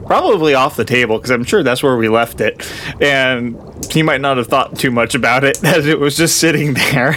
probably 0.05 0.53
off 0.53 0.77
the 0.77 0.85
table 0.85 1.17
because 1.17 1.31
I'm 1.31 1.43
sure 1.43 1.63
that's 1.63 1.83
where 1.83 1.97
we 1.97 2.07
left 2.07 2.39
it, 2.39 2.65
and 3.01 3.59
he 3.91 4.01
might 4.03 4.21
not 4.21 4.37
have 4.37 4.47
thought 4.47 4.77
too 4.79 4.91
much 4.91 5.15
about 5.15 5.43
it 5.43 5.61
as 5.63 5.85
it 5.85 5.99
was 5.99 6.15
just 6.15 6.37
sitting 6.37 6.73
there. 6.75 7.15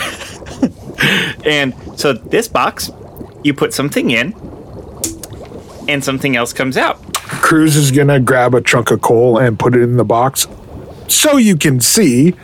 and 1.45 1.73
so 1.97 2.13
this 2.13 2.49
box, 2.49 2.91
you 3.43 3.55
put 3.55 3.73
something 3.75 4.11
in, 4.11 4.35
and 5.89 6.05
something 6.05 6.37
else 6.37 6.53
comes 6.53 6.77
out. 6.77 7.15
Cruz 7.15 7.77
is 7.77 7.91
going 7.91 8.09
to 8.09 8.21
grab 8.21 8.55
a 8.55 8.61
chunk 8.61 8.91
of 8.91 9.01
coal 9.01 9.39
and 9.39 9.59
put 9.59 9.75
it 9.75 9.83
in 9.83 9.97
the 9.97 10.05
box 10.05 10.47
so 11.09 11.37
you 11.37 11.57
can 11.57 11.81
see. 11.81 12.35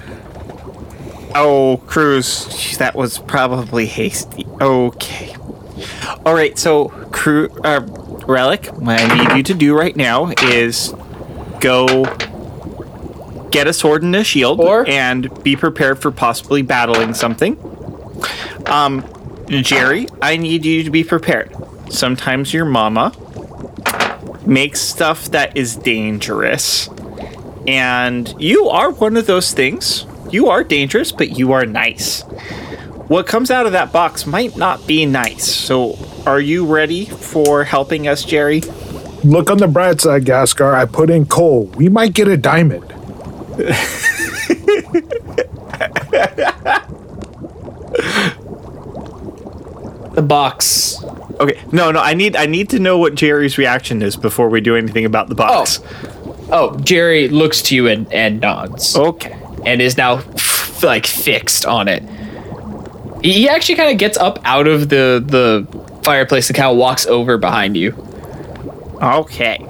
Oh, 1.35 1.83
Cruz, 1.87 2.77
that 2.79 2.95
was 2.95 3.19
probably 3.19 3.87
hasty. 3.87 4.47
Okay. 4.61 5.35
All 6.25 6.35
right, 6.35 6.59
so 6.59 6.89
Cru 7.13 7.49
uh, 7.63 7.81
Relic, 8.27 8.67
what 8.69 9.01
I 9.01 9.25
need 9.29 9.37
you 9.37 9.43
to 9.43 9.55
do 9.55 9.77
right 9.77 9.95
now 9.95 10.33
is 10.43 10.95
go 11.61 12.05
get 13.51 13.67
a 13.67 13.73
sword 13.73 14.03
and 14.03 14.17
a 14.17 14.25
shield 14.25 14.61
Or- 14.61 14.89
and 14.89 15.43
be 15.45 15.57
prepared 15.57 16.01
for 16.01 16.11
possibly 16.11 16.63
battling 16.63 17.13
something. 17.15 17.57
Um, 18.67 19.05
Jerry, 19.49 20.09
I 20.21 20.37
need 20.37 20.65
you 20.65 20.83
to 20.83 20.91
be 20.91 21.05
prepared. 21.05 21.55
Sometimes 21.91 22.53
your 22.53 22.65
mama 22.65 23.13
makes 24.45 24.81
stuff 24.81 25.31
that 25.31 25.57
is 25.57 25.77
dangerous. 25.77 26.89
And 27.67 28.35
you 28.41 28.69
are 28.69 28.91
one 28.91 29.17
of 29.17 29.27
those 29.27 29.53
things. 29.53 30.07
You 30.31 30.49
are 30.49 30.65
dangerous, 30.65 31.13
but 31.13 31.39
you 31.39 31.53
are 31.53 31.67
nice. 31.67 32.23
What 33.09 33.27
comes 33.27 33.51
out 33.51 33.67
of 33.67 33.73
that 33.73 33.93
box 33.93 34.27
might 34.27 34.57
not 34.57 34.87
be 34.87 35.07
nice. 35.07 35.53
So, 35.53 35.97
are 36.27 36.41
you 36.41 36.67
ready 36.67 37.05
for 37.05 37.63
helping 37.63 38.09
us, 38.09 38.25
Jerry? 38.25 38.63
Look 39.23 39.51
on 39.51 39.59
the 39.59 39.69
bright 39.69 40.01
side, 40.01 40.25
Gaskar. 40.25 40.75
I 40.75 40.87
put 40.87 41.11
in 41.11 41.27
coal. 41.27 41.67
We 41.77 41.89
might 41.89 42.15
get 42.15 42.29
a 42.29 42.37
diamond. 42.37 42.93
The 50.17 50.23
box. 50.23 51.03
Okay. 51.39 51.63
No, 51.73 51.93
no, 51.93 52.01
I 52.01 52.15
need 52.15 52.37
I 52.37 52.47
need 52.47 52.71
to 52.71 52.79
know 52.79 52.97
what 52.97 53.15
Jerry's 53.15 53.59
reaction 53.59 54.01
is 54.01 54.17
before 54.17 54.49
we 54.49 54.63
do 54.63 54.75
anything 54.75 55.05
about 55.05 55.29
the 55.29 55.35
box. 55.35 55.81
Oh, 55.85 56.49
oh 56.51 56.79
Jerry 56.81 57.29
looks 57.29 57.61
to 57.63 57.75
you 57.75 57.87
and, 57.87 58.11
and 58.11 58.41
nods. 58.41 58.97
Okay. 58.97 59.37
and 59.67 59.83
is 59.83 59.99
now 59.99 60.15
f- 60.15 60.83
like 60.83 61.05
fixed 61.05 61.67
on 61.67 61.87
it. 61.87 62.03
He 63.23 63.33
he 63.35 63.49
actually 63.51 63.75
kind 63.75 63.93
of 63.93 63.99
gets 63.99 64.17
up 64.17 64.39
out 64.45 64.67
of 64.67 64.89
the 64.89 65.23
the 65.25 66.01
fireplace 66.03 66.49
and 66.49 66.57
kind 66.57 66.71
of 66.71 66.79
walks 66.79 67.07
over 67.07 67.37
behind 67.37 67.77
you. 67.77 67.93
Okay. 69.03 69.67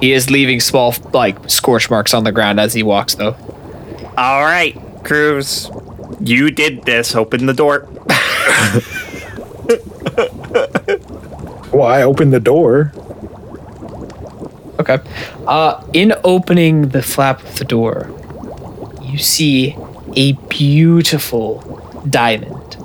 He 0.00 0.12
is 0.14 0.30
leaving 0.30 0.60
small 0.60 0.94
like 1.12 1.50
scorch 1.50 1.90
marks 1.90 2.14
on 2.14 2.24
the 2.24 2.32
ground 2.32 2.58
as 2.58 2.72
he 2.72 2.82
walks 2.82 3.16
though. 3.16 3.36
All 4.16 4.44
right, 4.44 4.74
Cruz. 5.04 5.70
You 6.20 6.50
did 6.50 6.84
this. 6.84 7.14
Open 7.14 7.44
the 7.44 7.52
door. 7.52 7.86
Well, 11.72 11.86
I 11.86 12.02
opened 12.02 12.32
the 12.32 12.40
door. 12.40 12.92
Okay. 14.78 14.98
Uh 15.46 15.82
in 15.92 16.14
opening 16.24 16.88
the 16.88 17.02
flap 17.02 17.42
of 17.42 17.58
the 17.58 17.64
door, 17.64 18.10
you 19.02 19.18
see 19.18 19.76
a 20.14 20.32
beautiful 20.48 21.60
diamond. 22.08 22.76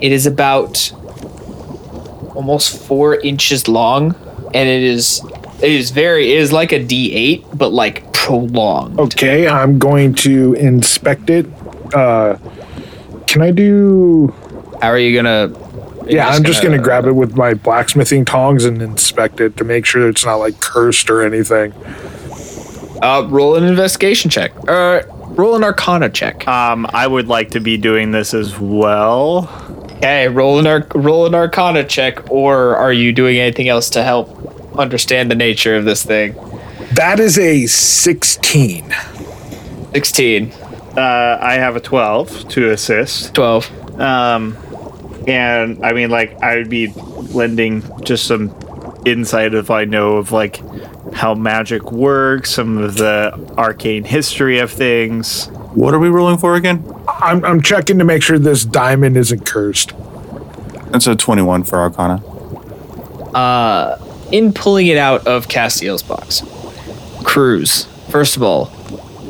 It 0.00 0.12
is 0.12 0.26
about 0.26 0.92
almost 2.34 2.76
four 2.86 3.16
inches 3.16 3.68
long, 3.68 4.14
and 4.54 4.68
it 4.68 4.82
is 4.82 5.22
it 5.62 5.70
is 5.70 5.90
very 5.90 6.32
it 6.32 6.38
is 6.38 6.52
like 6.52 6.72
a 6.72 6.80
D8, 6.80 7.56
but 7.56 7.72
like 7.72 8.12
prolonged. 8.12 8.98
Okay, 8.98 9.46
I'm 9.46 9.78
going 9.78 10.14
to 10.26 10.54
inspect 10.54 11.30
it. 11.30 11.46
Uh, 11.94 12.36
can 13.26 13.42
I 13.42 13.50
do? 13.50 14.32
How 14.80 14.88
are 14.88 14.98
you 14.98 15.14
gonna? 15.14 15.52
Yeah, 16.06 16.28
I'm 16.28 16.44
just 16.44 16.62
gonna 16.62 16.78
grab 16.78 17.06
it 17.06 17.12
with 17.12 17.36
my 17.36 17.54
blacksmithing 17.54 18.24
tongs 18.24 18.64
and 18.64 18.80
inspect 18.82 19.40
it 19.40 19.56
to 19.56 19.64
make 19.64 19.86
sure 19.86 20.08
it's 20.08 20.24
not 20.24 20.36
like 20.36 20.60
cursed 20.60 21.10
or 21.10 21.22
anything. 21.22 21.72
Uh, 23.02 23.26
roll 23.28 23.56
an 23.56 23.64
investigation 23.64 24.30
check. 24.30 24.52
Uh, 24.68 25.02
roll 25.30 25.56
an 25.56 25.64
Arcana 25.64 26.08
check. 26.08 26.46
Um, 26.48 26.86
I 26.90 27.06
would 27.06 27.28
like 27.28 27.50
to 27.50 27.60
be 27.60 27.76
doing 27.76 28.12
this 28.12 28.32
as 28.34 28.58
well. 28.58 29.48
Okay, 29.96 30.28
roll 30.28 30.58
an 30.58 30.66
arc, 30.66 30.92
roll 30.94 31.26
an 31.26 31.34
Arcana 31.34 31.84
check, 31.84 32.30
or 32.30 32.76
are 32.76 32.92
you 32.92 33.12
doing 33.12 33.38
anything 33.38 33.68
else 33.68 33.90
to 33.90 34.02
help 34.02 34.76
understand 34.76 35.30
the 35.30 35.34
nature 35.34 35.76
of 35.76 35.84
this 35.84 36.02
thing? 36.02 36.34
That 36.92 37.20
is 37.20 37.38
a 37.38 37.66
16. 37.66 38.94
Sixteen. 39.92 40.52
Uh, 40.96 41.38
I 41.40 41.54
have 41.54 41.76
a 41.76 41.80
12 41.80 42.48
to 42.50 42.70
assist. 42.70 43.34
12. 43.34 44.00
Um, 44.00 44.56
and 45.26 45.84
I 45.84 45.92
mean, 45.92 46.10
like, 46.10 46.40
I 46.42 46.56
would 46.56 46.68
be 46.68 46.88
lending 46.88 47.82
just 48.04 48.26
some 48.26 48.54
insight 49.04 49.54
if 49.54 49.70
I 49.70 49.84
know 49.84 50.16
of 50.16 50.32
like 50.32 50.60
how 51.12 51.34
magic 51.34 51.92
works, 51.92 52.50
some 52.50 52.78
of 52.78 52.96
the 52.96 53.32
arcane 53.56 54.04
history 54.04 54.58
of 54.58 54.70
things. 54.70 55.46
What 55.74 55.94
are 55.94 55.98
we 55.98 56.08
rolling 56.08 56.38
for 56.38 56.54
again? 56.54 56.84
I'm, 57.08 57.44
I'm 57.44 57.62
checking 57.62 57.98
to 57.98 58.04
make 58.04 58.22
sure 58.22 58.38
this 58.38 58.64
diamond 58.64 59.16
isn't 59.16 59.46
cursed. 59.46 59.92
That's 60.90 61.06
a 61.06 61.16
21 61.16 61.64
for 61.64 61.78
Arcana. 61.78 62.24
Uh, 63.34 63.98
in 64.30 64.52
pulling 64.52 64.86
it 64.86 64.96
out 64.96 65.26
of 65.26 65.48
Castiel's 65.48 66.02
box. 66.02 66.42
Cruz, 67.24 67.84
first 68.10 68.36
of 68.36 68.42
all, 68.42 68.70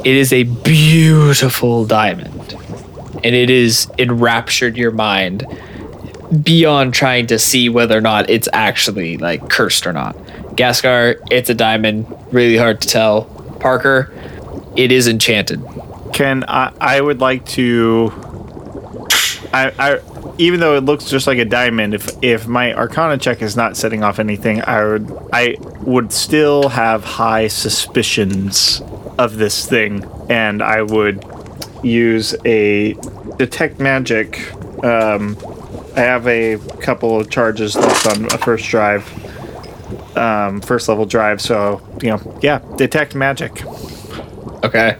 it 0.05 0.15
is 0.15 0.33
a 0.33 0.43
beautiful 0.43 1.87
diamond. 1.87 2.57
And 3.25 3.35
it 3.35 3.49
is 3.49 3.91
enraptured 3.99 4.77
your 4.77 4.91
mind 4.91 5.47
beyond 6.43 6.95
trying 6.95 7.27
to 7.29 7.39
see 7.39 7.69
whether 7.69 7.97
or 7.97 8.01
not 8.01 8.29
it's 8.31 8.49
actually 8.53 9.17
like 9.17 9.49
cursed 9.49 9.87
or 9.87 9.93
not. 9.93 10.17
Gaskar, 10.57 11.21
it's 11.31 11.51
a 11.51 11.55
diamond, 11.55 12.07
really 12.33 12.57
hard 12.57 12.81
to 12.81 12.89
tell. 12.89 13.25
Parker, 13.61 14.13
it 14.77 14.93
is 14.93 15.09
enchanted. 15.09 15.63
Can 16.13 16.45
I? 16.47 16.73
I 16.81 17.01
would 17.01 17.21
like 17.21 17.45
to. 17.51 18.13
I, 19.53 19.73
I 19.79 20.01
even 20.39 20.61
though 20.61 20.77
it 20.77 20.85
looks 20.85 21.07
just 21.07 21.27
like 21.27 21.39
a 21.39 21.45
diamond, 21.45 21.95
if 21.95 22.11
if 22.23 22.47
my 22.47 22.75
Arcana 22.75 23.19
check 23.19 23.43
is 23.43 23.57
not 23.57 23.77
setting 23.77 24.03
off 24.03 24.19
anything, 24.19 24.63
I 24.63 24.85
would 24.85 25.13
I 25.33 25.57
would 25.81 26.13
still 26.13 26.69
have 26.69 27.05
high 27.05 27.49
suspicions 27.49 28.83
of 29.19 29.37
this 29.37 29.67
thing, 29.67 30.05
and 30.29 30.63
I 30.63 30.83
would 30.83 31.25
use 31.83 32.35
a 32.45 32.95
detect 33.37 33.79
magic. 33.79 34.53
Um, 34.85 35.37
I 35.97 36.01
have 36.01 36.27
a 36.27 36.59
couple 36.81 37.21
of 37.21 37.31
charges 37.31 37.77
left 37.77 38.07
on 38.07 38.25
a 38.27 38.39
first 38.39 38.69
drive, 38.69 39.07
um, 40.17 40.61
first 40.61 40.89
level 40.89 41.07
drive. 41.07 41.41
So 41.41 41.81
you 42.03 42.11
know, 42.11 42.39
yeah, 42.43 42.61
detect 42.77 43.15
magic. 43.15 43.65
Okay. 44.65 44.97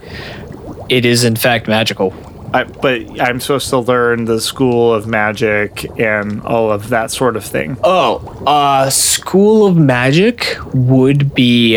It 0.89 1.05
is 1.05 1.23
in 1.23 1.35
fact 1.35 1.67
magical. 1.67 2.13
I, 2.53 2.63
but 2.63 3.19
I'm 3.19 3.41
supposed 3.41 3.69
to 3.71 3.79
learn 3.79 4.25
the 4.25 4.39
school 4.39 4.93
of 4.93 5.07
magic 5.07 5.85
and 5.99 6.41
all 6.43 6.71
of 6.71 6.87
that 6.89 7.11
sort 7.11 7.35
of 7.35 7.43
thing. 7.43 7.75
Oh, 7.83 8.17
uh 8.45 8.89
School 8.89 9.65
of 9.65 9.75
Magic 9.75 10.55
would 10.73 11.33
be 11.33 11.71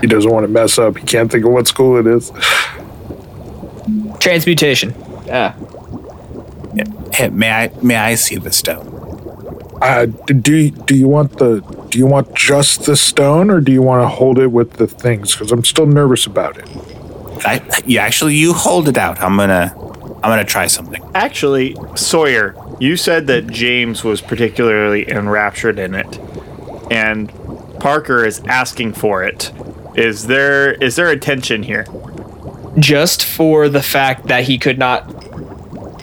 He 0.00 0.06
doesn't 0.06 0.30
want 0.30 0.44
to 0.44 0.48
mess 0.48 0.78
up. 0.78 0.96
He 0.96 1.04
can't 1.04 1.30
think 1.30 1.44
of 1.44 1.50
what 1.52 1.66
school 1.68 1.98
it 1.98 2.06
is. 2.06 2.30
transmutation. 4.20 4.94
Yeah. 5.26 5.54
Hey, 7.12 7.28
may 7.28 7.50
I 7.50 7.70
may 7.82 7.96
I 7.96 8.14
see 8.14 8.36
the 8.36 8.52
stone? 8.52 9.02
Uh, 9.82 10.06
do 10.06 10.56
you, 10.56 10.70
do 10.70 10.96
you 10.96 11.08
want 11.08 11.38
the 11.38 11.60
do 11.90 11.98
you 11.98 12.06
want 12.06 12.34
just 12.34 12.86
the 12.86 12.96
stone 12.96 13.50
or 13.50 13.60
do 13.60 13.72
you 13.72 13.82
want 13.82 14.02
to 14.02 14.08
hold 14.08 14.38
it 14.38 14.46
with 14.46 14.74
the 14.74 14.86
things? 14.86 15.32
Because 15.32 15.50
I'm 15.50 15.64
still 15.64 15.86
nervous 15.86 16.24
about 16.24 16.56
it. 16.56 16.68
I, 17.44 17.82
yeah, 17.84 18.02
actually, 18.02 18.36
you 18.36 18.52
hold 18.52 18.88
it 18.88 18.96
out. 18.96 19.20
I'm 19.20 19.36
gonna 19.36 19.74
I'm 20.22 20.30
gonna 20.30 20.44
try 20.44 20.68
something. 20.68 21.02
Actually, 21.14 21.76
Sawyer, 21.96 22.54
you 22.78 22.96
said 22.96 23.26
that 23.26 23.48
James 23.48 24.04
was 24.04 24.20
particularly 24.20 25.10
enraptured 25.10 25.78
in 25.78 25.94
it, 25.94 26.18
and 26.90 27.32
Parker 27.80 28.24
is 28.24 28.40
asking 28.46 28.92
for 28.92 29.24
it. 29.24 29.52
Is 29.96 30.28
there 30.28 30.72
is 30.74 30.96
there 30.96 31.08
a 31.08 31.18
tension 31.18 31.64
here? 31.64 31.86
Just 32.78 33.24
for 33.24 33.68
the 33.68 33.82
fact 33.82 34.28
that 34.28 34.44
he 34.44 34.58
could 34.58 34.78
not 34.78 35.21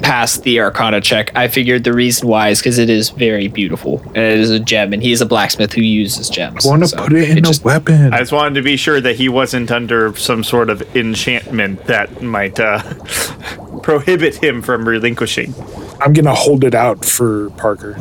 pass 0.02 0.38
the 0.40 0.60
Arcana 0.60 1.02
check, 1.02 1.32
I 1.36 1.48
figured 1.48 1.84
the 1.84 1.94
reason 1.94 2.28
why 2.28 2.50
is 2.50 2.60
because 2.60 2.78
it 2.78 2.90
is 2.90 3.10
very 3.10 3.48
beautiful 3.48 4.02
and 4.08 4.18
it 4.18 4.40
is 4.40 4.50
a 4.50 4.60
gem, 4.60 4.94
and 4.94 5.02
he 5.04 5.12
is 5.12 5.22
a 5.22 5.26
blacksmith 5.26 5.74
who 5.74 5.82
uses 5.82 6.30
gems. 6.30 6.66
I 6.66 6.70
want 6.70 6.84
to 6.84 6.88
So 6.90 6.98
put 6.98 7.14
it 7.14 7.30
in 7.30 7.38
a 7.40 7.42
just- 7.42 7.64
weapon. 7.64 8.14
I 8.14 8.20
just 8.20 8.32
wanted 8.32 8.56
to 8.56 8.62
be 8.62 8.78
sure 8.78 9.00
that 9.02 9.16
he 9.18 9.30
wasn't 9.30 9.72
under 9.72 10.16
some 10.16 10.44
sort 10.44 10.70
of 10.70 10.82
enchantment 10.96 11.86
that 11.86 12.22
might 12.22 12.60
uh, 12.60 12.82
prohibit 13.84 14.36
him 14.44 14.62
from 14.62 14.88
relinquishing. 14.88 15.54
I'm 16.02 16.14
gonna 16.14 16.36
hold 16.36 16.64
it 16.64 16.74
out 16.76 17.04
for 17.06 17.50
Parker. 17.52 17.98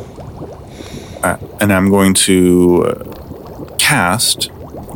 Uh, 1.23 1.37
and 1.61 1.73
I'm 1.73 1.91
going 1.91 2.15
to 2.15 2.85
uh, 2.87 3.75
cast 3.79 4.51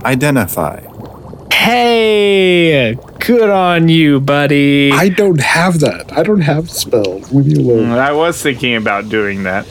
identify. 0.05 0.81
Hey, 1.53 2.97
good 3.27 3.49
on 3.49 3.89
you, 3.89 4.21
buddy. 4.21 4.91
I 4.93 5.09
don't 5.09 5.41
have 5.41 5.81
that. 5.81 6.13
I 6.13 6.23
don't 6.23 6.41
have 6.41 6.71
spells. 6.71 7.33
Leave 7.33 7.47
me 7.47 7.63
alone. 7.63 7.91
I 7.91 8.13
was 8.13 8.43
thinking 8.43 8.75
about 8.75 9.09
doing 9.09 9.45
that. 9.45 9.67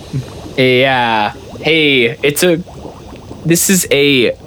Yeah. 0.58 1.32
Hey, 1.60 2.18
it's 2.24 2.44
a. 2.44 2.58
This 3.46 3.70
is 3.70 3.88
a 3.92 4.38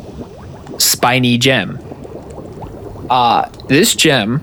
spiny 0.79 1.39
gem. 1.39 1.79
Uh, 3.11 3.49
this 3.69 3.95
gem, 3.95 4.41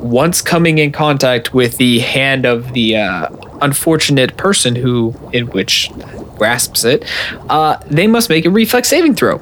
once 0.00 0.40
coming 0.40 0.78
in 0.78 0.90
contact 0.92 1.52
with 1.52 1.76
the 1.76 1.98
hand 1.98 2.46
of 2.46 2.72
the 2.72 2.96
uh, 2.96 3.28
unfortunate 3.60 4.36
person 4.36 4.74
who, 4.76 5.14
in 5.32 5.46
which 5.48 5.90
grasps 6.36 6.84
it, 6.84 7.04
uh, 7.50 7.76
they 7.86 8.06
must 8.06 8.28
make 8.28 8.44
a 8.44 8.50
reflex 8.50 8.88
saving 8.88 9.14
throw. 9.14 9.38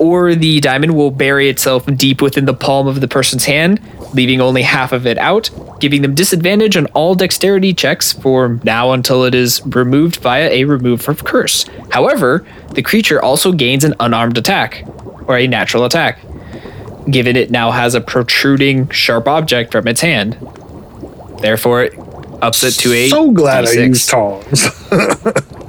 Or 0.00 0.34
the 0.34 0.60
diamond 0.60 0.96
will 0.96 1.10
bury 1.10 1.50
itself 1.50 1.84
deep 1.84 2.22
within 2.22 2.46
the 2.46 2.54
palm 2.54 2.86
of 2.86 3.02
the 3.02 3.06
person's 3.06 3.44
hand, 3.44 3.80
leaving 4.14 4.40
only 4.40 4.62
half 4.62 4.92
of 4.92 5.06
it 5.06 5.18
out, 5.18 5.50
giving 5.78 6.00
them 6.00 6.14
disadvantage 6.14 6.74
on 6.74 6.86
all 6.86 7.14
dexterity 7.14 7.74
checks 7.74 8.10
for 8.10 8.58
now 8.64 8.92
until 8.92 9.24
it 9.24 9.34
is 9.34 9.60
removed 9.66 10.16
via 10.16 10.48
a 10.50 10.64
remove 10.64 11.02
from 11.02 11.16
curse. 11.16 11.66
However, 11.90 12.46
the 12.72 12.80
creature 12.80 13.22
also 13.22 13.52
gains 13.52 13.84
an 13.84 13.94
unarmed 14.00 14.38
attack, 14.38 14.84
or 15.28 15.36
a 15.36 15.46
natural 15.46 15.84
attack, 15.84 16.18
given 17.10 17.36
it 17.36 17.50
now 17.50 17.70
has 17.70 17.94
a 17.94 18.00
protruding 18.00 18.88
sharp 18.88 19.28
object 19.28 19.70
from 19.70 19.86
its 19.86 20.00
hand. 20.00 20.38
Therefore, 21.42 21.82
it 21.82 21.98
ups 22.40 22.62
it 22.62 22.72
to 22.72 22.92
a 22.94 23.08
so 23.10 23.30
glad 23.32 23.66
I 23.66 23.74
D6. 23.76 23.86
used 23.86 24.08
tongs. 24.08 24.66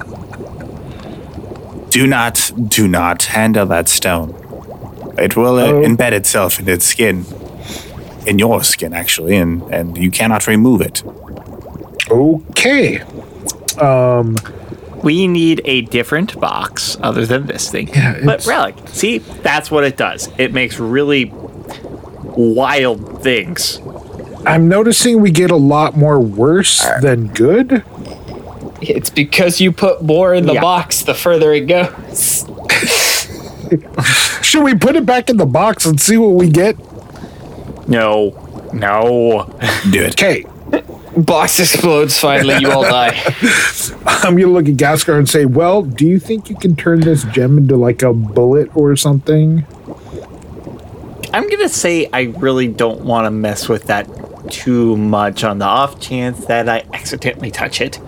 Do 1.92 2.06
not 2.06 2.52
do 2.68 2.88
not 2.88 3.24
handle 3.36 3.66
that 3.66 3.88
stone. 3.88 4.30
It 5.18 5.36
will 5.36 5.56
uh, 5.58 5.66
Oh. 5.66 5.82
embed 5.88 6.12
itself 6.12 6.58
in 6.60 6.68
its 6.68 6.86
skin, 6.86 7.24
in 8.26 8.38
your 8.38 8.62
skin 8.64 8.92
actually, 8.94 9.36
and 9.36 9.62
and 9.76 9.96
you 9.98 10.10
cannot 10.10 10.46
remove 10.46 10.80
it. 10.80 11.02
okay. 12.10 13.00
Um, 13.78 14.36
We 15.02 15.26
need 15.26 15.60
a 15.64 15.80
different 15.82 16.38
box 16.38 16.96
other 17.02 17.26
than 17.26 17.46
this 17.46 17.68
thing. 17.72 17.88
Yeah, 17.88 18.20
but 18.24 18.46
relic, 18.46 18.74
see, 18.86 19.18
that's 19.42 19.68
what 19.68 19.82
it 19.84 19.96
does. 19.96 20.28
It 20.38 20.52
makes 20.52 20.78
really 20.78 21.32
wild 22.36 23.20
things. 23.22 23.80
I'm 24.46 24.68
noticing 24.68 25.20
we 25.20 25.30
get 25.32 25.50
a 25.50 25.56
lot 25.56 25.96
more 25.96 26.20
worse 26.20 26.86
than 27.00 27.26
good. 27.34 27.82
It's 28.82 29.10
because 29.10 29.60
you 29.60 29.70
put 29.72 30.02
more 30.02 30.34
in 30.34 30.46
the 30.46 30.54
Yeah. 30.54 30.60
box 30.60 31.02
the 31.02 31.14
further 31.14 31.52
it 31.52 31.66
goes. 31.66 32.44
Should 34.42 34.64
we 34.64 34.74
put 34.74 34.96
it 34.96 35.06
back 35.06 35.30
in 35.30 35.36
the 35.36 35.46
box 35.46 35.86
and 35.86 36.00
see 36.00 36.16
what 36.16 36.30
we 36.34 36.48
get? 36.50 36.76
No, 37.88 38.32
no. 38.72 39.48
Do 39.90 40.02
it. 40.02 40.12
Okay. 40.20 40.44
Box 41.16 41.60
explodes 41.60 42.18
finally, 42.18 42.56
you 42.60 42.70
all 42.70 42.82
die. 42.82 43.10
I'm 44.06 44.34
gonna 44.36 44.46
look 44.52 44.66
at 44.66 44.74
Gaskar 44.76 45.18
and 45.18 45.28
say, 45.28 45.44
"Well, 45.44 45.82
do 45.82 46.06
you 46.06 46.18
think 46.18 46.48
you 46.48 46.56
can 46.56 46.74
turn 46.74 47.00
this 47.00 47.22
gem 47.24 47.58
into 47.58 47.76
like 47.76 48.02
a 48.02 48.12
bullet 48.14 48.70
or 48.74 48.96
something?" 48.96 49.64
I'm 51.34 51.48
gonna 51.48 51.68
say 51.68 52.08
I 52.12 52.32
really 52.38 52.66
don't 52.68 53.02
want 53.02 53.26
to 53.26 53.30
mess 53.30 53.68
with 53.68 53.84
that 53.84 54.06
too 54.52 54.96
much 54.96 55.42
on 55.42 55.58
the 55.58 55.64
off 55.64 55.98
chance 55.98 56.44
that 56.46 56.68
I 56.68 56.84
accidentally 56.92 57.50
touch 57.50 57.80
it 57.80 57.98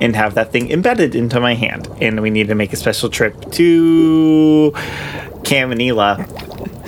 and 0.00 0.14
have 0.16 0.34
that 0.34 0.52
thing 0.52 0.70
embedded 0.70 1.14
into 1.14 1.40
my 1.40 1.54
hand. 1.54 1.88
And 2.00 2.20
we 2.20 2.28
need 2.30 2.48
to 2.48 2.54
make 2.54 2.72
a 2.72 2.76
special 2.76 3.08
trip 3.08 3.52
to 3.52 4.72
Camanila 5.44 6.26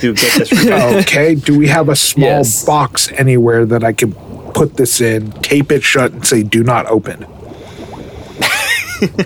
to 0.01 0.13
get 0.15 0.39
this 0.39 0.51
resolved. 0.65 0.97
Okay. 1.09 1.35
do 1.37 1.57
we 1.59 1.69
have 1.69 1.89
a 1.89 1.97
small 1.97 2.29
Yes. 2.29 2.65
box 2.65 3.11
anywhere 3.13 3.65
that 3.65 3.83
I 3.85 3.93
can 3.93 4.13
put 4.53 4.77
this 4.77 5.01
in, 5.01 5.31
tape 5.43 5.71
it 5.73 5.83
shut, 5.83 6.13
and 6.13 6.27
say, 6.27 6.43
"Do 6.43 6.63
not 6.65 6.87
open"? 6.87 7.23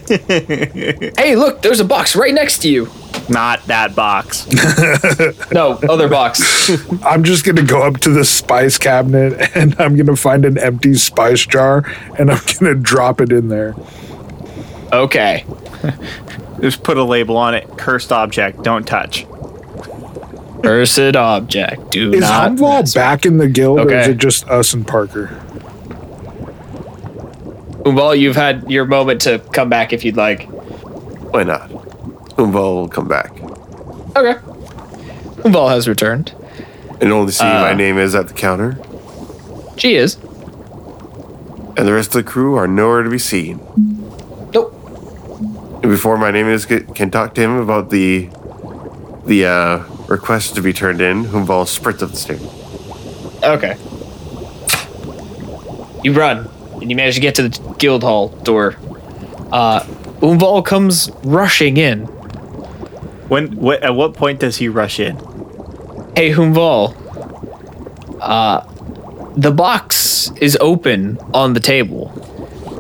hey, 1.17 1.35
look, 1.37 1.63
there's 1.63 1.81
a 1.81 1.85
box 1.85 2.15
right 2.15 2.35
next 2.35 2.59
to 2.63 2.69
you. 2.69 2.89
Not 3.29 3.65
that 3.67 3.95
box. 3.95 4.47
No, 5.53 5.73
other 5.89 6.09
box. 6.09 6.71
I'm 7.03 7.25
just 7.25 7.45
gonna 7.45 7.63
go 7.63 7.83
up 7.83 7.99
to 8.01 8.11
the 8.11 8.25
spice 8.25 8.79
cabinet 8.79 9.55
and 9.55 9.79
I'm 9.79 9.97
gonna 9.97 10.17
find 10.17 10.45
an 10.45 10.57
empty 10.57 10.95
spice 10.95 11.45
jar 11.45 11.85
and 12.19 12.31
I'm 12.31 12.41
gonna 12.59 12.75
drop 12.75 13.21
it 13.21 13.33
in 13.33 13.49
there. 13.49 13.75
Okay. 14.93 15.45
Just 16.61 16.83
put 16.83 16.97
a 16.97 17.05
label 17.05 17.37
on 17.37 17.55
it. 17.55 17.69
Cursed 17.77 18.13
object. 18.13 18.63
Don't 18.63 18.87
touch. 18.87 19.27
Cursed 20.63 21.17
object. 21.17 21.91
Do 21.91 22.13
Is 22.13 22.21
not. 22.21 22.53
Humval 22.53 22.95
back 22.95 23.27
in 23.27 23.37
the 23.39 23.49
guild, 23.49 23.81
or 23.81 23.93
is 23.93 24.09
it 24.09 24.19
just 24.19 24.49
us 24.49 24.73
and 24.73 24.87
Parker? 24.87 25.27
Umbal, 27.85 28.19
you've 28.19 28.37
had 28.37 28.71
your 28.71 28.85
moment 28.85 29.21
to 29.23 29.41
come 29.53 29.69
back 29.69 29.93
if 29.93 30.05
you'd 30.05 30.17
like. 30.17 30.45
Why 31.33 31.43
not? 31.43 31.69
Umbal 32.37 32.75
will 32.75 32.89
come 32.89 33.09
back. 33.09 33.31
Okay. 34.17 34.39
Umbal 35.45 35.71
has 35.71 35.89
returned. 35.89 36.33
And 37.01 37.13
only 37.13 37.33
see 37.33 37.45
Uh. 37.45 37.61
my 37.63 37.75
name 37.75 37.99
is 37.99 38.15
at 38.15 38.29
the 38.29 38.35
counter. 38.35 38.79
She 39.77 39.97
is. 39.97 40.17
And 41.77 41.89
the 41.89 41.93
rest 41.93 42.09
of 42.15 42.25
the 42.25 42.31
crew 42.31 42.55
are 42.57 42.67
nowhere 42.69 43.03
to 43.03 43.11
be 43.11 43.19
seen. 43.19 43.61
Nope. 44.55 44.73
And 45.83 45.91
before 45.91 46.17
my 46.19 46.31
name 46.31 46.47
is 46.49 46.65
can 46.67 47.11
talk 47.11 47.35
to 47.35 47.41
him 47.41 47.57
about 47.57 47.91
the 47.91 48.29
the 49.27 49.47
uh, 49.47 49.79
request 50.09 50.55
to 50.57 50.61
be 50.63 50.73
turned 50.73 51.01
in, 51.01 51.25
Umbal 51.27 51.67
sprints 51.67 52.03
up 52.03 52.11
the 52.11 52.17
stairs. 52.17 52.43
Okay. 53.43 53.77
You 56.05 56.13
run, 56.13 56.49
and 56.81 56.91
you 56.91 56.97
manage 56.97 57.15
to 57.15 57.21
get 57.21 57.35
to 57.37 57.49
the 57.49 57.75
guild 57.79 58.03
hall 58.03 58.29
door. 58.43 58.77
Uh, 59.53 59.81
Umbal 60.21 60.65
comes 60.65 61.11
rushing 61.25 61.77
in. 61.77 62.09
When 63.29 63.53
wh- 63.65 63.83
at 63.83 63.95
what 63.95 64.15
point 64.15 64.41
does 64.41 64.57
he 64.57 64.69
rush 64.69 64.99
in? 65.01 65.17
Hey, 66.17 66.31
Humval. 66.33 66.97
Uh, 68.21 68.65
the 69.37 69.51
box 69.51 70.31
is 70.41 70.57
open 70.61 71.19
on 71.33 71.55
the 71.55 71.61
table. 71.61 72.11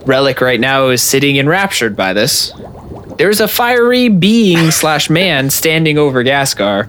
Relic 0.07 0.41
right 0.41 0.61
now 0.61 0.89
is 0.89 1.03
sitting 1.03 1.37
enraptured 1.37 1.97
by 1.97 2.13
this. 2.13 2.53
There's 3.19 3.41
a 3.41 3.49
fiery 3.49 4.09
being 4.09 4.71
slash 4.71 5.09
man 5.09 5.51
standing 5.51 5.97
over 5.99 6.23
Gaskar, 6.25 6.89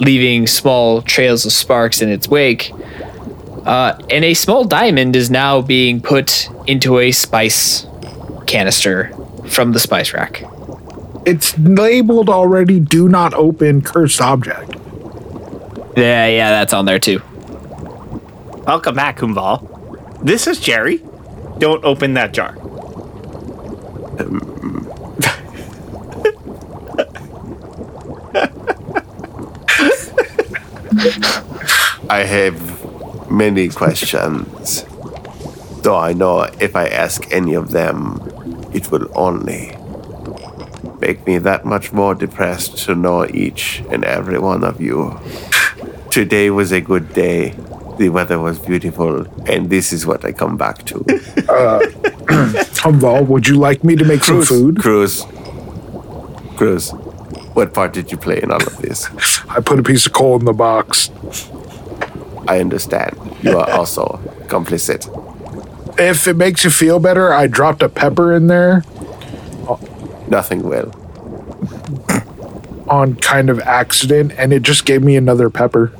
leaving 0.00 0.46
small 0.46 1.02
trails 1.02 1.44
of 1.44 1.52
sparks 1.52 2.00
in 2.02 2.08
its 2.08 2.28
wake. 2.28 2.72
Uh, 3.64 3.98
and 4.10 4.24
a 4.24 4.34
small 4.34 4.64
diamond 4.64 5.14
is 5.16 5.30
now 5.30 5.60
being 5.60 6.00
put 6.00 6.48
into 6.66 6.98
a 6.98 7.10
spice 7.12 7.86
canister 8.46 9.12
from 9.48 9.72
the 9.72 9.80
spice 9.80 10.14
rack. 10.14 10.42
It's 11.28 11.58
labeled 11.58 12.30
already 12.30 12.80
do 12.80 13.06
not 13.06 13.34
open 13.34 13.82
cursed 13.82 14.22
object. 14.22 14.76
Yeah, 15.94 16.26
yeah, 16.26 16.50
that's 16.52 16.72
on 16.72 16.86
there 16.86 16.98
too. 16.98 17.20
Welcome 18.66 18.94
back, 18.94 19.18
Humval. 19.18 20.24
This 20.24 20.46
is 20.46 20.58
Jerry. 20.58 21.02
Don't 21.58 21.84
open 21.84 22.14
that 22.14 22.32
jar. 22.32 22.56
I 32.08 32.24
have 32.24 33.30
many 33.30 33.68
questions. 33.68 34.86
Though 35.82 35.98
I 35.98 36.14
know 36.14 36.48
if 36.58 36.74
I 36.74 36.88
ask 36.88 37.30
any 37.30 37.52
of 37.52 37.72
them, 37.72 38.18
it 38.72 38.90
will 38.90 39.10
only 39.14 39.76
make 41.08 41.26
me 41.26 41.38
that 41.38 41.64
much 41.64 41.90
more 41.90 42.14
depressed 42.14 42.76
to 42.76 42.94
know 42.94 43.26
each 43.44 43.82
and 43.90 44.04
every 44.04 44.38
one 44.38 44.62
of 44.62 44.78
you. 44.78 45.18
Today 46.10 46.50
was 46.50 46.70
a 46.70 46.82
good 46.82 47.14
day. 47.14 47.54
The 47.96 48.10
weather 48.10 48.38
was 48.38 48.58
beautiful, 48.58 49.12
and 49.48 49.70
this 49.70 49.90
is 49.90 50.04
what 50.04 50.22
I 50.26 50.32
come 50.32 50.58
back 50.58 50.84
to. 50.90 50.96
Uh, 50.96 51.80
Humval, 52.84 53.26
would 53.26 53.48
you 53.48 53.56
like 53.56 53.82
me 53.82 53.96
to 53.96 54.04
make 54.04 54.22
some 54.22 54.42
food? 54.42 54.80
Cruz. 54.80 55.24
Cruz. 56.58 56.90
What 57.56 57.72
part 57.72 57.94
did 57.94 58.12
you 58.12 58.18
play 58.18 58.42
in 58.42 58.52
all 58.52 58.66
of 58.72 58.76
this? 58.82 59.08
I 59.48 59.60
put 59.60 59.78
a 59.78 59.82
piece 59.82 60.04
of 60.04 60.12
coal 60.12 60.38
in 60.38 60.44
the 60.44 60.52
box. 60.52 61.10
I 62.46 62.60
understand. 62.60 63.16
You 63.42 63.56
are 63.58 63.70
also 63.70 64.20
complicit. 64.54 65.02
If 65.98 66.28
it 66.28 66.36
makes 66.36 66.64
you 66.64 66.70
feel 66.70 67.00
better, 67.00 67.32
I 67.32 67.46
dropped 67.46 67.82
a 67.82 67.88
pepper 67.88 68.34
in 68.34 68.48
there 68.48 68.84
Nothing 70.30 70.62
will. 70.62 70.92
on 72.88 73.14
kind 73.16 73.50
of 73.50 73.60
accident, 73.60 74.32
and 74.38 74.52
it 74.52 74.62
just 74.62 74.86
gave 74.86 75.02
me 75.02 75.14
another 75.16 75.50
pepper. 75.50 75.92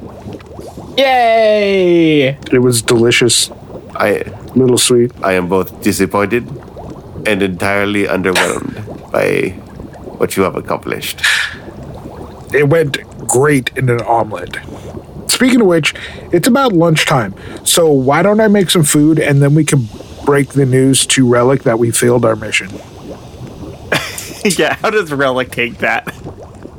Yay! 0.96 2.28
It 2.50 2.62
was 2.62 2.80
delicious, 2.82 3.50
I 3.94 4.24
little 4.56 4.78
sweet. 4.78 5.12
I 5.22 5.34
am 5.34 5.48
both 5.48 5.82
disappointed 5.82 6.48
and 7.26 7.42
entirely 7.42 8.04
underwhelmed 8.04 9.10
by 9.12 9.50
what 10.18 10.36
you 10.36 10.44
have 10.44 10.56
accomplished. 10.56 11.20
It 12.54 12.68
went 12.68 12.98
great 13.28 13.70
in 13.76 13.90
an 13.90 14.00
omelet. 14.02 14.56
Speaking 15.26 15.60
of 15.60 15.66
which, 15.66 15.94
it's 16.32 16.48
about 16.48 16.72
lunchtime. 16.72 17.34
So 17.64 17.90
why 17.92 18.22
don't 18.22 18.40
I 18.40 18.48
make 18.48 18.70
some 18.70 18.82
food 18.82 19.18
and 19.18 19.42
then 19.42 19.54
we 19.54 19.64
can 19.64 19.88
break 20.24 20.50
the 20.50 20.66
news 20.66 21.06
to 21.06 21.28
Relic 21.28 21.62
that 21.64 21.78
we 21.78 21.90
failed 21.90 22.24
our 22.24 22.34
mission. 22.34 22.70
yeah, 24.58 24.74
how 24.76 24.90
does 24.90 25.12
Relic 25.12 25.50
take 25.50 25.78
that? 25.78 26.14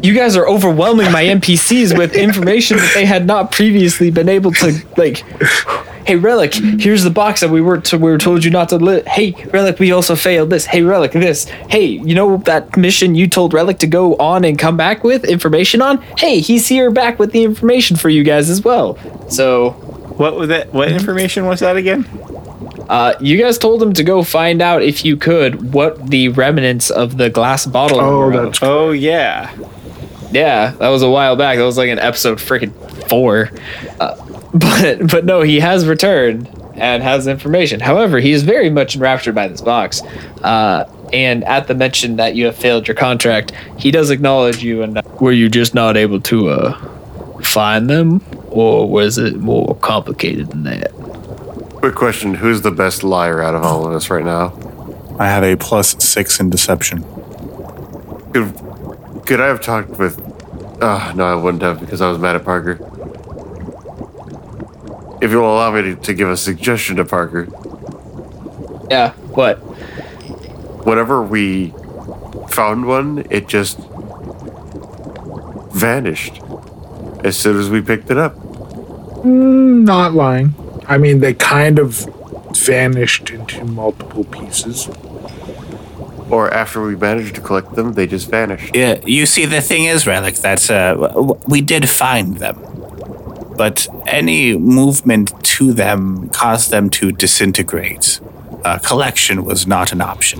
you 0.01 0.13
guys 0.13 0.37
are 0.37 0.47
overwhelming 0.47 1.11
my 1.11 1.23
NPCs 1.23 1.97
with 1.97 2.15
information 2.15 2.77
that 2.77 2.91
they 2.93 3.05
had 3.05 3.25
not 3.25 3.51
previously 3.51 4.09
been 4.11 4.29
able 4.29 4.51
to 4.53 4.81
like. 4.97 5.17
Hey 6.07 6.15
Relic, 6.15 6.53
here's 6.55 7.03
the 7.03 7.09
box 7.11 7.41
that 7.41 7.49
we 7.49 7.61
were 7.61 7.81
to, 7.81 7.97
we 7.97 8.09
were 8.09 8.17
told 8.17 8.43
you 8.43 8.49
not 8.49 8.69
to 8.69 8.77
lit. 8.77 9.07
Hey 9.07 9.35
Relic, 9.51 9.77
we 9.77 9.91
also 9.91 10.15
failed 10.15 10.49
this. 10.49 10.65
Hey 10.65 10.81
Relic, 10.81 11.11
this. 11.11 11.45
Hey, 11.45 11.85
you 11.85 12.15
know 12.15 12.37
that 12.37 12.75
mission 12.77 13.13
you 13.13 13.27
told 13.27 13.53
Relic 13.53 13.77
to 13.79 13.87
go 13.87 14.15
on 14.15 14.43
and 14.45 14.57
come 14.57 14.75
back 14.77 15.03
with 15.03 15.25
information 15.25 15.81
on? 15.81 16.01
Hey, 16.17 16.39
he's 16.39 16.67
here 16.67 16.89
back 16.89 17.19
with 17.19 17.31
the 17.31 17.43
information 17.43 17.95
for 17.97 18.09
you 18.09 18.23
guys 18.23 18.49
as 18.49 18.63
well. 18.63 18.97
So, 19.29 19.71
What 20.17 20.35
was 20.35 20.47
that? 20.47 20.73
What 20.73 20.91
information 20.91 21.45
was 21.45 21.59
that 21.59 21.75
again? 21.75 22.03
Uh, 22.89 23.13
you 23.19 23.37
guys 23.37 23.59
told 23.59 23.81
him 23.81 23.93
to 23.93 24.03
go 24.03 24.23
find 24.23 24.61
out 24.61 24.81
if 24.81 25.05
you 25.05 25.15
could 25.15 25.73
what 25.73 26.09
the 26.09 26.29
remnants 26.29 26.89
of 26.89 27.17
the 27.17 27.29
glass 27.29 27.67
bottle. 27.67 28.01
Oh, 28.01 28.17
were 28.17 28.33
of. 28.33 28.45
that's 28.45 28.59
Oh 28.63 28.91
yeah. 28.91 29.55
Yeah, 30.31 30.71
that 30.71 30.89
was 30.89 31.03
a 31.03 31.09
while 31.09 31.35
back. 31.35 31.57
That 31.57 31.63
was 31.63 31.77
like 31.77 31.89
an 31.89 31.99
episode 31.99 32.39
freaking 32.39 32.73
four. 33.07 33.51
Uh, 33.99 34.15
but 34.53 35.07
but 35.07 35.23
no, 35.23 35.41
he 35.41 35.59
has 35.59 35.85
returned 35.85 36.49
and 36.73 37.03
has 37.03 37.27
information. 37.27 37.79
However, 37.79 38.19
he 38.19 38.31
is 38.31 38.41
very 38.41 38.71
much 38.71 38.95
enraptured 38.95 39.35
by 39.35 39.47
this 39.47 39.61
box. 39.61 40.01
Uh, 40.41 40.91
and 41.13 41.43
at 41.43 41.67
the 41.67 41.75
mention 41.75 42.15
that 42.15 42.35
you 42.35 42.45
have 42.45 42.55
failed 42.55 42.87
your 42.87 42.95
contract, 42.95 43.51
he 43.77 43.91
does 43.91 44.09
acknowledge 44.09 44.63
you. 44.63 44.81
And 44.81 45.01
were 45.19 45.31
you 45.31 45.49
just 45.49 45.75
not 45.75 45.95
able 45.95 46.21
to 46.21 46.49
uh, 46.49 47.41
find 47.41 47.89
them, 47.89 48.23
or 48.47 48.89
was 48.89 49.17
it 49.17 49.37
more 49.37 49.75
complicated 49.75 50.49
than 50.49 50.63
that? 50.63 50.91
Quick 51.79 51.95
question 51.95 52.33
Who's 52.35 52.61
the 52.61 52.71
best 52.71 53.03
liar 53.03 53.41
out 53.41 53.55
of 53.55 53.63
all 53.63 53.87
of 53.87 53.93
us 53.93 54.09
right 54.09 54.23
now? 54.25 54.53
I 55.17 55.27
have 55.27 55.43
a 55.43 55.55
plus 55.55 56.01
six 56.03 56.39
in 56.39 56.49
deception. 56.49 57.03
Could, 58.33 58.53
could 59.25 59.39
I 59.41 59.47
have 59.47 59.61
talked 59.61 59.91
with. 59.91 60.19
Uh, 60.81 61.13
no, 61.15 61.25
I 61.25 61.35
wouldn't 61.35 61.61
have 61.63 61.79
because 61.79 62.01
I 62.01 62.09
was 62.09 62.17
mad 62.19 62.35
at 62.35 62.45
Parker. 62.45 62.73
If 65.21 65.31
you'll 65.31 65.43
allow 65.45 65.71
me 65.71 65.81
to, 65.81 65.95
to 65.95 66.13
give 66.13 66.29
a 66.29 66.37
suggestion 66.37 66.95
to 66.97 67.05
Parker, 67.05 67.47
Yeah. 68.89 69.11
What? 69.33 69.55
whenever 70.85 71.21
we 71.21 71.73
found 72.49 72.85
one, 72.87 73.25
it 73.29 73.47
just 73.47 73.77
vanished 75.73 76.41
as 77.23 77.37
soon 77.37 77.59
as 77.59 77.69
we 77.69 77.81
picked 77.81 78.09
it 78.09 78.17
up. 78.17 78.35
not 79.25 80.13
lying. 80.13 80.53
I 80.89 80.97
mean, 80.97 81.19
they 81.19 81.35
kind 81.35 81.77
of 81.77 82.07
vanished 82.57 83.29
into 83.29 83.63
multiple 83.63 84.23
pieces. 84.23 84.89
Or 86.31 86.51
after 86.51 86.81
we 86.81 86.95
managed 86.95 87.35
to 87.35 87.41
collect 87.41 87.75
them, 87.75 87.93
they 87.93 88.07
just 88.07 88.29
vanished. 88.29 88.75
Yeah, 88.75 88.99
you 89.05 89.27
see, 89.27 89.45
the 89.45 89.61
thing 89.61 89.85
is, 89.85 90.07
Relic, 90.07 90.35
that 90.37 90.69
uh, 90.69 91.35
we 91.47 91.61
did 91.61 91.89
find 91.89 92.37
them. 92.37 92.57
But 93.55 93.87
any 94.07 94.57
movement 94.57 95.31
to 95.43 95.73
them 95.73 96.29
caused 96.29 96.71
them 96.71 96.89
to 96.91 97.11
disintegrate. 97.11 98.19
Uh, 98.63 98.79
collection 98.79 99.43
was 99.45 99.67
not 99.67 99.91
an 99.91 100.01
option. 100.01 100.39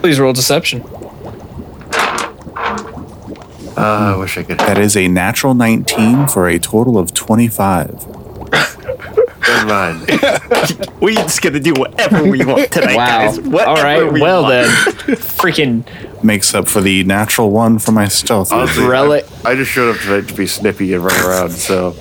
Please 0.00 0.20
roll 0.20 0.32
deception. 0.34 0.82
Ah, 3.74 4.14
I 4.14 4.16
wish 4.18 4.36
I 4.36 4.42
could. 4.42 4.58
That 4.58 4.78
is 4.78 4.96
a 4.96 5.08
natural 5.08 5.54
19 5.54 6.28
for 6.28 6.46
a 6.48 6.58
total 6.58 6.98
of 6.98 7.14
25. 7.14 8.21
Never 9.48 9.66
mind. 9.66 10.88
We 11.02 11.14
just 11.16 11.42
gonna 11.42 11.58
do 11.58 11.72
whatever 11.74 12.22
we 12.22 12.44
want 12.44 12.70
tonight, 12.70 12.94
Wow. 12.96 13.06
guys. 13.26 13.40
Whatever 13.40 13.70
All 13.70 13.82
right. 13.82 14.12
we 14.12 14.20
Well 14.20 14.42
want. 14.42 14.52
then, 14.54 14.68
freaking 15.16 15.84
Makes 16.22 16.54
up 16.54 16.68
for 16.68 16.80
the 16.80 17.02
natural 17.02 17.50
one 17.50 17.80
for 17.80 17.90
my 17.90 18.06
stealth. 18.06 18.52
Honestly, 18.52 18.84
Relic. 18.84 19.26
I, 19.44 19.50
I 19.50 19.54
just 19.56 19.72
showed 19.72 19.92
up 19.96 20.00
tonight 20.00 20.28
to 20.28 20.34
be 20.34 20.46
snippy 20.46 20.94
and 20.94 21.04
run 21.04 21.20
around, 21.26 21.50
so. 21.50 21.96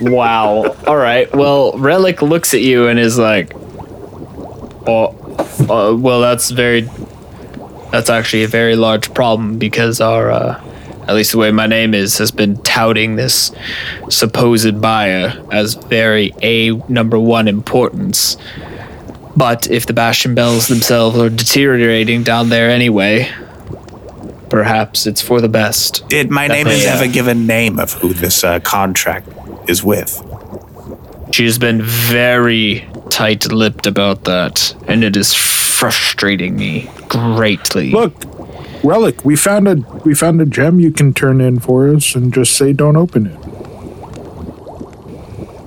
Wow. 0.00 0.74
All 0.86 0.96
right. 0.96 1.30
Well, 1.34 1.72
Relic 1.78 2.22
looks 2.22 2.54
at 2.54 2.62
you 2.62 2.88
and 2.88 2.98
is 2.98 3.18
like, 3.18 3.52
"Oh, 4.86 5.14
uh, 5.68 5.94
well, 5.94 6.20
that's 6.20 6.50
very, 6.50 6.88
that's 7.90 8.10
actually 8.10 8.44
a 8.44 8.48
very 8.48 8.76
large 8.76 9.12
problem 9.14 9.58
because 9.58 10.00
our, 10.00 10.30
uh, 10.30 10.64
at 11.06 11.14
least 11.14 11.32
the 11.32 11.38
way 11.38 11.50
my 11.50 11.66
name 11.66 11.94
is, 11.94 12.18
has 12.18 12.30
been 12.30 12.56
touting 12.62 13.16
this 13.16 13.52
supposed 14.08 14.80
buyer 14.80 15.42
as 15.50 15.74
very 15.74 16.32
a 16.42 16.72
number 16.88 17.18
one 17.18 17.48
importance. 17.48 18.36
But 19.36 19.70
if 19.70 19.86
the 19.86 19.92
Bastion 19.92 20.34
Bells 20.34 20.68
themselves 20.68 21.18
are 21.18 21.28
deteriorating 21.28 22.22
down 22.22 22.48
there 22.48 22.70
anyway, 22.70 23.28
perhaps 24.48 25.06
it's 25.06 25.20
for 25.20 25.40
the 25.40 25.48
best. 25.48 26.08
Did 26.08 26.30
my 26.30 26.48
That 26.48 26.54
name 26.54 26.66
may, 26.68 26.78
is 26.78 26.86
uh, 26.86 26.90
ever 26.90 27.12
given 27.12 27.46
name 27.46 27.78
of 27.80 27.92
who 27.94 28.14
this 28.14 28.44
uh, 28.44 28.60
contract 28.60 29.28
is 29.68 29.82
with? 29.82 30.22
She's 31.32 31.58
been 31.58 31.82
very 31.82 32.86
tight 33.10 33.50
lipped 33.50 33.88
about 33.88 34.24
that, 34.24 34.74
and 34.86 35.02
it 35.02 35.16
is 35.16 35.34
frustrating 35.34 36.56
me 36.56 36.88
greatly. 37.08 37.90
Look, 37.90 38.14
Relic, 38.84 39.24
we 39.24 39.34
found 39.34 39.66
a 39.66 39.76
we 40.04 40.14
found 40.14 40.40
a 40.42 40.46
gem 40.46 40.78
you 40.78 40.90
can 40.90 41.14
turn 41.14 41.40
in 41.40 41.58
for 41.58 41.88
us 41.88 42.14
and 42.14 42.32
just 42.34 42.52
say 42.56 42.72
don't 42.74 42.96
open 42.96 43.26
it. 43.26 43.38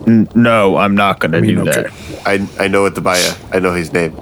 N- 0.08 0.30
no, 0.36 0.78
I'm 0.78 0.96
not 0.96 1.20
going 1.20 1.32
to 1.32 1.40
I 1.40 1.42
mean, 1.42 1.56
do 1.56 1.62
okay. 1.70 1.82
that. 1.84 1.92
I 2.28 2.48
I 2.66 2.68
know 2.68 2.84
what 2.84 2.94
the 2.96 3.02
buyer. 3.02 3.34
I 3.52 3.60
know 3.60 3.74
his 3.74 3.92
name. 3.92 4.16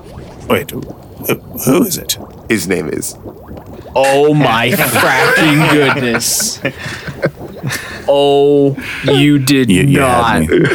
Wait, 0.50 0.72
who, 0.72 0.80
who 0.80 1.84
is 1.84 1.98
it? 1.98 2.18
His 2.50 2.68
name 2.68 2.88
is. 2.90 3.18
Oh 3.98 4.34
my 4.50 4.70
fracking 4.70 5.70
goodness. 5.72 6.60
Oh, 8.08 8.78
you 9.04 9.40
did 9.40 9.70
You, 9.70 9.82
you 9.84 10.00
not. 10.00 10.44
had 10.44 10.50
me. 10.50 10.66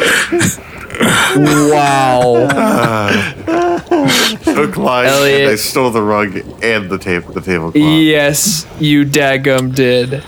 Wow. 4.45 4.53
Hook, 4.53 4.77
Elliot. 4.77 5.41
and 5.41 5.49
I 5.51 5.55
stole 5.55 5.91
the 5.91 6.01
rug 6.01 6.35
and 6.63 6.89
the 6.89 6.97
table. 6.97 7.31
The 7.33 7.41
tablecloth. 7.41 7.75
yes, 7.75 8.65
you 8.79 9.05
daggum 9.05 9.73
did. 9.75 10.23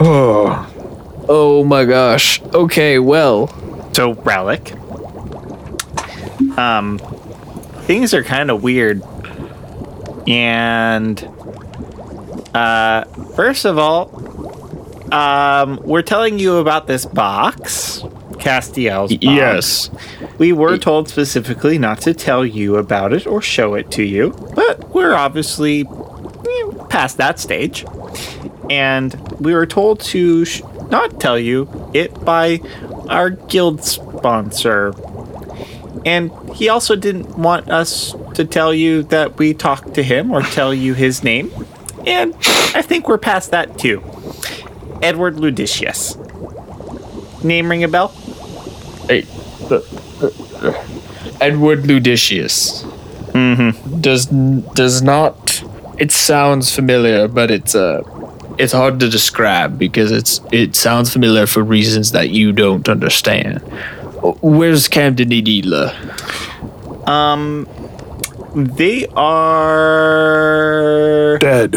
Oh, 0.00 0.64
Oh 1.30 1.62
my 1.64 1.84
gosh. 1.84 2.40
Okay, 2.54 2.98
well. 2.98 3.48
So 3.92 4.14
relic. 4.14 4.72
Um, 6.56 6.98
things 7.82 8.14
are 8.14 8.22
kind 8.24 8.50
of 8.50 8.62
weird, 8.62 9.02
and 10.26 11.20
uh, 12.54 13.04
first 13.36 13.64
of 13.64 13.76
all, 13.78 14.10
um, 15.12 15.78
we're 15.82 16.02
telling 16.02 16.38
you 16.38 16.56
about 16.56 16.86
this 16.86 17.04
box, 17.06 18.02
Castiel's. 18.48 19.12
Yes. 19.20 19.90
We 20.38 20.52
were 20.52 20.78
told 20.78 21.08
specifically 21.08 21.76
not 21.76 22.00
to 22.02 22.14
tell 22.14 22.46
you 22.46 22.76
about 22.76 23.12
it 23.12 23.26
or 23.26 23.42
show 23.42 23.74
it 23.74 23.90
to 23.92 24.02
you, 24.02 24.30
but 24.54 24.94
we're 24.94 25.14
obviously 25.14 25.82
eh, 25.82 26.84
past 26.88 27.18
that 27.18 27.38
stage. 27.38 27.84
And 28.70 29.14
we 29.38 29.54
were 29.54 29.66
told 29.66 30.00
to 30.00 30.46
sh- 30.46 30.62
not 30.90 31.20
tell 31.20 31.38
you 31.38 31.90
it 31.92 32.24
by 32.24 32.60
our 33.08 33.28
guild 33.30 33.84
sponsor. 33.84 34.94
And 36.06 36.30
he 36.54 36.70
also 36.70 36.96
didn't 36.96 37.36
want 37.36 37.68
us 37.70 38.14
to 38.34 38.46
tell 38.46 38.72
you 38.72 39.02
that 39.04 39.36
we 39.38 39.52
talked 39.52 39.92
to 39.94 40.02
him 40.02 40.30
or 40.30 40.40
tell 40.40 40.72
you 40.72 40.94
his 40.94 41.22
name. 41.22 41.50
And 42.06 42.34
I 42.74 42.80
think 42.80 43.08
we're 43.08 43.18
past 43.18 43.50
that 43.50 43.78
too. 43.78 44.02
Edward 45.02 45.36
Ludicius. 45.36 46.16
Name 47.44 47.70
ring 47.70 47.84
a 47.84 47.88
bell? 47.88 48.14
Hey, 49.08 49.24
Edward 51.40 51.84
Ludicius. 51.84 52.82
Mm-hmm. 53.32 54.00
Does 54.00 54.26
does 54.26 55.00
not. 55.02 55.62
It 55.98 56.12
sounds 56.12 56.74
familiar, 56.74 57.26
but 57.26 57.50
it's 57.50 57.74
uh, 57.74 58.02
it's 58.58 58.72
hard 58.72 59.00
to 59.00 59.08
describe 59.08 59.78
because 59.78 60.10
it's 60.12 60.40
it 60.52 60.76
sounds 60.76 61.10
familiar 61.12 61.46
for 61.46 61.62
reasons 61.62 62.12
that 62.12 62.28
you 62.30 62.52
don't 62.52 62.88
understand. 62.88 63.60
Where's 64.42 64.88
Camden 64.88 65.30
Edila? 65.30 65.94
Um, 67.08 67.66
they 68.54 69.06
are. 69.16 70.18
dead. 71.38 71.76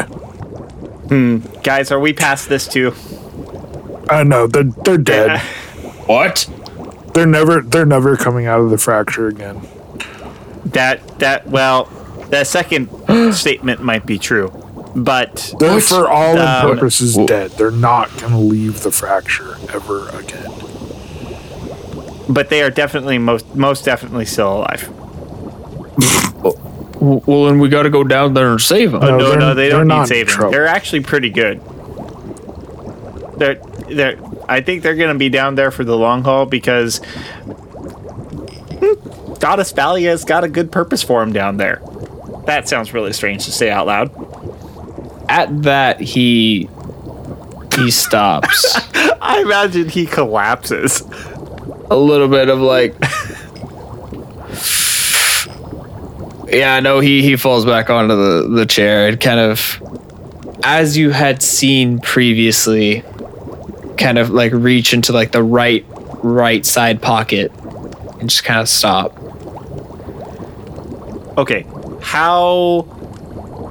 Hmm. 1.10 1.38
Guys, 1.64 1.92
are 1.92 2.00
we 2.00 2.14
past 2.14 2.50
this 2.50 2.68
too? 2.68 2.94
I 4.10 4.24
know 4.24 4.48
they're 4.48 4.64
they're 4.64 4.98
dead. 4.98 5.42
What? 6.08 6.48
They're 7.14 7.26
never 7.26 7.62
they're 7.62 7.86
never 7.86 8.16
coming 8.18 8.46
out 8.46 8.60
of 8.62 8.70
the 8.70 8.78
fracture 8.78 9.28
again. 9.28 9.62
That 10.66 11.20
that 11.20 11.48
well, 11.48 11.86
that 12.30 12.48
second 12.48 12.90
statement 13.34 13.82
might 13.84 14.06
be 14.06 14.18
true, 14.18 14.50
but 14.96 15.54
They're 15.60 15.82
for 15.82 16.08
all 16.08 16.38
Um, 16.38 16.74
purposes 16.74 17.18
dead. 17.28 17.52
They're 17.52 17.72
not 17.72 18.16
gonna 18.18 18.40
leave 18.40 18.84
the 18.84 18.92
fracture 18.92 19.58
ever 19.74 20.08
again. 20.10 20.50
but 22.30 22.50
they 22.50 22.62
are 22.62 22.70
definitely 22.70 23.18
most 23.18 23.56
most 23.56 23.84
definitely 23.84 24.26
still 24.26 24.54
alive. 24.60 24.90
W- 27.02 27.22
Well, 27.26 27.46
then 27.46 27.60
we 27.60 27.68
got 27.68 27.84
to 27.84 27.90
go 27.90 28.04
down 28.04 28.36
there 28.36 28.52
and 28.52 28.62
save 28.62 28.92
them. 28.92 29.04
Oh, 29.04 29.08
No, 29.08 29.18
no, 29.18 29.30
they're- 29.32 29.40
no, 29.40 29.54
they 29.56 29.70
don't 29.70 29.88
need 29.88 30.08
saving. 30.08 30.28
trouble. 30.34 30.52
They're 30.52 30.68
actually 30.68 31.02
pretty 31.02 31.30
good. 31.32 31.60
They're 33.38 33.56
they're. 33.96 34.20
I 34.50 34.62
think 34.62 34.84
they're 34.84 34.96
going 34.96 35.14
to 35.14 35.20
be 35.20 35.30
down 35.30 35.56
there 35.56 35.72
for 35.72 35.84
the 35.84 35.98
long 35.98 36.24
haul 36.24 36.46
because 36.46 37.00
hmm, 38.80 39.34
Goddess 39.40 39.72
Valia's 39.74 40.26
got 40.26 40.44
a 40.44 40.50
good 40.50 40.72
purpose 40.72 41.04
for 41.04 41.22
him 41.22 41.32
down 41.34 41.58
there. 41.58 41.82
That 42.46 42.68
sounds 42.68 42.94
really 42.94 43.14
strange 43.14 43.46
to 43.46 43.52
say 43.52 43.70
out 43.70 43.88
loud. 43.88 44.10
At 45.30 45.64
that, 45.64 46.02
he 46.02 46.70
he 47.76 47.92
stops. 47.92 48.76
I 49.22 49.42
imagine 49.42 49.90
he 49.90 50.06
collapses. 50.06 51.02
a 51.90 51.96
little 51.96 52.28
bit 52.28 52.50
of 52.50 52.60
like 52.60 52.96
yeah 56.52 56.80
no 56.80 57.00
he 57.00 57.22
he 57.22 57.36
falls 57.36 57.66
back 57.66 57.90
onto 57.90 58.16
the 58.16 58.48
the 58.50 58.66
chair 58.66 59.08
and 59.08 59.20
kind 59.20 59.40
of 59.40 59.82
as 60.64 60.98
you 60.98 61.10
had 61.12 61.42
seen 61.42 62.00
previously 62.00 63.04
kind 64.02 64.18
of 64.18 64.30
like 64.32 64.52
reach 64.52 64.94
into 64.94 65.14
like 65.14 65.32
the 65.32 65.44
right 65.44 65.86
right 66.24 66.66
side 66.66 67.02
pocket 67.02 67.52
and 68.20 68.30
just 68.30 68.44
kind 68.44 68.60
of 68.60 68.68
stop 68.70 69.18
Okay, 71.38 71.66
how 72.02 72.86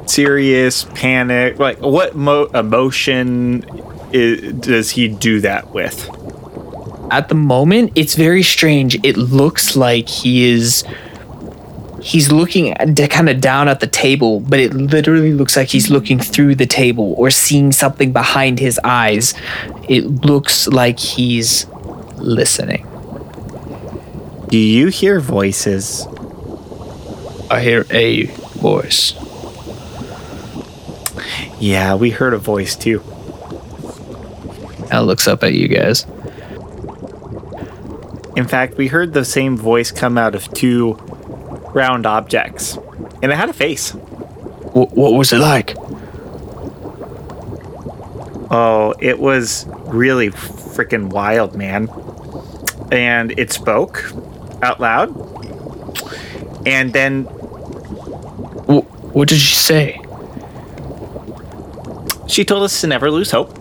serious 0.06 0.84
panic? 0.94 1.58
Like, 1.58 1.78
what 1.78 2.16
mo- 2.16 2.46
emotion 2.46 3.64
i 4.12 4.52
does 4.58 4.90
he 4.90 5.06
do 5.08 5.40
that 5.40 5.72
with? 5.72 6.08
at 7.12 7.28
the 7.28 7.34
moment 7.34 7.92
it's 7.96 8.14
very 8.14 8.42
strange 8.42 8.94
it 9.04 9.16
looks 9.16 9.76
like 9.76 10.08
he 10.08 10.48
is 10.48 10.84
he's 12.02 12.32
looking 12.32 12.72
kind 12.74 13.28
of 13.28 13.40
down 13.40 13.68
at 13.68 13.80
the 13.80 13.86
table 13.86 14.40
but 14.40 14.58
it 14.58 14.72
literally 14.72 15.32
looks 15.32 15.56
like 15.56 15.68
he's 15.68 15.90
looking 15.90 16.18
through 16.18 16.54
the 16.54 16.66
table 16.66 17.14
or 17.18 17.30
seeing 17.30 17.70
something 17.72 18.12
behind 18.12 18.58
his 18.58 18.80
eyes 18.84 19.34
it 19.88 20.04
looks 20.24 20.66
like 20.68 20.98
he's 20.98 21.66
listening 22.16 22.86
Do 24.48 24.56
you 24.58 24.88
hear 24.88 25.20
voices? 25.20 26.06
i 27.50 27.60
hear 27.60 27.84
a 27.90 28.24
voice 28.60 29.14
Yeah, 31.58 31.94
we 31.96 32.10
heard 32.10 32.32
a 32.32 32.38
voice 32.38 32.74
too. 32.76 33.02
al 34.90 35.04
looks 35.04 35.28
up 35.28 35.42
at 35.44 35.52
you 35.54 35.68
guys 35.68 36.06
In 38.36 38.46
fact, 38.48 38.78
we 38.78 38.86
heard 38.88 39.12
the 39.12 39.24
same 39.24 39.56
voice 39.58 39.90
come 39.90 40.16
out 40.16 40.34
of 40.34 40.48
two 40.54 40.94
round 41.74 42.06
objects, 42.06 42.76
and 43.22 43.32
it 43.32 43.36
had 43.36 43.48
a 43.48 43.52
face. 43.52 43.90
Wh- 43.90 44.92
what 44.96 45.14
was 45.14 45.32
it 45.32 45.38
like 45.38 45.74
Oh, 48.52 48.94
it 48.98 49.18
was 49.20 49.64
really 49.86 50.30
freaking 50.30 51.08
wild, 51.10 51.54
man. 51.54 51.88
And 52.90 53.32
it 53.38 53.52
spoke 53.52 54.12
out 54.60 54.80
loud. 54.80 55.08
And 56.66 56.92
then 56.92 57.24
Wh- 58.66 59.14
what 59.14 59.28
did 59.28 59.38
she 59.38 59.54
say 59.54 60.00
she 62.26 62.44
told 62.44 62.62
us 62.62 62.80
to 62.80 62.86
never 62.86 63.10
lose 63.10 63.30
hope 63.30 63.56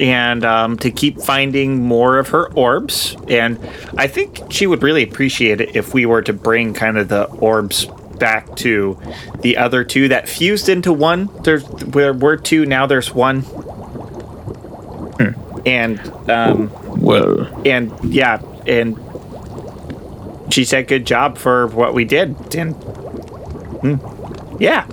and 0.00 0.44
um, 0.44 0.78
to 0.78 0.90
keep 0.90 1.20
finding 1.20 1.82
more 1.86 2.18
of 2.18 2.28
her 2.28 2.50
orbs. 2.54 3.16
And 3.28 3.58
I 3.96 4.06
think 4.06 4.50
she 4.50 4.66
would 4.66 4.82
really 4.82 5.02
appreciate 5.02 5.60
it 5.60 5.76
if 5.76 5.92
we 5.92 6.06
were 6.06 6.22
to 6.22 6.32
bring 6.32 6.72
kind 6.72 6.96
of 6.98 7.08
the 7.08 7.24
orbs 7.26 7.86
back 8.18 8.56
to 8.56 8.98
the 9.40 9.56
other 9.58 9.84
two 9.84 10.08
that 10.08 10.28
fused 10.28 10.68
into 10.68 10.92
one. 10.92 11.28
There's 11.42 11.64
there 11.68 12.12
were 12.12 12.36
two, 12.36 12.66
now 12.66 12.86
there's 12.86 13.14
one. 13.14 13.44
And 15.66 16.00
um, 16.30 16.70
well 17.02 17.46
and 17.66 17.92
yeah, 18.02 18.40
and 18.66 18.98
she 20.50 20.64
said 20.64 20.88
good 20.88 21.06
job 21.06 21.36
for 21.36 21.66
what 21.66 21.92
we 21.92 22.06
did. 22.06 22.54
And 22.54 22.72
hmm, 22.72 23.96
yeah. 24.58 24.86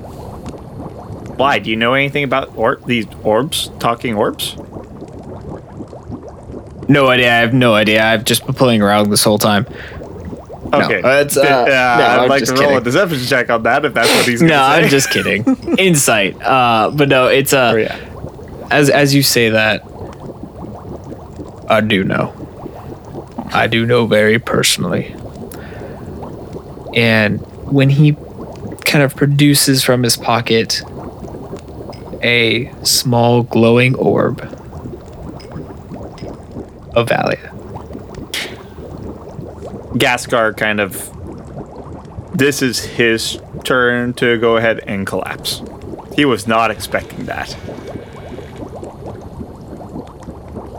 Why? 1.37 1.59
Do 1.59 1.69
you 1.69 1.77
know 1.77 1.93
anything 1.93 2.25
about 2.25 2.57
or- 2.57 2.81
these 2.85 3.05
orbs? 3.23 3.69
Talking 3.79 4.15
orbs? 4.15 4.57
No 6.87 7.07
idea 7.07 7.31
i 7.31 7.37
have 7.37 7.53
no 7.53 7.73
idea 7.73 8.03
i've 8.05 8.23
just 8.25 8.45
been 8.45 8.55
playing 8.55 8.81
around 8.81 9.09
this 9.09 9.23
whole 9.23 9.37
time 9.37 9.65
Okay. 10.73 10.99
No, 11.01 11.09
it's, 11.21 11.37
uh, 11.37 11.43
yeah, 11.43 11.63
no, 11.97 12.05
I'd 12.05 12.19
I'm 12.23 12.29
like 12.29 12.43
to 12.43 12.51
roll 12.51 12.61
a 12.61 12.67
kidding. 12.67 12.83
deception 12.83 13.19
check 13.25 13.49
on 13.49 13.63
that 13.63 13.85
if 13.85 13.93
that's 13.93 14.13
what 14.13 14.25
he's 14.25 14.41
No. 14.41 14.61
I'm 14.61 14.89
just 14.89 15.09
kidding. 15.09 15.45
Insight. 15.77 16.35
Uh, 16.41 16.91
but 16.93 17.07
no, 17.07 17.27
it's 17.27 17.53
uh, 17.53 17.71
Oh, 17.73 17.77
yeah. 17.77 18.67
as 18.69 18.89
as 18.89 19.15
you 19.15 19.23
say 19.23 19.47
that, 19.51 19.81
I 21.69 21.79
do 21.79 22.03
know. 22.03 22.33
I 23.53 23.67
do 23.67 23.85
know 23.85 24.07
very 24.07 24.39
personally. 24.39 25.15
And 26.93 27.39
when 27.71 27.89
he 27.89 28.17
kind 28.83 29.05
of 29.05 29.15
produces 29.15 29.85
from 29.85 30.03
his 30.03 30.17
pocket 30.17 30.81
a 32.21 32.69
small 32.83 33.43
glowing 33.43 33.95
orb 33.95 34.41
of 36.97 37.07
Valia. 37.07 37.51
Gaskar 39.97 40.57
kind 40.57 40.79
of. 40.79 41.13
This 42.35 42.61
is 42.61 42.79
his 42.83 43.39
turn 43.63 44.13
to 44.15 44.37
go 44.37 44.57
ahead 44.57 44.79
and 44.85 45.07
collapse. 45.07 45.61
He 46.15 46.25
was 46.25 46.47
not 46.47 46.71
expecting 46.71 47.25
that. 47.25 47.55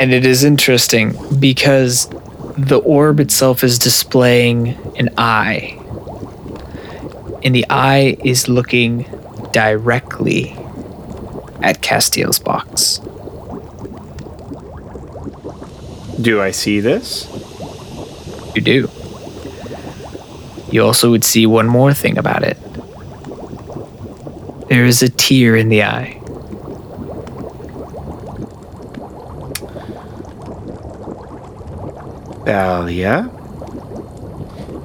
And 0.01 0.13
it 0.13 0.25
is 0.27 0.45
interesting 0.45 1.17
because 1.39 2.09
the 2.57 2.79
orb 2.85 3.19
itself 3.21 3.65
is 3.65 3.79
displaying 3.79 4.69
an 4.97 5.11
eye. 5.17 5.79
And 7.43 7.55
the 7.55 7.67
eye 7.71 8.17
is 8.25 8.49
looking 8.49 9.07
directly 9.53 10.57
at 11.63 11.81
Castiel's 11.83 12.39
box. 12.39 13.01
Do 16.21 16.43
I 16.43 16.51
see 16.51 16.81
this? 16.81 17.27
You 18.55 18.61
do. 18.61 18.91
You 20.71 20.85
also 20.85 21.11
would 21.11 21.25
see 21.25 21.47
one 21.47 21.67
more 21.67 21.95
thing 21.95 22.19
about 22.19 22.43
it. 22.43 22.59
There 24.69 24.85
is 24.85 25.03
a 25.03 25.09
tear 25.09 25.57
in 25.57 25.69
the 25.69 25.85
eye. 25.85 26.21
Dahlia? 32.45 33.31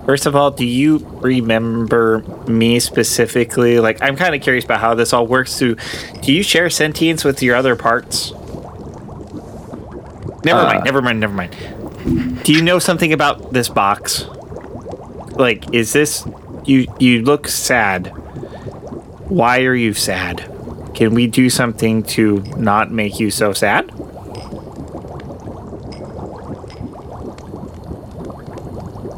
First 0.05 0.25
of 0.25 0.35
all, 0.35 0.51
do 0.51 0.65
you 0.65 0.99
remember 1.21 2.19
me 2.47 2.79
specifically? 2.79 3.79
Like, 3.79 4.01
I'm 4.01 4.17
kind 4.17 4.35
of 4.35 4.41
curious 4.41 4.65
about 4.65 4.81
how 4.81 4.93
this 4.93 5.13
all 5.13 5.25
works. 5.25 5.57
Do, 5.57 5.75
do 6.21 6.33
you 6.33 6.43
share 6.43 6.69
sentience 6.69 7.23
with 7.23 7.41
your 7.41 7.55
other 7.55 7.75
parts? 7.75 8.33
Never 10.43 10.59
Uh, 10.59 10.65
mind, 10.65 10.83
never 10.83 11.01
mind, 11.01 11.19
never 11.19 11.33
mind. 11.33 11.55
Do 12.43 12.53
you 12.53 12.61
know 12.61 12.79
something 12.79 13.13
about 13.13 13.53
this 13.53 13.69
box? 13.69 14.25
Like, 15.35 15.73
is 15.73 15.93
this 15.93 16.25
you? 16.65 16.87
You 16.99 17.21
look 17.21 17.47
sad. 17.47 18.07
Why 19.29 19.61
are 19.61 19.73
you 19.75 19.93
sad? 19.93 20.49
Can 20.93 21.13
we 21.15 21.27
do 21.27 21.49
something 21.49 22.03
to 22.03 22.43
not 22.57 22.91
make 22.91 23.19
you 23.19 23.31
so 23.31 23.53
sad? 23.53 23.89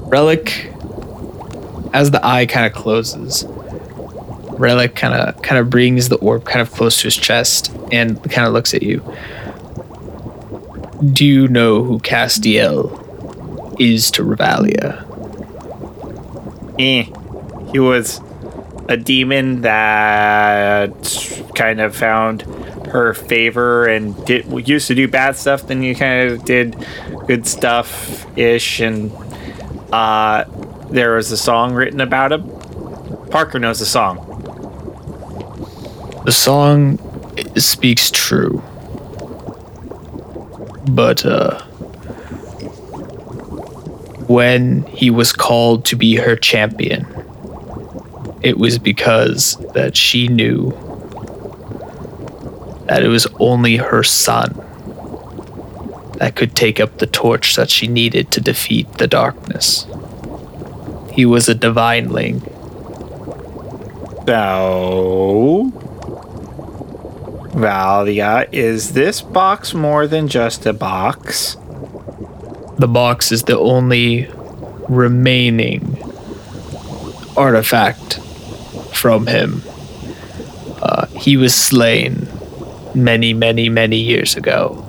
Relic, 0.07 0.71
as 1.93 2.11
the 2.11 2.25
eye 2.25 2.45
kind 2.45 2.65
of 2.65 2.73
closes, 2.73 3.45
Relic 4.57 4.95
kind 4.95 5.13
of 5.13 5.41
kind 5.41 5.59
of 5.59 5.69
brings 5.69 6.07
the 6.09 6.15
orb 6.17 6.45
kind 6.45 6.61
of 6.61 6.71
close 6.71 6.97
to 7.01 7.05
his 7.05 7.17
chest 7.17 7.75
and 7.91 8.21
kind 8.31 8.47
of 8.47 8.53
looks 8.53 8.73
at 8.73 8.83
you. 8.83 9.01
Do 11.03 11.25
you 11.25 11.47
know 11.47 11.83
who 11.83 11.99
Castiel 11.99 13.01
is 13.79 14.09
to 14.11 14.23
Revalia? 14.23 15.03
Eh. 16.79 17.05
He 17.71 17.79
was 17.79 18.21
a 18.87 18.95
demon 18.95 19.61
that 19.61 20.93
kind 21.55 21.81
of 21.81 21.95
found 21.95 22.43
her 22.87 23.13
favor 23.13 23.85
and 23.85 24.25
did 24.25 24.45
used 24.67 24.87
to 24.87 24.95
do 24.95 25.07
bad 25.07 25.35
stuff. 25.35 25.67
Then 25.67 25.83
you 25.83 25.95
kind 25.95 26.31
of 26.31 26.45
did 26.45 26.77
good 27.27 27.45
stuff 27.45 28.25
ish, 28.37 28.79
and 28.79 29.11
uh, 29.91 30.45
there 30.89 31.15
was 31.15 31.31
a 31.31 31.37
song 31.37 31.73
written 31.73 31.99
about 31.99 32.31
him. 32.31 32.49
Parker 33.31 33.59
knows 33.59 33.79
the 33.79 33.85
song. 33.85 34.21
The 36.25 36.31
song 36.31 36.99
speaks 37.57 38.09
true. 38.11 38.63
But 40.87 41.25
uh 41.25 41.61
when 44.27 44.83
he 44.87 45.09
was 45.09 45.31
called 45.31 45.85
to 45.85 45.95
be 45.95 46.15
her 46.15 46.35
champion, 46.35 47.05
it 48.41 48.57
was 48.57 48.79
because 48.79 49.55
that 49.73 49.95
she 49.95 50.27
knew 50.27 50.71
that 52.87 53.03
it 53.03 53.07
was 53.07 53.27
only 53.39 53.77
her 53.77 54.03
son 54.03 54.53
that 56.17 56.35
could 56.35 56.55
take 56.55 56.79
up 56.79 56.97
the 56.97 57.07
torch 57.07 57.55
that 57.55 57.69
she 57.69 57.87
needed 57.87 58.31
to 58.31 58.41
defeat 58.41 58.91
the 58.93 59.07
darkness. 59.07 59.85
He 61.11 61.25
was 61.25 61.47
a 61.47 61.55
divineling 61.55 62.41
So, 64.27 65.71
Valia, 67.55 68.49
is 68.51 68.91
this 68.91 69.21
box 69.21 69.73
more 69.73 70.07
than 70.07 70.27
just 70.27 70.65
a 70.65 70.73
box? 70.73 71.55
The 72.77 72.87
box 72.89 73.31
is 73.31 73.43
the 73.43 73.57
only 73.57 74.29
remaining 74.89 75.97
artifact 77.37 78.19
from 78.93 79.27
him. 79.27 79.61
Uh, 80.81 81.05
he 81.07 81.37
was 81.37 81.55
slain 81.55 82.27
many, 82.93 83.33
many, 83.33 83.69
many 83.69 83.99
years 83.99 84.35
ago. 84.35 84.81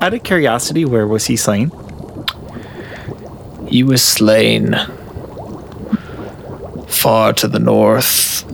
Out 0.00 0.14
of 0.14 0.22
curiosity, 0.22 0.86
where 0.86 1.06
was 1.06 1.26
he 1.26 1.36
slain? 1.36 1.70
He 3.68 3.82
was 3.82 4.02
slain 4.02 4.74
far 6.86 7.34
to 7.34 7.46
the 7.46 7.58
north 7.58 8.47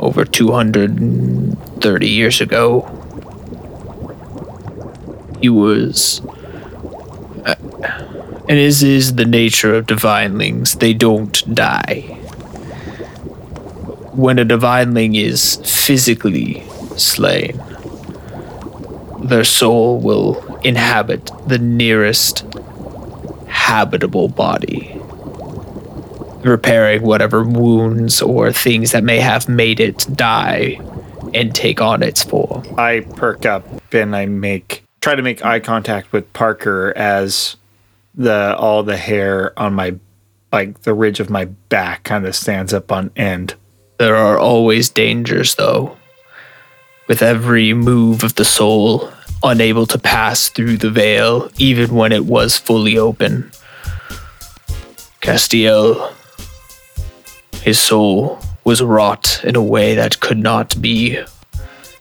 over 0.00 0.24
230 0.24 2.08
years 2.08 2.40
ago. 2.40 2.88
He 5.40 5.48
was. 5.48 6.22
uh, 7.44 7.54
and 8.48 8.58
as 8.58 8.82
is 8.82 9.14
the 9.14 9.24
nature 9.24 9.74
of 9.76 9.86
divinelings, 9.86 10.76
they 10.76 10.92
don't 10.94 11.54
die. 11.54 12.18
When 14.12 14.38
a 14.38 14.44
divineling 14.44 15.14
is 15.16 15.56
physically 15.64 16.62
slain, 16.96 17.60
their 19.22 19.44
soul 19.44 20.00
will 20.00 20.44
inhabit 20.64 21.30
the 21.46 21.58
nearest 21.58 22.44
habitable 23.46 24.28
body, 24.28 24.99
repairing 26.42 27.02
whatever 27.02 27.44
wounds 27.44 28.22
or 28.22 28.52
things 28.52 28.92
that 28.92 29.04
may 29.04 29.18
have 29.18 29.48
made 29.48 29.80
it 29.80 30.06
die 30.14 30.80
and 31.34 31.54
take 31.54 31.80
on 31.80 32.02
its 32.02 32.22
form. 32.22 32.64
I 32.78 33.00
perk 33.16 33.46
up 33.46 33.64
and 33.92 34.16
I 34.16 34.26
make 34.26 34.84
try 35.00 35.14
to 35.14 35.22
make 35.22 35.44
eye 35.44 35.60
contact 35.60 36.12
with 36.12 36.32
Parker 36.32 36.92
as 36.96 37.56
the 38.14 38.56
all 38.56 38.82
the 38.82 38.96
hair 38.96 39.58
on 39.58 39.74
my 39.74 39.96
like 40.52 40.82
the 40.82 40.94
ridge 40.94 41.20
of 41.20 41.30
my 41.30 41.44
back 41.44 42.04
kind 42.04 42.26
of 42.26 42.34
stands 42.34 42.72
up 42.72 42.90
on 42.90 43.10
end. 43.16 43.54
There 43.98 44.16
are 44.16 44.38
always 44.38 44.88
dangers, 44.88 45.54
though. 45.54 45.96
With 47.06 47.22
every 47.22 47.74
move 47.74 48.24
of 48.24 48.34
the 48.36 48.44
soul, 48.44 49.12
unable 49.42 49.86
to 49.86 49.98
pass 49.98 50.48
through 50.48 50.78
the 50.78 50.90
veil, 50.90 51.50
even 51.58 51.94
when 51.94 52.12
it 52.12 52.24
was 52.24 52.56
fully 52.56 52.96
open. 52.96 53.50
Castiel, 55.20 56.14
his 57.62 57.78
soul 57.78 58.38
was 58.64 58.82
wrought 58.82 59.42
in 59.44 59.56
a 59.56 59.62
way 59.62 59.94
that 59.94 60.20
could 60.20 60.38
not 60.38 60.80
be 60.80 61.22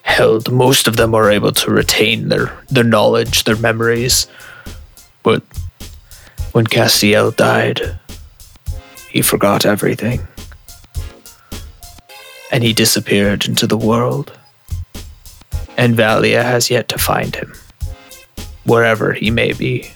held. 0.01 0.51
Most 0.51 0.87
of 0.87 0.97
them 0.97 1.13
are 1.13 1.29
able 1.29 1.51
to 1.51 1.71
retain 1.71 2.29
their, 2.29 2.57
their 2.69 2.83
knowledge, 2.83 3.43
their 3.43 3.55
memories. 3.57 4.27
But 5.23 5.43
when 6.51 6.65
Castiel 6.65 7.35
died, 7.35 7.99
he 9.09 9.21
forgot 9.21 9.65
everything 9.65 10.27
and 12.51 12.63
he 12.63 12.73
disappeared 12.73 13.45
into 13.45 13.67
the 13.67 13.77
world. 13.77 14.33
And 15.77 15.95
Valia 15.95 16.43
has 16.43 16.69
yet 16.69 16.89
to 16.89 16.97
find 16.97 17.35
him, 17.35 17.53
wherever 18.65 19.13
he 19.13 19.31
may 19.31 19.53
be. 19.53 19.91